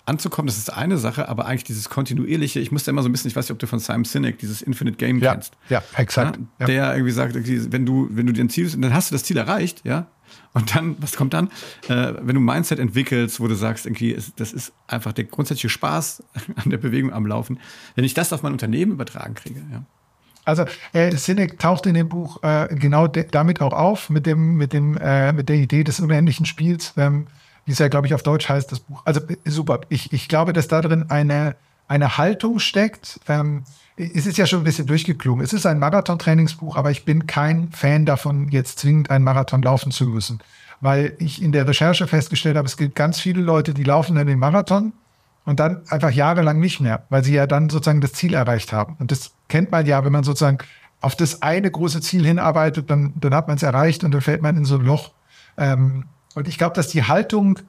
anzukommen, 0.09 0.47
das 0.47 0.57
ist 0.57 0.73
eine 0.73 0.97
Sache, 0.97 1.29
aber 1.29 1.45
eigentlich 1.45 1.63
dieses 1.63 1.89
kontinuierliche, 1.89 2.59
ich 2.59 2.71
musste 2.71 2.91
immer 2.91 3.03
so 3.03 3.09
ein 3.09 3.11
bisschen, 3.11 3.29
ich 3.29 3.35
weiß 3.35 3.45
nicht, 3.45 3.51
ob 3.51 3.59
du 3.59 3.67
von 3.67 3.79
Simon 3.79 4.03
Sinek 4.03 4.39
dieses 4.39 4.61
Infinite 4.61 4.97
Game 4.97 5.19
ja, 5.19 5.33
kennst. 5.33 5.53
Ja, 5.69 5.83
exakt. 5.95 6.39
Ja, 6.59 6.65
der 6.65 6.75
ja. 6.75 6.93
irgendwie 6.93 7.11
sagt, 7.11 7.35
wenn 7.35 7.85
du, 7.85 8.09
wenn 8.11 8.25
du 8.25 8.33
dein 8.33 8.49
Ziel, 8.49 8.69
dann 8.69 8.93
hast 8.93 9.11
du 9.11 9.15
das 9.15 9.23
Ziel 9.23 9.37
erreicht, 9.37 9.81
ja. 9.85 10.07
Und 10.53 10.75
dann, 10.75 10.95
was 10.99 11.15
kommt 11.15 11.33
dann? 11.33 11.47
Äh, 11.87 12.13
wenn 12.21 12.35
du 12.35 12.41
ein 12.41 12.45
Mindset 12.45 12.79
entwickelst, 12.79 13.39
wo 13.39 13.47
du 13.47 13.55
sagst, 13.55 13.85
irgendwie, 13.85 14.17
das 14.35 14.51
ist 14.51 14.73
einfach 14.87 15.13
der 15.13 15.25
grundsätzliche 15.25 15.69
Spaß 15.69 16.23
an 16.55 16.69
der 16.69 16.77
Bewegung 16.77 17.13
am 17.13 17.25
Laufen, 17.25 17.59
wenn 17.95 18.03
ich 18.03 18.13
das 18.13 18.33
auf 18.33 18.43
mein 18.43 18.51
Unternehmen 18.51 18.91
übertragen 18.93 19.35
kriege, 19.35 19.61
ja. 19.71 19.83
Also 20.45 20.65
äh, 20.93 21.15
Sinek 21.15 21.59
taucht 21.59 21.85
in 21.85 21.93
dem 21.93 22.09
Buch 22.09 22.41
äh, 22.41 22.73
genau 22.73 23.07
damit 23.07 23.61
auch 23.61 23.73
auf, 23.73 24.09
mit 24.09 24.25
dem, 24.25 24.55
mit 24.55 24.73
dem, 24.73 24.97
äh, 24.97 25.31
mit 25.31 25.47
der 25.47 25.57
Idee 25.57 25.83
des 25.83 25.99
unendlichen 25.99 26.47
Spiels. 26.47 26.93
Ähm, 26.97 27.27
wie 27.69 27.73
es 27.73 27.77
ja, 27.77 27.87
glaube 27.87 28.07
ich, 28.07 28.15
auf 28.15 28.23
Deutsch 28.23 28.49
heißt, 28.49 28.71
das 28.71 28.79
Buch. 28.79 29.03
Also 29.05 29.21
super. 29.45 29.81
Ich, 29.89 30.11
ich 30.11 30.27
glaube, 30.27 30.53
dass 30.53 30.67
da 30.67 30.81
drin 30.81 31.05
eine, 31.09 31.55
eine 31.87 32.17
Haltung 32.17 32.57
steckt. 32.57 33.19
Ähm, 33.27 33.63
es 33.95 34.25
ist 34.25 34.39
ja 34.39 34.47
schon 34.47 34.61
ein 34.61 34.63
bisschen 34.63 34.87
durchgeklungen. 34.87 35.45
Es 35.45 35.53
ist 35.53 35.67
ein 35.67 35.77
Marathon-Trainingsbuch, 35.77 36.77
aber 36.77 36.89
ich 36.89 37.05
bin 37.05 37.27
kein 37.27 37.71
Fan 37.71 38.07
davon, 38.07 38.49
jetzt 38.49 38.79
zwingend 38.79 39.11
einen 39.11 39.23
Marathon 39.23 39.61
laufen 39.61 39.91
zu 39.91 40.07
müssen. 40.07 40.39
Weil 40.81 41.13
ich 41.19 41.43
in 41.43 41.51
der 41.51 41.67
Recherche 41.67 42.07
festgestellt 42.07 42.57
habe, 42.57 42.65
es 42.65 42.75
gibt 42.75 42.95
ganz 42.95 43.19
viele 43.19 43.41
Leute, 43.41 43.75
die 43.75 43.83
laufen 43.83 44.15
dann 44.15 44.25
den 44.25 44.39
Marathon 44.39 44.93
und 45.45 45.59
dann 45.59 45.83
einfach 45.89 46.09
jahrelang 46.09 46.59
nicht 46.59 46.79
mehr, 46.79 47.03
weil 47.09 47.23
sie 47.23 47.35
ja 47.35 47.45
dann 47.45 47.69
sozusagen 47.69 48.01
das 48.01 48.13
Ziel 48.13 48.33
erreicht 48.33 48.73
haben. 48.73 48.95
Und 48.97 49.11
das 49.11 49.33
kennt 49.47 49.69
man 49.69 49.85
ja, 49.85 50.03
wenn 50.03 50.11
man 50.11 50.23
sozusagen 50.23 50.57
auf 51.01 51.15
das 51.15 51.43
eine 51.43 51.69
große 51.69 52.01
Ziel 52.01 52.25
hinarbeitet, 52.25 52.89
dann, 52.89 53.13
dann 53.15 53.35
hat 53.35 53.47
man 53.47 53.57
es 53.57 53.63
erreicht 53.63 54.03
und 54.03 54.11
dann 54.11 54.21
fällt 54.21 54.41
man 54.41 54.57
in 54.57 54.65
so 54.65 54.79
ein 54.79 54.85
Loch. 54.85 55.11
Ähm, 55.55 56.05
und 56.35 56.47
ich 56.47 56.57
glaube, 56.57 56.75
dass 56.75 56.87
die 56.87 57.03
Haltung 57.03 57.59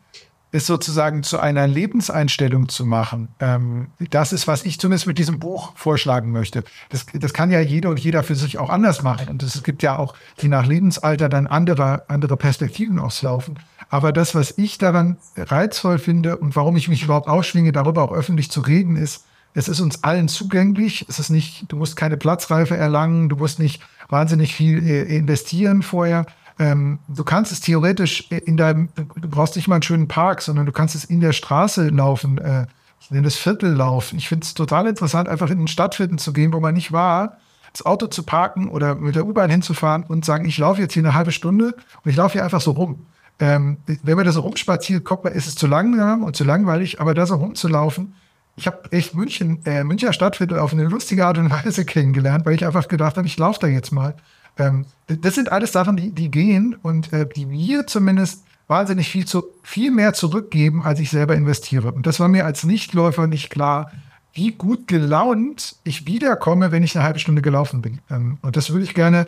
es 0.52 0.66
sozusagen 0.66 1.22
zu 1.22 1.38
einer 1.38 1.66
Lebenseinstellung 1.66 2.68
zu 2.68 2.84
machen, 2.84 3.28
ähm, 3.38 3.88
das 4.10 4.32
ist, 4.32 4.48
was 4.48 4.64
ich 4.64 4.80
zumindest 4.80 5.06
mit 5.06 5.18
diesem 5.18 5.38
Buch 5.38 5.72
vorschlagen 5.76 6.32
möchte. 6.32 6.64
Das, 6.88 7.06
das 7.12 7.32
kann 7.32 7.50
ja 7.50 7.60
jeder 7.60 7.90
und 7.90 8.00
jeder 8.00 8.22
für 8.22 8.34
sich 8.34 8.58
auch 8.58 8.68
anders 8.68 9.02
machen. 9.02 9.28
Und 9.28 9.42
es 9.42 9.62
gibt 9.62 9.82
ja 9.82 9.96
auch, 9.96 10.14
die 10.40 10.48
nach 10.48 10.66
Lebensalter 10.66 11.28
dann 11.28 11.46
andere, 11.46 12.08
andere 12.08 12.36
Perspektiven 12.36 12.98
auslaufen. 12.98 13.58
Aber 13.90 14.12
das, 14.12 14.34
was 14.34 14.56
ich 14.58 14.78
daran 14.78 15.18
reizvoll 15.36 15.98
finde 15.98 16.36
und 16.36 16.56
warum 16.56 16.76
ich 16.76 16.88
mich 16.88 17.04
überhaupt 17.04 17.28
ausschwinge, 17.28 17.72
darüber 17.72 18.02
auch 18.02 18.12
öffentlich 18.12 18.50
zu 18.50 18.60
reden, 18.60 18.96
ist, 18.96 19.24
es 19.54 19.68
ist 19.68 19.80
uns 19.80 20.04
allen 20.04 20.28
zugänglich. 20.28 21.06
Es 21.08 21.18
ist 21.18 21.30
nicht, 21.30 21.64
du 21.70 21.76
musst 21.76 21.96
keine 21.96 22.16
Platzreife 22.16 22.76
erlangen, 22.76 23.28
du 23.28 23.36
musst 23.36 23.58
nicht 23.58 23.82
wahnsinnig 24.08 24.54
viel 24.54 24.84
äh, 24.84 25.16
investieren 25.16 25.82
vorher. 25.82 26.26
Ähm, 26.60 26.98
du 27.08 27.24
kannst 27.24 27.52
es 27.52 27.60
theoretisch 27.60 28.30
in 28.30 28.58
deinem, 28.58 28.90
du 28.94 29.28
brauchst 29.28 29.56
nicht 29.56 29.66
mal 29.66 29.76
einen 29.76 29.82
schönen 29.82 30.08
Park, 30.08 30.42
sondern 30.42 30.66
du 30.66 30.72
kannst 30.72 30.94
es 30.94 31.04
in 31.04 31.20
der 31.20 31.32
Straße 31.32 31.88
laufen, 31.88 32.36
äh, 32.36 32.66
in 33.10 33.22
das 33.22 33.36
Viertel 33.36 33.72
laufen. 33.72 34.18
Ich 34.18 34.28
finde 34.28 34.44
es 34.44 34.52
total 34.52 34.86
interessant, 34.86 35.26
einfach 35.26 35.48
in 35.48 35.62
ein 35.64 35.68
Stadtviertel 35.68 36.18
zu 36.18 36.34
gehen, 36.34 36.52
wo 36.52 36.60
man 36.60 36.74
nicht 36.74 36.92
war, 36.92 37.38
das 37.72 37.86
Auto 37.86 38.08
zu 38.08 38.24
parken 38.24 38.68
oder 38.68 38.94
mit 38.94 39.16
der 39.16 39.26
U-Bahn 39.26 39.48
hinzufahren 39.48 40.04
und 40.04 40.26
sagen, 40.26 40.44
ich 40.44 40.58
laufe 40.58 40.82
jetzt 40.82 40.92
hier 40.92 41.02
eine 41.02 41.14
halbe 41.14 41.32
Stunde 41.32 41.74
und 42.04 42.10
ich 42.10 42.16
laufe 42.16 42.34
hier 42.34 42.44
einfach 42.44 42.60
so 42.60 42.72
rum. 42.72 43.06
Ähm, 43.38 43.78
wenn 44.02 44.16
man 44.16 44.26
da 44.26 44.32
so 44.32 44.42
rumspaziert, 44.42 45.02
guckt 45.06 45.24
man, 45.24 45.32
ist 45.32 45.46
es 45.46 45.54
zu 45.54 45.66
langsam 45.66 46.22
und 46.22 46.36
zu 46.36 46.44
langweilig, 46.44 47.00
aber 47.00 47.14
da 47.14 47.24
so 47.24 47.36
rumzulaufen, 47.36 48.14
ich 48.56 48.66
habe 48.66 48.92
echt 48.92 49.14
München, 49.14 49.64
äh, 49.64 49.82
Münchner 49.82 50.12
Stadtviertel 50.12 50.58
auf 50.58 50.74
eine 50.74 50.84
lustige 50.84 51.24
Art 51.24 51.38
und 51.38 51.50
Weise 51.50 51.84
kennengelernt, 51.86 52.44
weil 52.44 52.54
ich 52.54 52.66
einfach 52.66 52.86
gedacht 52.86 53.16
habe, 53.16 53.26
ich 53.26 53.38
laufe 53.38 53.60
da 53.60 53.66
jetzt 53.66 53.92
mal. 53.92 54.14
Ähm, 54.58 54.86
das 55.06 55.34
sind 55.34 55.52
alles 55.52 55.72
Sachen, 55.72 55.96
die, 55.96 56.12
die 56.12 56.30
gehen 56.30 56.76
und 56.82 57.12
äh, 57.12 57.26
die 57.26 57.46
mir 57.46 57.86
zumindest 57.86 58.44
wahnsinnig 58.68 59.08
viel, 59.08 59.26
zu, 59.26 59.44
viel 59.62 59.90
mehr 59.90 60.12
zurückgeben, 60.12 60.82
als 60.82 61.00
ich 61.00 61.10
selber 61.10 61.34
investiere. 61.34 61.92
Und 61.92 62.06
das 62.06 62.20
war 62.20 62.28
mir 62.28 62.46
als 62.46 62.64
Nichtläufer 62.64 63.26
nicht 63.26 63.50
klar, 63.50 63.90
wie 64.32 64.52
gut 64.52 64.86
gelaunt 64.86 65.76
ich 65.82 66.06
wiederkomme, 66.06 66.70
wenn 66.70 66.84
ich 66.84 66.96
eine 66.96 67.04
halbe 67.04 67.18
Stunde 67.18 67.42
gelaufen 67.42 67.82
bin. 67.82 67.98
Ähm, 68.10 68.38
und 68.42 68.56
das 68.56 68.70
würde 68.70 68.84
ich 68.84 68.94
gerne 68.94 69.26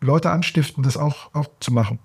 Leute 0.00 0.30
anstiften, 0.30 0.82
das 0.82 0.96
auch, 0.96 1.32
auch 1.34 1.46
zu 1.60 1.72
machen. 1.72 1.98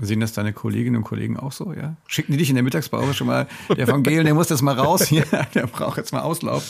Sehen 0.00 0.20
das 0.20 0.32
deine 0.32 0.52
Kolleginnen 0.52 0.96
und 0.96 1.04
Kollegen 1.04 1.36
auch 1.36 1.52
so, 1.52 1.72
ja? 1.72 1.94
Schicken 2.06 2.32
die 2.32 2.38
dich 2.38 2.48
in 2.48 2.56
der 2.56 2.64
Mittagspause 2.64 3.14
schon 3.14 3.28
mal, 3.28 3.46
der 3.76 3.86
Gehlen, 3.98 4.24
der 4.24 4.34
muss 4.34 4.48
jetzt 4.48 4.62
mal 4.62 4.74
raus 4.74 5.04
hier, 5.04 5.24
der 5.54 5.66
braucht 5.66 5.98
jetzt 5.98 6.12
mal 6.12 6.22
Auslauf. 6.22 6.64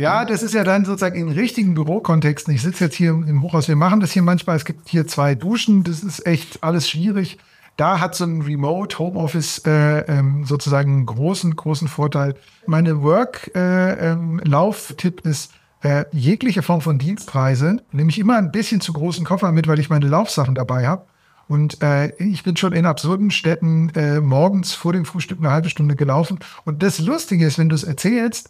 Ja, 0.00 0.24
das 0.24 0.42
ist 0.42 0.54
ja 0.54 0.64
dann 0.64 0.86
sozusagen 0.86 1.20
in 1.20 1.28
richtigen 1.28 1.74
Bürokontexten. 1.74 2.54
Ich 2.54 2.62
sitze 2.62 2.84
jetzt 2.84 2.96
hier 2.96 3.10
im 3.10 3.42
Hochhaus, 3.42 3.68
wir 3.68 3.76
machen 3.76 4.00
das 4.00 4.12
hier 4.12 4.22
manchmal. 4.22 4.56
Es 4.56 4.64
gibt 4.64 4.88
hier 4.88 5.06
zwei 5.06 5.34
Duschen, 5.34 5.84
das 5.84 6.02
ist 6.02 6.26
echt 6.26 6.64
alles 6.64 6.88
schwierig. 6.88 7.36
Da 7.76 8.00
hat 8.00 8.14
so 8.14 8.24
ein 8.24 8.40
Remote 8.40 8.98
Homeoffice 8.98 9.58
äh, 9.66 9.98
ähm, 10.08 10.46
sozusagen 10.46 10.94
einen 10.94 11.04
großen, 11.04 11.54
großen 11.54 11.86
Vorteil. 11.86 12.34
Meine 12.66 13.02
Work-Lauf-Tipp 13.02 15.20
äh, 15.20 15.22
ähm, 15.22 15.30
ist, 15.30 15.52
äh, 15.82 16.06
jegliche 16.12 16.62
Form 16.62 16.80
von 16.80 16.98
Dienstreise 16.98 17.82
nehme 17.92 18.08
ich 18.08 18.18
immer 18.18 18.38
ein 18.38 18.52
bisschen 18.52 18.80
zu 18.80 18.94
großen 18.94 19.26
Koffer 19.26 19.52
mit, 19.52 19.68
weil 19.68 19.80
ich 19.80 19.90
meine 19.90 20.08
Laufsachen 20.08 20.54
dabei 20.54 20.88
habe. 20.88 21.04
Und 21.46 21.82
äh, 21.82 22.16
ich 22.16 22.42
bin 22.42 22.56
schon 22.56 22.72
in 22.72 22.86
absurden 22.86 23.30
Städten 23.30 23.90
äh, 23.90 24.22
morgens 24.22 24.72
vor 24.72 24.94
dem 24.94 25.04
Frühstück 25.04 25.40
eine 25.40 25.50
halbe 25.50 25.68
Stunde 25.68 25.94
gelaufen. 25.94 26.38
Und 26.64 26.82
das 26.82 27.00
Lustige 27.00 27.44
ist, 27.44 27.58
wenn 27.58 27.68
du 27.68 27.74
es 27.74 27.84
erzählst, 27.84 28.48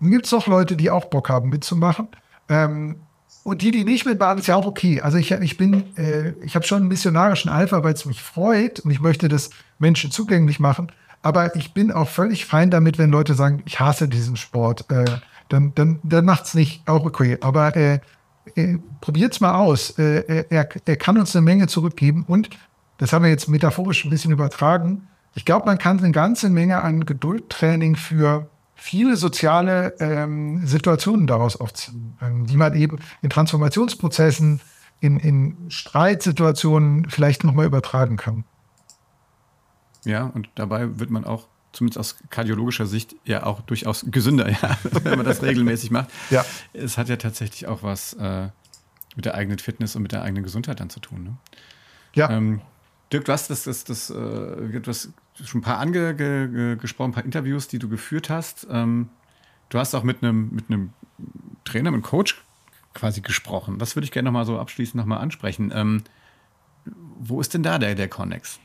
dann 0.00 0.10
gibt 0.10 0.26
es 0.26 0.30
doch 0.30 0.46
Leute, 0.46 0.76
die 0.76 0.90
auch 0.90 1.06
Bock 1.06 1.28
haben 1.28 1.48
mitzumachen. 1.48 2.08
Ähm, 2.48 2.96
und 3.44 3.62
die, 3.62 3.70
die 3.70 3.84
nicht 3.84 4.04
mitmachen, 4.04 4.38
ist 4.38 4.48
ja 4.48 4.56
auch 4.56 4.66
okay. 4.66 5.00
Also 5.00 5.18
ich, 5.18 5.30
ich 5.30 5.56
bin, 5.56 5.96
äh, 5.96 6.30
ich 6.44 6.56
habe 6.56 6.66
schon 6.66 6.78
einen 6.78 6.88
missionarischen 6.88 7.50
Alpha, 7.50 7.84
weil 7.84 7.94
es 7.94 8.04
mich 8.04 8.20
freut 8.20 8.80
und 8.80 8.90
ich 8.90 9.00
möchte 9.00 9.28
das 9.28 9.50
Menschen 9.78 10.10
zugänglich 10.10 10.58
machen. 10.58 10.90
Aber 11.22 11.54
ich 11.56 11.72
bin 11.72 11.92
auch 11.92 12.08
völlig 12.08 12.44
fein 12.44 12.70
damit, 12.70 12.98
wenn 12.98 13.10
Leute 13.10 13.34
sagen, 13.34 13.62
ich 13.64 13.78
hasse 13.78 14.08
diesen 14.08 14.36
Sport. 14.36 14.90
Äh, 14.90 15.04
dann, 15.48 15.72
dann, 15.74 16.00
dann 16.02 16.24
macht's 16.24 16.54
nicht 16.54 16.88
auch 16.88 17.04
okay. 17.04 17.38
Aber 17.40 17.76
äh, 17.76 18.00
äh, 18.56 18.78
probiert's 19.00 19.40
mal 19.40 19.54
aus. 19.54 19.90
Äh, 19.98 20.44
er, 20.50 20.68
er 20.84 20.96
kann 20.96 21.18
uns 21.18 21.34
eine 21.34 21.44
Menge 21.44 21.68
zurückgeben 21.68 22.24
und 22.26 22.50
das 22.98 23.12
haben 23.12 23.24
wir 23.24 23.30
jetzt 23.30 23.48
metaphorisch 23.48 24.04
ein 24.04 24.10
bisschen 24.10 24.32
übertragen. 24.32 25.08
Ich 25.34 25.44
glaube, 25.44 25.66
man 25.66 25.78
kann 25.78 25.98
eine 25.98 26.12
ganze 26.12 26.48
Menge 26.48 26.82
an 26.82 27.04
Geduldtraining 27.04 27.94
für 27.94 28.48
viele 28.76 29.16
soziale 29.16 29.94
ähm, 29.98 30.66
Situationen 30.66 31.26
daraus 31.26 31.56
aufziehen, 31.56 32.16
ähm, 32.20 32.46
die 32.46 32.56
man 32.56 32.74
eben 32.74 32.98
in 33.22 33.30
Transformationsprozessen, 33.30 34.60
in, 35.00 35.18
in 35.18 35.70
Streitsituationen 35.70 37.10
vielleicht 37.10 37.42
nochmal 37.42 37.66
übertragen 37.66 38.16
kann. 38.16 38.44
Ja, 40.04 40.26
und 40.26 40.48
dabei 40.54 41.00
wird 41.00 41.10
man 41.10 41.24
auch 41.24 41.48
zumindest 41.72 41.98
aus 41.98 42.16
kardiologischer 42.30 42.86
Sicht 42.86 43.16
ja 43.24 43.42
auch 43.44 43.60
durchaus 43.62 44.06
gesünder, 44.08 44.48
ja, 44.62 44.78
wenn 45.02 45.16
man 45.16 45.26
das 45.26 45.42
regelmäßig 45.42 45.90
macht. 45.90 46.10
Ja. 46.30 46.44
Es 46.72 46.96
hat 46.96 47.08
ja 47.08 47.16
tatsächlich 47.16 47.66
auch 47.66 47.82
was 47.82 48.12
äh, 48.14 48.48
mit 49.16 49.24
der 49.24 49.34
eigenen 49.34 49.58
Fitness 49.58 49.96
und 49.96 50.02
mit 50.02 50.12
der 50.12 50.22
eigenen 50.22 50.44
Gesundheit 50.44 50.80
dann 50.80 50.90
zu 50.90 51.00
tun. 51.00 51.24
Ne? 51.24 51.36
Ja. 52.14 52.30
Ähm, 52.30 52.60
Dirk, 53.12 53.24
du 53.24 53.32
hast 53.32 53.50
das, 53.50 53.64
das, 53.64 53.84
das, 53.84 54.10
äh, 54.10 54.80
das 54.80 55.10
schon 55.44 55.60
ein 55.60 55.64
paar 55.64 55.78
angesprochen, 55.78 57.10
ein 57.10 57.14
paar 57.14 57.24
Interviews, 57.24 57.68
die 57.68 57.78
du 57.78 57.88
geführt 57.88 58.30
hast. 58.30 58.66
Ähm, 58.70 59.08
du 59.68 59.78
hast 59.78 59.94
auch 59.94 60.02
mit 60.02 60.22
einem, 60.22 60.50
mit 60.52 60.68
einem 60.68 60.92
Trainer, 61.64 61.90
mit 61.90 61.98
einem 61.98 62.02
Coach 62.02 62.42
quasi 62.94 63.20
gesprochen. 63.20 63.78
Das 63.78 63.94
würde 63.94 64.04
ich 64.04 64.12
gerne 64.12 64.26
nochmal 64.26 64.46
so 64.46 64.58
abschließend 64.58 64.96
nochmal 64.96 65.18
ansprechen. 65.18 65.72
Ähm, 65.74 66.02
wo 67.18 67.40
ist 67.40 67.54
denn 67.54 67.62
da 67.62 67.78
der, 67.78 67.94
der 67.94 68.08
Connex? 68.08 68.58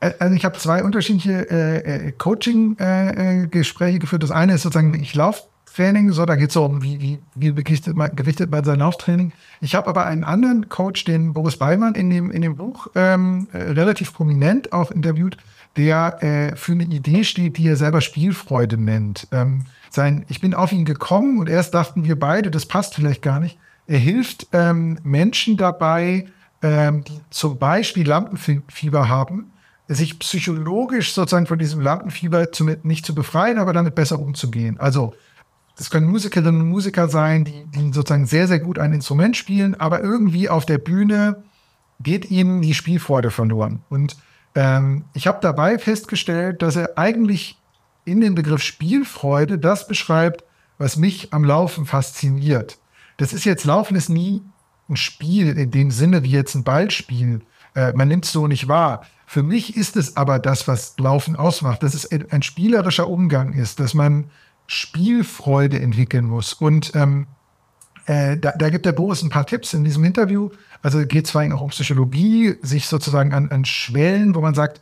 Also 0.00 0.34
ich 0.34 0.44
habe 0.44 0.58
zwei 0.58 0.82
unterschiedliche 0.82 1.48
äh, 1.48 2.08
äh 2.08 2.12
Coaching-Gespräche 2.12 3.96
äh, 3.96 4.00
geführt. 4.00 4.22
Das 4.22 4.32
eine 4.32 4.54
ist 4.54 4.62
sozusagen, 4.62 4.94
ich 5.00 5.14
laufe 5.14 5.44
Training, 5.74 6.12
so, 6.12 6.24
da 6.26 6.36
geht 6.36 6.48
es 6.48 6.54
so 6.54 6.64
um, 6.64 6.82
wie, 6.82 7.00
wie, 7.00 7.18
wie 7.34 7.54
gewichtet, 7.54 7.96
man, 7.96 8.14
gewichtet 8.14 8.50
man 8.50 8.64
sein 8.64 8.78
Lauftraining. 8.80 9.32
Ich 9.60 9.74
habe 9.74 9.88
aber 9.88 10.06
einen 10.06 10.24
anderen 10.24 10.68
Coach, 10.68 11.04
den 11.04 11.32
Boris 11.32 11.56
Beimann 11.56 11.94
in 11.94 12.10
dem, 12.10 12.30
in 12.30 12.42
dem 12.42 12.56
Buch 12.56 12.88
ähm, 12.94 13.48
äh, 13.52 13.58
relativ 13.58 14.12
prominent 14.12 14.72
auch 14.72 14.90
interviewt, 14.90 15.36
der 15.76 16.22
äh, 16.22 16.56
für 16.56 16.72
eine 16.72 16.84
Idee 16.84 17.24
steht, 17.24 17.58
die 17.58 17.66
er 17.66 17.76
selber 17.76 18.00
Spielfreude 18.00 18.76
nennt. 18.76 19.28
Ähm, 19.32 19.64
sein, 19.90 20.24
ich 20.28 20.40
bin 20.40 20.54
auf 20.54 20.72
ihn 20.72 20.84
gekommen 20.84 21.38
und 21.38 21.48
erst 21.48 21.74
dachten 21.74 22.04
wir 22.04 22.18
beide, 22.18 22.50
das 22.50 22.66
passt 22.66 22.94
vielleicht 22.94 23.22
gar 23.22 23.40
nicht. 23.40 23.58
Er 23.86 23.98
hilft 23.98 24.48
ähm, 24.52 24.98
Menschen 25.02 25.56
dabei, 25.56 26.26
ähm, 26.62 27.04
die 27.04 27.20
zum 27.30 27.58
Beispiel 27.58 28.06
Lampenfieber 28.06 29.08
haben, 29.08 29.50
sich 29.88 30.18
psychologisch 30.18 31.12
sozusagen 31.12 31.46
von 31.46 31.58
diesem 31.58 31.80
Lampenfieber 31.80 32.52
zu, 32.52 32.64
nicht 32.82 33.04
zu 33.04 33.14
befreien, 33.14 33.58
aber 33.58 33.72
damit 33.72 33.94
besser 33.94 34.18
umzugehen. 34.18 34.78
Also 34.78 35.14
das 35.76 35.90
können 35.90 36.08
Musikerinnen 36.08 36.60
und 36.60 36.68
Musiker 36.68 37.08
sein, 37.08 37.44
die, 37.44 37.64
die 37.74 37.92
sozusagen 37.92 38.26
sehr, 38.26 38.46
sehr 38.46 38.60
gut 38.60 38.78
ein 38.78 38.92
Instrument 38.92 39.36
spielen, 39.36 39.74
aber 39.74 40.02
irgendwie 40.02 40.48
auf 40.48 40.66
der 40.66 40.78
Bühne 40.78 41.42
geht 42.00 42.30
ihnen 42.30 42.62
die 42.62 42.74
Spielfreude 42.74 43.30
verloren. 43.30 43.82
Und 43.88 44.16
ähm, 44.54 45.04
ich 45.14 45.26
habe 45.26 45.38
dabei 45.40 45.78
festgestellt, 45.78 46.62
dass 46.62 46.76
er 46.76 46.98
eigentlich 46.98 47.58
in 48.04 48.20
dem 48.20 48.34
Begriff 48.34 48.62
Spielfreude 48.62 49.58
das 49.58 49.86
beschreibt, 49.86 50.44
was 50.78 50.96
mich 50.96 51.32
am 51.32 51.44
Laufen 51.44 51.86
fasziniert. 51.86 52.78
Das 53.16 53.32
ist 53.32 53.44
jetzt, 53.44 53.64
Laufen 53.64 53.96
ist 53.96 54.08
nie 54.08 54.42
ein 54.88 54.96
Spiel 54.96 55.56
in 55.56 55.70
dem 55.70 55.90
Sinne 55.90 56.22
wie 56.22 56.30
jetzt 56.30 56.54
ein 56.54 56.64
Ballspiel. 56.64 57.42
Äh, 57.74 57.92
man 57.92 58.08
nimmt 58.08 58.24
es 58.24 58.32
so 58.32 58.46
nicht 58.46 58.68
wahr. 58.68 59.06
Für 59.26 59.42
mich 59.42 59.76
ist 59.76 59.96
es 59.96 60.16
aber 60.16 60.38
das, 60.38 60.68
was 60.68 60.98
Laufen 60.98 61.36
ausmacht, 61.36 61.82
dass 61.82 61.94
es 61.94 62.10
ein 62.10 62.42
spielerischer 62.42 63.08
Umgang 63.08 63.54
ist, 63.54 63.80
dass 63.80 63.94
man 63.94 64.26
Spielfreude 64.72 65.78
entwickeln 65.80 66.24
muss. 66.24 66.54
Und 66.54 66.92
ähm, 66.94 67.26
äh, 68.06 68.38
da, 68.38 68.52
da 68.52 68.70
gibt 68.70 68.86
der 68.86 68.92
Boris 68.92 69.22
ein 69.22 69.28
paar 69.28 69.46
Tipps 69.46 69.74
in 69.74 69.84
diesem 69.84 70.02
Interview. 70.04 70.48
Also 70.80 71.06
geht 71.06 71.26
zwar 71.26 71.54
auch 71.54 71.60
um 71.60 71.68
Psychologie, 71.68 72.56
sich 72.62 72.86
sozusagen 72.86 73.34
an, 73.34 73.50
an 73.50 73.64
Schwellen, 73.64 74.34
wo 74.34 74.40
man 74.40 74.54
sagt, 74.54 74.80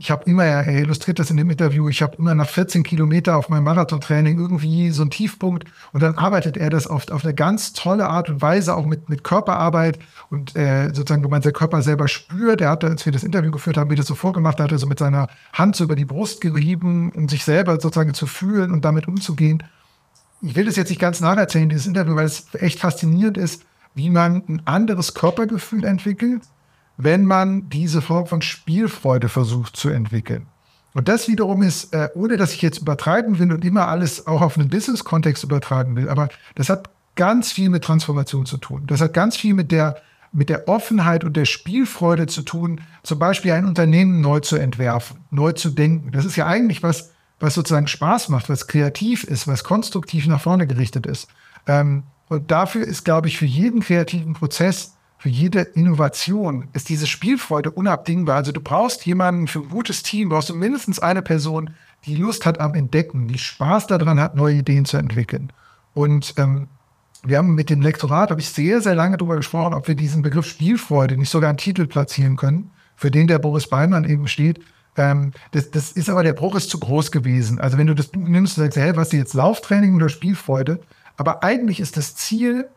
ich 0.00 0.10
habe 0.10 0.24
immer, 0.24 0.44
er 0.44 0.66
illustriert 0.66 1.18
das 1.18 1.30
in 1.30 1.36
dem 1.36 1.50
Interview, 1.50 1.86
ich 1.90 2.00
habe 2.00 2.16
immer 2.16 2.34
nach 2.34 2.48
14 2.48 2.84
Kilometer 2.84 3.36
auf 3.36 3.50
meinem 3.50 3.64
Marathontraining 3.64 4.38
irgendwie 4.38 4.92
so 4.92 5.02
einen 5.02 5.10
Tiefpunkt 5.10 5.64
und 5.92 6.02
dann 6.02 6.16
arbeitet 6.16 6.56
er 6.56 6.70
das 6.70 6.88
oft 6.88 7.12
auf 7.12 7.22
eine 7.22 7.34
ganz 7.34 7.74
tolle 7.74 8.08
Art 8.08 8.30
und 8.30 8.40
Weise, 8.40 8.74
auch 8.74 8.86
mit, 8.86 9.10
mit 9.10 9.24
Körperarbeit 9.24 9.98
und 10.30 10.56
äh, 10.56 10.86
sozusagen, 10.94 11.22
wo 11.22 11.28
man 11.28 11.42
seinen 11.42 11.52
Körper 11.52 11.82
selber 11.82 12.08
spürt. 12.08 12.62
Er 12.62 12.70
hat, 12.70 12.82
als 12.82 13.04
wir 13.04 13.12
das 13.12 13.24
Interview 13.24 13.50
geführt 13.50 13.76
haben, 13.76 13.90
wie 13.90 13.94
das 13.94 14.06
so 14.06 14.14
vorgemacht, 14.14 14.58
hat 14.58 14.72
er 14.72 14.78
so 14.78 14.86
mit 14.86 14.98
seiner 14.98 15.28
Hand 15.52 15.76
so 15.76 15.84
über 15.84 15.96
die 15.96 16.06
Brust 16.06 16.40
gerieben, 16.40 17.12
um 17.12 17.28
sich 17.28 17.44
selber 17.44 17.74
sozusagen 17.74 18.14
zu 18.14 18.26
fühlen 18.26 18.72
und 18.72 18.86
damit 18.86 19.06
umzugehen. 19.06 19.62
Ich 20.40 20.56
will 20.56 20.64
das 20.64 20.76
jetzt 20.76 20.88
nicht 20.88 21.00
ganz 21.00 21.20
nacherzählen, 21.20 21.68
dieses 21.68 21.86
Interview, 21.86 22.16
weil 22.16 22.24
es 22.24 22.46
echt 22.54 22.78
faszinierend 22.78 23.36
ist, 23.36 23.66
wie 23.94 24.08
man 24.08 24.44
ein 24.48 24.62
anderes 24.64 25.12
Körpergefühl 25.12 25.84
entwickelt 25.84 26.40
wenn 27.02 27.24
man 27.24 27.68
diese 27.70 28.02
Form 28.02 28.26
von 28.26 28.42
Spielfreude 28.42 29.28
versucht 29.28 29.76
zu 29.76 29.88
entwickeln. 29.88 30.46
Und 30.92 31.08
das 31.08 31.28
wiederum 31.28 31.62
ist, 31.62 31.94
äh, 31.94 32.08
ohne 32.14 32.36
dass 32.36 32.52
ich 32.52 32.62
jetzt 32.62 32.78
übertreiben 32.78 33.38
will 33.38 33.52
und 33.52 33.64
immer 33.64 33.88
alles 33.88 34.26
auch 34.26 34.42
auf 34.42 34.58
einen 34.58 34.68
Business-Kontext 34.68 35.44
übertragen 35.44 35.96
will, 35.96 36.08
aber 36.08 36.28
das 36.56 36.68
hat 36.68 36.90
ganz 37.14 37.52
viel 37.52 37.70
mit 37.70 37.84
Transformation 37.84 38.46
zu 38.46 38.56
tun. 38.56 38.84
Das 38.86 39.00
hat 39.00 39.14
ganz 39.14 39.36
viel 39.36 39.54
mit 39.54 39.72
der, 39.72 39.96
mit 40.32 40.48
der 40.48 40.68
Offenheit 40.68 41.24
und 41.24 41.36
der 41.36 41.44
Spielfreude 41.44 42.26
zu 42.26 42.42
tun, 42.42 42.80
zum 43.02 43.18
Beispiel 43.18 43.52
ein 43.52 43.66
Unternehmen 43.66 44.20
neu 44.20 44.40
zu 44.40 44.56
entwerfen, 44.56 45.18
neu 45.30 45.52
zu 45.52 45.70
denken. 45.70 46.12
Das 46.12 46.24
ist 46.24 46.36
ja 46.36 46.46
eigentlich 46.46 46.82
was, 46.82 47.12
was 47.38 47.54
sozusagen 47.54 47.86
Spaß 47.86 48.28
macht, 48.28 48.48
was 48.48 48.66
kreativ 48.66 49.24
ist, 49.24 49.46
was 49.46 49.64
konstruktiv 49.64 50.26
nach 50.26 50.40
vorne 50.40 50.66
gerichtet 50.66 51.06
ist. 51.06 51.28
Ähm, 51.66 52.04
und 52.28 52.50
dafür 52.50 52.84
ist, 52.84 53.04
glaube 53.04 53.28
ich, 53.28 53.38
für 53.38 53.46
jeden 53.46 53.80
kreativen 53.80 54.34
Prozess 54.34 54.94
für 55.20 55.28
jede 55.28 55.60
Innovation 55.60 56.68
ist 56.72 56.88
diese 56.88 57.06
Spielfreude 57.06 57.70
unabdingbar. 57.70 58.36
Also 58.36 58.52
du 58.52 58.60
brauchst 58.62 59.04
jemanden 59.04 59.48
für 59.48 59.58
ein 59.58 59.68
gutes 59.68 60.02
Team, 60.02 60.30
brauchst 60.30 60.48
du 60.48 60.54
mindestens 60.54 60.98
eine 60.98 61.20
Person, 61.20 61.74
die 62.06 62.16
Lust 62.16 62.46
hat 62.46 62.58
am 62.58 62.72
Entdecken, 62.72 63.28
die 63.28 63.36
Spaß 63.36 63.86
daran 63.86 64.18
hat, 64.18 64.34
neue 64.34 64.54
Ideen 64.56 64.86
zu 64.86 64.96
entwickeln. 64.96 65.52
Und 65.92 66.32
ähm, 66.38 66.68
wir 67.22 67.36
haben 67.36 67.54
mit 67.54 67.68
dem 67.68 67.82
Lektorat, 67.82 68.30
habe 68.30 68.40
ich 68.40 68.48
sehr, 68.48 68.80
sehr 68.80 68.94
lange 68.94 69.18
darüber 69.18 69.36
gesprochen, 69.36 69.74
ob 69.74 69.88
wir 69.88 69.94
diesen 69.94 70.22
Begriff 70.22 70.46
Spielfreude 70.46 71.18
nicht 71.18 71.28
sogar 71.28 71.50
einen 71.50 71.58
Titel 71.58 71.86
platzieren 71.86 72.36
können, 72.36 72.70
für 72.96 73.10
den 73.10 73.26
der 73.26 73.40
Boris 73.40 73.68
Beimann 73.68 74.08
eben 74.08 74.26
steht. 74.26 74.60
Ähm, 74.96 75.32
das, 75.50 75.70
das 75.70 75.92
ist 75.92 76.08
aber, 76.08 76.22
der 76.22 76.32
Bruch 76.32 76.54
ist 76.54 76.70
zu 76.70 76.80
groß 76.80 77.12
gewesen. 77.12 77.60
Also 77.60 77.76
wenn 77.76 77.88
du 77.88 77.94
das 77.94 78.10
nimmst 78.14 78.56
und 78.56 78.64
sagst, 78.64 78.78
hey, 78.78 78.96
was 78.96 79.08
ist 79.08 79.18
jetzt 79.18 79.34
Lauftraining 79.34 79.96
oder 79.96 80.08
Spielfreude? 80.08 80.80
Aber 81.18 81.42
eigentlich 81.42 81.78
ist 81.78 81.98
das 81.98 82.14
Ziel, 82.14 82.70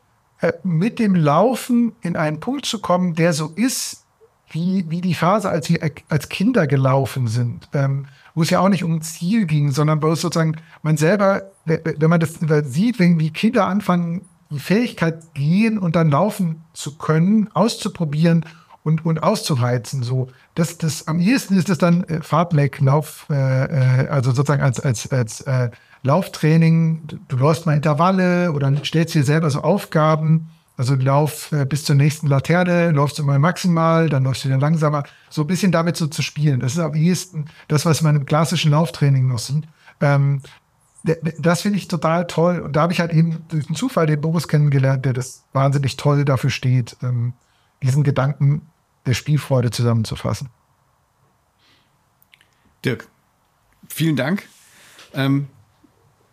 mit 0.64 1.00
dem 1.00 1.16
Laufen 1.16 1.94
in 2.02 2.16
einen 2.16 2.40
Punkt 2.40 2.66
zu 2.66 2.80
kommen, 2.80 3.16
der 3.16 3.34
so 3.34 3.52
ist, 3.56 4.04
wie, 4.50 4.86
wie 4.90 5.02
die 5.02 5.14
Phase, 5.14 5.50
als 5.50 5.68
sie 5.68 5.80
als 6.10 6.30
Kinder 6.30 6.68
gelaufen 6.68 7.28
sind. 7.28 7.70
Ähm, 7.74 8.06
wo 8.36 8.42
es 8.42 8.50
ja 8.50 8.60
auch 8.60 8.70
nicht 8.70 8.84
um 8.84 8.96
ein 8.96 9.02
Ziel 9.02 9.46
ging, 9.46 9.72
sondern 9.72 10.02
wo 10.02 10.12
es 10.12 10.22
sozusagen 10.22 10.56
man 10.82 10.98
selber, 10.98 11.52
wenn 11.66 12.10
man 12.10 12.20
das 12.20 12.40
sieht, 12.66 13.00
wenn 13.00 13.20
die 13.20 13.32
Kinder 13.32 13.68
anfangen, 13.68 14.26
die 14.50 14.60
Fähigkeit 14.60 15.34
gehen 15.34 15.78
und 15.78 15.96
dann 15.96 16.10
laufen 16.10 16.64
zu 16.74 16.98
können, 16.98 17.50
auszuprobieren 17.54 18.46
und, 18.84 19.06
und 19.06 19.24
auszureizen. 19.24 20.04
So, 20.04 20.30
das, 20.56 20.78
das 20.78 21.08
am 21.08 21.20
ehesten 21.20 21.58
ist 21.58 21.70
es 21.70 21.78
dann 21.78 22.04
äh, 22.04 22.22
Fahrtleck, 22.22 22.80
Lauf, 22.82 23.26
äh, 23.30 23.34
äh, 23.34 24.08
also 24.10 24.32
sozusagen 24.32 24.62
als, 24.62 24.80
als, 24.80 25.12
als 25.12 25.42
äh, 25.42 25.72
Lauftraining, 26.04 27.08
du 27.28 27.38
läufst 27.38 27.66
mal 27.66 27.76
Intervalle 27.76 28.52
oder 28.52 28.72
stellst 28.86 29.16
dir 29.16 29.24
selber 29.24 29.50
so 29.50 29.62
Aufgaben. 29.62 30.50
Also 30.76 30.96
lauf 30.96 31.52
äh, 31.52 31.66
bis 31.66 31.86
zur 31.86 31.96
nächsten 31.96 32.28
Laterne, 32.28 32.92
läufst 32.92 33.20
du 33.20 33.24
mal 33.24 33.40
maximal, 33.40 34.10
dann 34.10 34.24
läufst 34.24 34.44
du 34.44 34.50
wieder 34.50 34.58
langsamer. 34.58 35.04
So 35.30 35.42
ein 35.42 35.48
bisschen 35.48 35.72
damit 35.72 35.98
so 35.98 36.08
zu 36.08 36.22
spielen. 36.22 36.60
Das 36.60 36.74
ist 36.74 36.80
am 36.80 36.96
ehesten 36.96 37.46
das, 37.68 37.86
was 37.86 38.02
man 38.02 38.16
im 38.16 38.26
klassischen 38.26 38.72
Lauftraining 38.72 39.38
sieht. 39.38 39.68
Ähm, 40.02 40.42
das 41.04 41.62
finde 41.62 41.78
ich 41.78 41.88
total 41.88 42.28
toll. 42.28 42.60
Und 42.60 42.76
da 42.76 42.82
habe 42.82 42.94
ich 42.94 43.00
halt 43.00 43.14
eben 43.14 43.44
durch 43.50 43.68
den 43.68 43.76
Zufall 43.76 44.08
den 44.08 44.20
Boris 44.20 44.48
kennengelernt, 44.48 45.06
der 45.06 45.14
das 45.14 45.44
wahnsinnig 45.54 45.96
toll 45.98 46.26
dafür 46.26 46.50
steht, 46.50 46.98
ähm, 47.04 47.34
diesen 47.82 48.04
Gedanken 48.04 48.64
der 49.06 49.14
Spielfreude 49.14 49.70
zusammenzufassen. 49.70 50.50
Dirk, 52.84 53.08
vielen 53.88 54.16
Dank. 54.16 54.48
Ähm, 55.14 55.48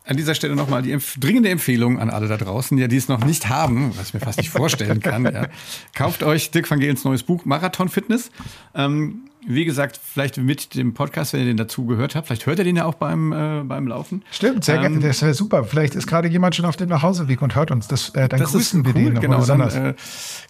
an 0.05 0.17
dieser 0.17 0.35
Stelle 0.35 0.57
nochmal 0.57 0.83
die 0.83 0.93
empf 0.93 1.19
dringende 1.19 1.51
Empfehlung 1.51 1.99
an 1.99 2.11
alle 2.11 2.27
da 2.29 2.37
draußen, 2.37 2.77
ja, 2.79 2.89
die 2.89 2.97
es 2.97 3.09
noch 3.09 3.25
nicht 3.25 3.49
haben, 3.49 3.93
was 3.97 4.09
ich 4.09 4.15
mir 4.15 4.21
fast 4.21 4.39
nicht 4.39 4.51
vorstellen 4.51 5.01
kann. 5.01 5.25
Ja. 5.25 5.49
Kauft 5.95 6.23
euch 6.23 6.51
Dirk 6.51 6.71
van 6.71 6.81
Gelens 6.81 7.05
neues 7.05 7.23
Buch 7.23 7.45
Marathon 7.45 7.89
Fitness. 7.89 8.31
Ähm, 8.75 9.23
wie 9.47 9.65
gesagt, 9.65 9.99
vielleicht 10.03 10.37
mit 10.37 10.75
dem 10.75 10.93
Podcast, 10.93 11.33
wenn 11.33 11.41
ihr 11.41 11.47
den 11.47 11.57
dazu 11.57 11.87
gehört 11.87 12.15
habt, 12.15 12.27
vielleicht 12.27 12.47
hört 12.47 12.59
ihr 12.59 12.65
den 12.65 12.77
ja 12.77 12.85
auch 12.85 12.95
beim, 12.95 13.33
äh, 13.33 13.63
beim 13.65 13.87
Laufen. 13.87 14.23
Stimmt, 14.31 14.65
sehr 14.65 14.77
ähm, 14.77 14.81
gerne. 14.83 15.01
Das 15.01 15.23
wäre 15.23 15.33
super. 15.33 15.65
Vielleicht 15.65 15.95
ist 15.95 16.07
gerade 16.07 16.29
jemand 16.29 16.55
schon 16.55 16.67
auf 16.67 16.77
dem 16.77 16.89
Nachhauseweg 16.89 17.41
und 17.41 17.55
hört 17.55 17.71
uns. 17.71 17.89
Das, 17.89 18.11
äh, 18.11 18.29
dann 18.29 18.41
das 18.41 18.53
grüßen 18.53 18.85
wir 18.85 18.95
cool, 18.95 19.13
den 19.13 19.21
genau, 19.21 19.39
besonders. 19.39 19.75
Dann, 19.75 19.87
äh, 19.87 19.95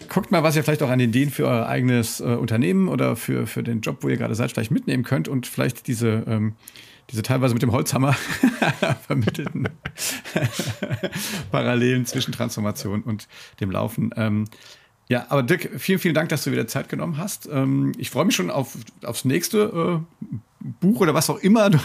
guckt 0.08 0.32
mal, 0.32 0.42
was 0.42 0.56
ihr 0.56 0.64
vielleicht 0.64 0.82
auch 0.82 0.90
an 0.90 0.98
Ideen 0.98 1.30
für 1.30 1.46
euer 1.46 1.66
eigenes 1.66 2.20
äh, 2.20 2.24
Unternehmen 2.24 2.88
oder 2.88 3.14
für, 3.14 3.46
für 3.46 3.62
den 3.62 3.80
Job, 3.80 3.98
wo 4.00 4.08
ihr 4.08 4.16
gerade 4.16 4.34
seid, 4.34 4.50
vielleicht 4.52 4.72
mitnehmen 4.72 5.04
könnt 5.04 5.28
und 5.28 5.46
vielleicht 5.46 5.86
diese 5.86 6.24
ähm, 6.26 6.54
diese 7.10 7.22
teilweise 7.22 7.54
mit 7.54 7.62
dem 7.62 7.72
Holzhammer 7.72 8.12
vermittelten 9.06 9.68
Parallelen 11.50 12.06
zwischen 12.06 12.32
Transformation 12.32 13.02
und 13.02 13.28
dem 13.60 13.70
Laufen. 13.70 14.10
Ähm, 14.16 14.44
ja, 15.08 15.26
aber 15.28 15.42
Dirk, 15.42 15.70
vielen, 15.78 15.98
vielen 15.98 16.14
Dank, 16.14 16.28
dass 16.28 16.44
du 16.44 16.52
wieder 16.52 16.68
Zeit 16.68 16.88
genommen 16.88 17.18
hast. 17.18 17.48
Ähm, 17.50 17.92
ich 17.98 18.10
freue 18.10 18.24
mich 18.24 18.36
schon 18.36 18.50
auf, 18.50 18.76
aufs 19.02 19.24
nächste 19.24 20.04
äh, 20.22 20.36
Buch 20.60 21.00
oder 21.00 21.14
was 21.14 21.30
auch 21.30 21.38
immer 21.38 21.70
du 21.70 21.78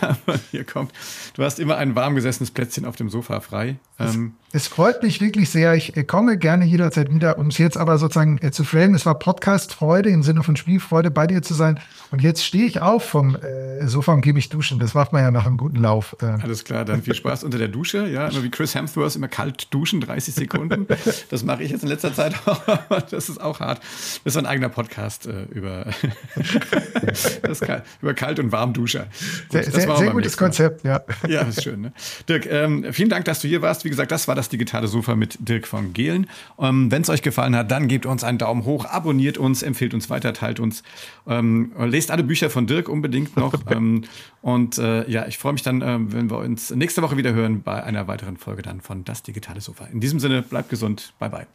hier 0.52 0.66
kommt. 0.66 0.92
Du 1.34 1.44
hast 1.44 1.60
immer 1.60 1.78
ein 1.78 1.96
warm 1.96 2.16
gesessenes 2.16 2.52
Plätzchen 2.52 2.86
auf 2.86 2.96
dem 2.96 3.10
Sofa 3.10 3.40
frei. 3.40 3.78
Ähm 4.00 4.34
es, 4.52 4.68
freut 4.68 5.04
mich 5.04 5.22
wirklich 5.22 5.50
sehr. 5.50 5.74
Ich 5.76 5.94
komme 6.08 6.38
gerne 6.38 6.66
jederzeit 6.66 7.14
wieder, 7.14 7.38
um 7.38 7.48
es 7.48 7.58
jetzt 7.58 7.78
aber 7.78 7.98
sozusagen 7.98 8.38
äh, 8.42 8.52
zu 8.52 8.64
framen. 8.64 8.96
Es 8.96 9.06
war 9.06 9.18
Podcast-Freude 9.18 10.10
im 10.10 10.24
Sinne 10.24 10.44
von 10.44 10.56
Spielfreude, 10.56 11.12
bei 11.12 11.28
dir 11.28 11.42
zu 11.42 11.54
sein. 11.54 11.80
Und 12.12 12.22
jetzt 12.22 12.46
stehe 12.46 12.66
ich 12.66 12.82
auf 12.82 13.04
vom 13.04 13.36
äh, 13.36 13.88
Sofa 13.88 14.14
und 14.14 14.22
gehe 14.22 14.34
mich 14.34 14.50
duschen. 14.50 14.80
Das 14.80 14.94
macht 14.94 15.14
man 15.14 15.24
ja 15.24 15.32
nach 15.32 15.46
einem 15.46 15.58
guten 15.58 15.78
Lauf. 15.78 16.16
Äh. 16.22 16.26
Alles 16.26 16.64
klar, 16.64 16.86
dann 16.86 17.04
viel 17.04 17.16
Spaß 17.16 17.44
unter 17.44 17.58
der 17.58 17.68
Dusche. 17.68 18.08
Ja, 18.08 18.28
immer 18.28 18.44
wie 18.44 18.50
Chris 18.50 18.76
Hemsworth 18.76 19.16
immer 19.16 19.28
kalt 19.28 19.74
duschen, 19.74 20.02
30 20.02 20.36
Sekunden. 20.36 20.88
Das 21.30 21.44
mache 21.44 21.64
ich 21.64 21.72
jetzt 21.72 21.84
in 21.84 21.90
letzter 21.90 22.14
Zeit 22.14 22.36
auch. 22.46 22.62
Das 23.10 23.30
ist 23.30 23.42
auch 23.42 23.60
hart. 23.60 23.80
Das 24.24 24.36
ist 24.36 24.38
ein 24.38 24.46
eigener 24.46 24.70
Podcast 24.70 25.28
äh, 25.28 25.44
über, 25.52 25.88
über 28.02 28.14
kalt 28.14 28.40
und 28.40 28.52
warm 28.52 28.65
Warmduscher. 28.66 29.08
Gut, 29.50 29.64
sehr 29.64 29.72
sehr, 29.72 29.98
sehr 29.98 30.12
gutes 30.12 30.38
Konzept, 30.38 30.84
ja. 30.84 31.02
Ja, 31.28 31.44
das 31.44 31.58
ist 31.58 31.64
schön. 31.64 31.82
Ne? 31.82 31.94
Dirk, 32.28 32.46
ähm, 32.46 32.86
vielen 32.92 33.10
Dank, 33.10 33.26
dass 33.26 33.42
du 33.42 33.48
hier 33.48 33.62
warst. 33.62 33.86
Wie 33.86 33.90
gesagt, 33.90 34.12
das 34.12 34.28
war 34.28 34.36
das 34.36 34.50
digitale 34.50 34.88
Sofa 34.88 35.16
mit 35.16 35.38
Dirk 35.40 35.68
von 35.68 35.94
Gehlen. 35.94 36.28
Ähm, 36.60 36.92
Wenn 36.92 37.02
es 37.02 37.10
euch 37.10 37.22
gefallen 37.22 37.56
hat, 37.56 37.72
dann 37.72 37.88
gebt 37.88 38.06
uns 38.06 38.24
einen 38.24 38.38
Daumen 38.38 38.66
hoch, 38.66 38.86
abonniert 38.86 39.38
uns, 39.38 39.64
empfehlt 39.64 39.94
uns 39.94 40.10
weiter, 40.10 40.34
teilt 40.34 40.60
uns, 40.60 40.84
ähm, 41.28 41.72
lest 41.80 42.12
alle 42.12 42.24
Bücher 42.24 42.50
von 42.50 42.68
Dirk 42.68 42.90
unbedingt 42.90 43.38
noch. 43.38 43.54
ähm, 43.72 44.04
und 44.42 44.78
äh, 44.78 45.10
ja, 45.10 45.28
ich 45.28 45.38
freue 45.38 45.54
mich 45.54 45.64
dann, 45.64 45.82
äh, 45.82 45.98
wenn 46.00 46.30
wir 46.30 46.38
uns 46.38 46.72
nächste 46.72 47.02
Woche 47.02 47.18
wieder 47.18 47.34
hören 47.34 47.64
bei 47.64 47.84
einer 47.84 48.08
weiteren 48.08 48.38
Folge 48.38 48.62
dann 48.62 48.82
von 48.82 49.04
Das 49.04 49.24
digitale 49.24 49.62
Sofa. 49.62 49.86
In 49.86 50.00
diesem 50.00 50.20
Sinne, 50.20 50.42
bleibt 50.42 50.70
gesund. 50.70 51.14
Bye 51.20 51.30
bye. 51.30 51.48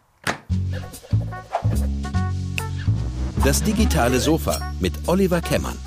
Das 3.45 3.63
digitale 3.63 4.21
Sofa 4.21 4.75
mit 4.81 4.93
Oliver 5.07 5.41
Kemmern. 5.41 5.79